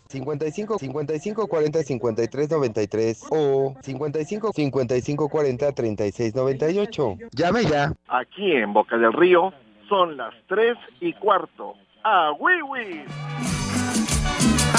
55 0.09 0.79
55 0.79 1.47
40 1.47 1.83
53 1.83 2.49
93 2.49 3.23
o 3.29 3.75
55 3.81 4.51
55 4.53 5.29
40 5.29 5.71
36 5.71 6.35
98. 6.35 7.17
Llame 7.33 7.65
ya. 7.65 7.93
Aquí 8.07 8.51
en 8.53 8.73
Boca 8.73 8.97
del 8.97 9.13
Río 9.13 9.53
son 9.89 10.17
las 10.17 10.33
3 10.47 10.75
y 11.01 11.13
cuarto. 11.13 11.75
¡A 12.03 12.31
Wiwi! 12.33 13.03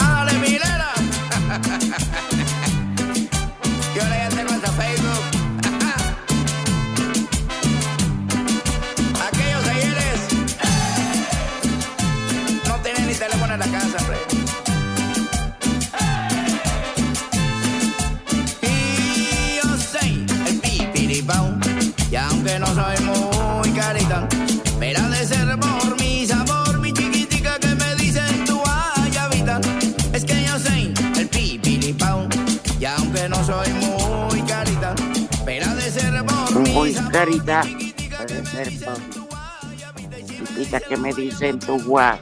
¡Ándale, 0.01 0.39
Milena! 0.39 0.93
Yo 3.95 4.03
le 4.05 4.29
tengo 4.35 4.51
hasta 4.53 4.71
Facebook. 4.73 5.38
Sabor. 36.73 37.13
carita. 37.13 37.63
Puede 37.63 38.47
ser 38.47 38.85
por 38.85 38.99
chiquita 40.27 40.81
que 40.81 40.97
me 40.97 41.13
dicen 41.13 41.59
tu 41.59 41.83
guay. 41.85 42.19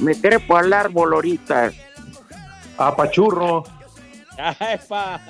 Me 0.00 0.14
trepo 0.14 0.56
al 0.56 0.72
árbol 0.72 1.14
ahorita. 1.14 1.70
A 2.78 2.96
Pachurro. 2.96 3.64
Ay, 4.38 4.78
pa. 4.88 5.20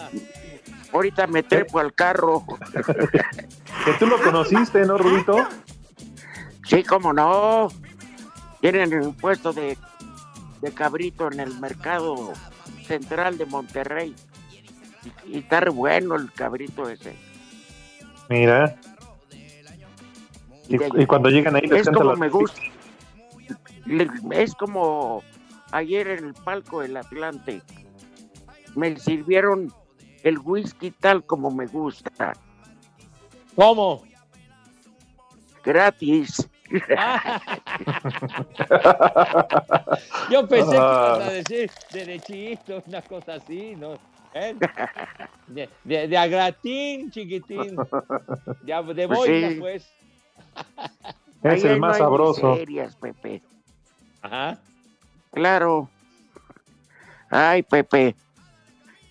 Ahorita 0.92 1.26
me 1.26 1.42
trepo 1.42 1.78
al 1.78 1.92
carro. 1.92 2.44
Que 3.84 3.92
tú 3.98 4.06
lo 4.06 4.22
conociste, 4.22 4.84
¿no, 4.86 4.96
Rudito? 4.96 5.46
Sí, 6.66 6.82
cómo 6.84 7.12
no. 7.12 7.68
Tienen 8.60 8.94
un 8.94 9.14
puesto 9.14 9.52
de, 9.52 9.76
de 10.62 10.72
cabrito 10.72 11.30
en 11.30 11.40
el 11.40 11.58
mercado 11.60 12.32
central 12.86 13.36
de 13.36 13.46
Monterrey. 13.46 14.14
Y, 15.04 15.36
y 15.36 15.38
está 15.38 15.60
re 15.60 15.70
bueno 15.70 16.14
el 16.16 16.32
cabrito 16.32 16.88
ese. 16.88 17.14
Mira. 18.28 18.76
Y, 20.68 21.04
cuando 21.06 21.28
llegan 21.28 21.56
ahí 21.56 21.62
les 21.66 21.82
es 21.86 21.90
como 21.94 22.10
las 22.10 22.18
me 22.18 22.28
gusta. 22.30 22.60
Le- 23.84 24.08
Es 24.32 24.54
como 24.54 25.22
ayer 25.72 26.08
en 26.08 26.24
el 26.26 26.34
palco 26.34 26.80
del 26.80 26.96
Atlante. 26.96 27.60
Me 28.74 28.96
sirvieron 28.98 29.72
el 30.22 30.38
whisky 30.38 30.90
tal 30.90 31.22
como 31.24 31.50
me 31.50 31.66
gusta. 31.66 32.32
¿Cómo? 33.54 34.02
Gratis. 35.62 36.48
Yo 40.30 40.48
pensé 40.48 40.70
que 40.70 40.76
ibas 40.76 41.20
Ah. 41.20 41.26
a 41.26 41.30
decir 41.30 41.70
derechito, 41.92 42.82
una 42.86 43.02
cosa 43.02 43.34
así, 43.34 43.74
¿no? 43.76 43.94
¿Eh? 44.34 44.54
De, 45.46 45.68
de, 45.84 46.08
de 46.08 46.16
a 46.18 46.26
gratín, 46.26 47.10
chiquitín. 47.10 47.76
Ya, 48.64 48.82
de 48.82 49.06
Pues 49.06 49.18
boina, 49.18 49.48
sí. 49.50 49.54
pues. 49.60 49.92
Es 51.42 51.64
Ahí 51.64 51.70
el 51.70 51.80
no 51.80 51.86
más 51.86 51.96
hay 51.96 52.02
sabroso. 52.02 52.50
miserias, 52.52 52.96
Pepe. 52.96 53.42
Ajá. 54.22 54.58
Claro. 55.32 55.88
Ay, 57.30 57.62
Pepe. 57.62 58.16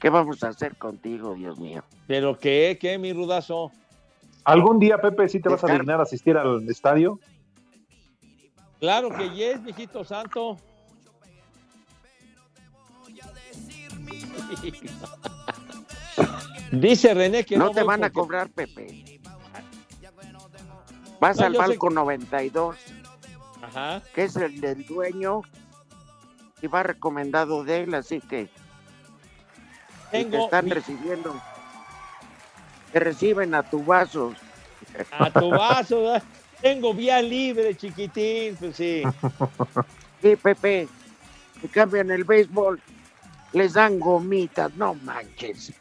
¿Qué 0.01 0.09
vamos 0.09 0.43
a 0.43 0.49
hacer 0.49 0.75
contigo, 0.75 1.35
Dios 1.35 1.57
mío? 1.59 1.83
¿Pero 2.07 2.37
qué? 2.37 2.77
¿Qué, 2.81 2.97
mi 2.97 3.13
rudazo? 3.13 3.71
¿Algún 4.43 4.79
día, 4.79 4.97
Pepe, 4.99 5.29
sí 5.29 5.39
te 5.39 5.47
vas 5.47 5.63
a 5.63 5.67
dignar 5.71 5.99
a 6.01 6.03
asistir 6.03 6.35
al 6.35 6.67
estadio? 6.69 7.19
Claro 8.81 9.09
que 9.09 9.29
yes, 9.29 9.61
mijito 9.61 10.03
santo. 10.03 10.57
Dice 16.71 17.13
René 17.13 17.43
que 17.45 17.57
no, 17.57 17.65
No 17.65 17.71
te 17.71 17.83
van 17.83 18.03
a 18.03 18.09
cobrar, 18.09 18.49
Pepe. 18.49 19.19
Vas 21.19 21.37
No, 21.37 21.45
al 21.45 21.53
yo 21.53 21.61
sé 21.61 21.67
Balco 21.67 21.89
92, 21.89 22.75
Ajá. 23.61 24.01
que 24.13 24.23
es 24.23 24.35
el 24.35 24.59
del 24.59 24.85
dueño, 24.85 25.41
y 26.61 26.67
va 26.67 26.83
recomendado 26.83 27.63
de 27.63 27.83
él, 27.83 27.93
así 27.93 28.19
que 28.21 28.49
te 30.11 30.21
están 30.37 30.65
mi- 30.65 30.71
recibiendo. 30.71 31.35
Te 32.91 32.99
reciben 32.99 33.55
a 33.55 33.63
tu 33.63 33.83
vaso. 33.83 34.33
a 35.11 35.29
tu 35.31 35.49
vaso. 35.49 36.01
¿verdad? 36.03 36.23
Tengo 36.61 36.93
vía 36.93 37.21
libre, 37.21 37.75
chiquitín. 37.75 38.55
Pues 38.55 38.75
sí. 38.75 39.03
Sí, 40.21 40.35
Pepe. 40.35 40.87
En 41.61 41.69
cambio, 41.69 42.01
en 42.01 42.11
el 42.11 42.23
béisbol 42.23 42.79
les 43.53 43.73
dan 43.73 43.99
gomitas, 43.99 44.73
no 44.75 44.93
manches. 44.95 45.73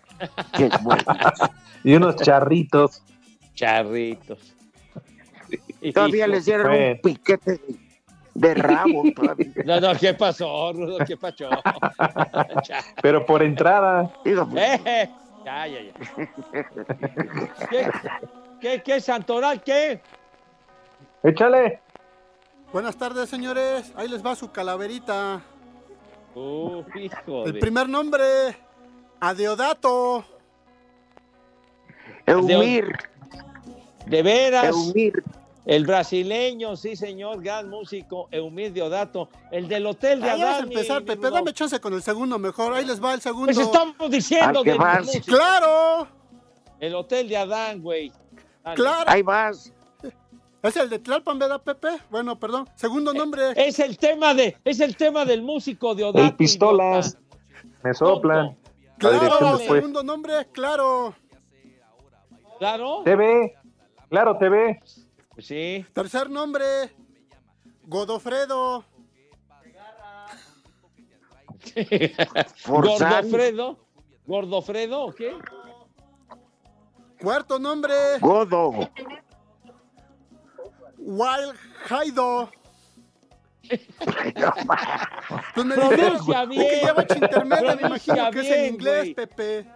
Qué 0.56 0.70
bueno. 0.82 1.02
Y 1.84 1.94
unos 1.94 2.14
charritos. 2.16 3.02
Charritos. 3.54 4.54
Todavía 5.92 6.28
les 6.28 6.44
dieron 6.44 6.66
un 6.70 6.72
Bueno. 6.76 7.00
piquete 7.02 7.50
de, 7.52 7.78
de 8.34 8.54
rabo. 8.54 9.02
Todavía. 9.16 9.48
No, 9.64 9.80
no, 9.80 9.98
¿qué 9.98 10.14
pasó, 10.14 10.72
Rudo? 10.72 10.98
¿Qué 11.04 11.16
pasó? 11.16 11.50
Pero 13.02 13.26
por 13.26 13.42
entrada. 13.42 14.12
Digo, 14.24 14.48
pues, 14.48 14.80
Eh, 14.86 15.10
ya, 15.44 15.66
ya, 15.66 15.80
ya. 15.82 15.92
¿Qué, 17.68 17.90
qué, 18.60 18.82
qué, 18.84 19.00
Santoral, 19.00 19.60
qué? 19.62 20.00
Échale. 21.24 21.80
Buenas 22.72 22.96
tardes, 22.96 23.28
señores. 23.28 23.92
Ahí 23.96 24.08
les 24.08 24.24
va 24.24 24.36
su 24.36 24.52
calaverita. 24.52 25.40
Uh, 26.34 26.82
hijo 26.98 27.44
El 27.46 27.52
de- 27.54 27.60
primer 27.60 27.88
nombre, 27.88 28.22
Adeodato. 29.20 30.24
Eumir. 32.26 32.92
De 34.06 34.22
veras. 34.22 34.66
Eumir. 34.66 35.22
El 35.64 35.86
brasileño, 35.86 36.74
sí, 36.74 36.96
señor, 36.96 37.40
gran 37.40 37.70
músico, 37.70 38.26
Eumir 38.32 38.72
Diodato. 38.72 39.28
El 39.52 39.68
del 39.68 39.86
Hotel 39.86 40.20
de 40.20 40.26
ya 40.26 40.32
vas 40.34 40.42
a 40.42 40.54
Adán. 40.56 40.64
empezar, 40.72 41.04
Pepe. 41.04 41.30
Dame 41.30 41.52
chance 41.52 41.78
con 41.80 41.94
el 41.94 42.02
segundo 42.02 42.36
mejor. 42.36 42.72
Ahí 42.72 42.84
les 42.84 43.02
va 43.02 43.14
el 43.14 43.20
segundo. 43.20 43.46
Pues 43.46 43.58
estamos 43.58 44.10
diciendo 44.10 44.64
que 44.64 44.72
de 44.72 44.78
vas. 44.78 45.04
música. 45.06 45.24
¡Claro! 45.26 46.08
El 46.80 46.94
Hotel 46.96 47.28
de 47.28 47.36
Adán, 47.36 47.80
güey. 47.80 48.10
Dale. 48.64 48.74
¡Claro! 48.76 49.04
Ahí 49.10 49.22
vas. 49.22 49.72
Es 50.62 50.76
el 50.76 50.88
de 50.88 51.00
Tlalpan, 51.00 51.40
¿verdad, 51.40 51.60
Pepe? 51.60 51.88
Bueno, 52.08 52.38
perdón. 52.38 52.68
Segundo 52.76 53.12
nombre. 53.12 53.50
Es 53.56 53.80
el 53.80 53.98
tema 53.98 54.32
de, 54.32 54.56
es 54.64 54.78
el 54.78 54.96
tema 54.96 55.24
del 55.24 55.42
músico 55.42 55.94
de 55.94 56.04
Odato. 56.04 56.24
El 56.24 56.36
pistolas. 56.36 57.18
Me 57.82 57.92
soplan. 57.92 58.56
Claro, 58.98 59.58
segundo 59.58 60.04
nombre, 60.04 60.46
claro. 60.52 61.14
¿Claro? 62.60 63.02
TV, 63.04 63.52
claro, 64.08 64.38
TV. 64.38 64.80
Sí. 65.38 65.84
Tercer 65.92 66.30
nombre, 66.30 66.62
Godofredo. 67.84 68.84
Gordofredo. 72.68 73.78
Gordofredo, 74.24 75.06
¿o 75.06 75.12
qué? 75.12 75.32
Cuarto 77.20 77.58
nombre, 77.58 77.94
Godo. 78.20 78.88
Wild 81.04 81.56
Jaido. 81.86 82.50
Pues 85.54 85.66
me 85.66 85.74
Pronuncia 85.74 86.40
que 86.42 86.46
bien. 86.46 86.80
lleva 86.84 87.06
intermedia, 87.08 87.76
me 87.76 87.82
imagino 87.86 88.30
que 88.30 88.40
es 88.40 88.50
en 88.50 88.74
inglés, 88.74 89.02
güey. 89.02 89.14
Pepe. 89.14 89.66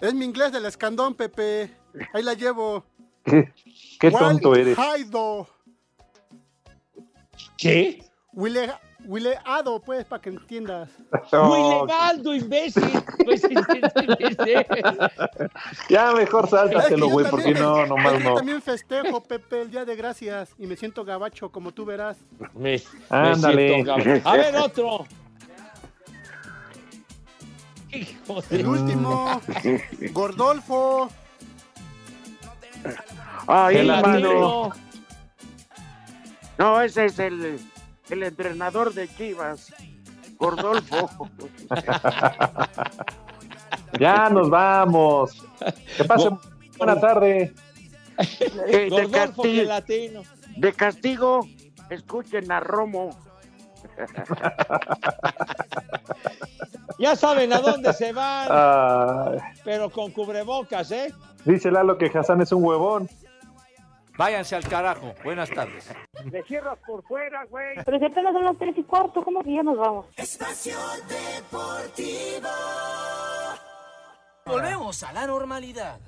Es 0.00 0.14
mi 0.14 0.24
inglés 0.24 0.52
del 0.52 0.66
escandón, 0.66 1.14
Pepe. 1.14 1.70
Ahí 2.12 2.22
la 2.22 2.34
llevo. 2.34 2.84
Qué, 3.24 3.52
qué 4.00 4.08
Wild 4.08 4.18
tonto 4.18 4.54
eres. 4.54 4.76
Jaido. 4.76 5.48
¿Qué? 7.56 8.04
Wile, 8.32 8.72
Wileado, 9.08 9.80
pues, 9.80 10.04
para 10.04 10.20
que 10.20 10.28
entiendas. 10.28 10.90
No, 11.32 12.34
imbécil. 12.34 13.02
Pues, 13.24 13.42
ya 15.88 16.12
mejor 16.12 16.46
sáltaselo, 16.46 17.08
güey, 17.08 17.26
porque 17.30 17.54
no, 17.54 17.86
nomás 17.86 18.12
que 18.12 18.22
yo 18.22 18.28
no. 18.28 18.36
también 18.36 18.60
festejo, 18.60 19.22
Pepe, 19.22 19.62
el 19.62 19.70
Día 19.70 19.86
de 19.86 19.96
Gracias 19.96 20.50
y 20.58 20.66
me 20.66 20.76
siento 20.76 21.06
gabacho, 21.06 21.50
como 21.50 21.72
tú 21.72 21.86
verás. 21.86 22.18
Me, 22.54 22.76
me 22.76 22.82
Ándale. 23.08 23.86
A 24.24 24.36
ver, 24.36 24.56
otro. 24.56 25.06
Hijo 27.90 28.42
de... 28.42 28.60
El 28.60 28.66
último, 28.66 29.40
Gordolfo. 30.12 31.08
Ahí, 33.46 33.86
mano. 33.86 34.70
No, 36.58 36.82
ese 36.82 37.06
es 37.06 37.18
el, 37.18 37.58
el 38.10 38.22
entrenador 38.22 38.94
de 38.94 39.08
Chivas, 39.08 39.72
Gordolfo. 40.38 41.08
Ya 43.98 44.28
nos 44.28 44.50
vamos. 44.50 45.44
Que 45.96 46.04
pasen 46.04 46.38
buena 46.76 47.00
tarde. 47.00 47.54
Eh, 48.18 48.70
de, 48.70 48.88
Gordolfo 48.90 49.42
castigo, 49.42 49.54
Gelatino. 49.54 50.22
de 50.56 50.72
castigo, 50.72 51.40
escuchen 51.90 52.52
a 52.52 52.60
Romo. 52.60 53.18
Ya 56.98 57.14
saben 57.14 57.52
a 57.52 57.60
dónde 57.60 57.92
se 57.92 58.12
van, 58.12 59.38
pero 59.64 59.88
con 59.88 60.10
cubrebocas, 60.10 60.90
¿eh? 60.90 61.14
dice 61.44 61.70
Lalo 61.70 61.96
que 61.96 62.06
Hassan 62.06 62.42
es 62.42 62.50
un 62.50 62.64
huevón. 62.64 63.08
Váyanse 64.18 64.56
al 64.56 64.68
carajo. 64.68 65.14
Buenas 65.22 65.48
tardes. 65.48 65.88
Le 66.24 66.42
cierras 66.42 66.76
por 66.84 67.04
fuera, 67.04 67.44
güey. 67.44 67.76
Pero 67.84 67.98
si 68.00 68.04
apenas 68.04 68.32
son 68.32 68.44
las 68.44 68.58
tres 68.58 68.76
y 68.76 68.82
cuarto, 68.82 69.22
¿cómo 69.22 69.44
que 69.44 69.54
ya 69.54 69.62
nos 69.62 69.78
vamos? 69.78 70.06
Espacio 70.16 70.76
Deportivo. 71.08 72.48
Volvemos 74.44 75.02
a 75.04 75.12
la 75.12 75.24
normalidad. 75.26 76.00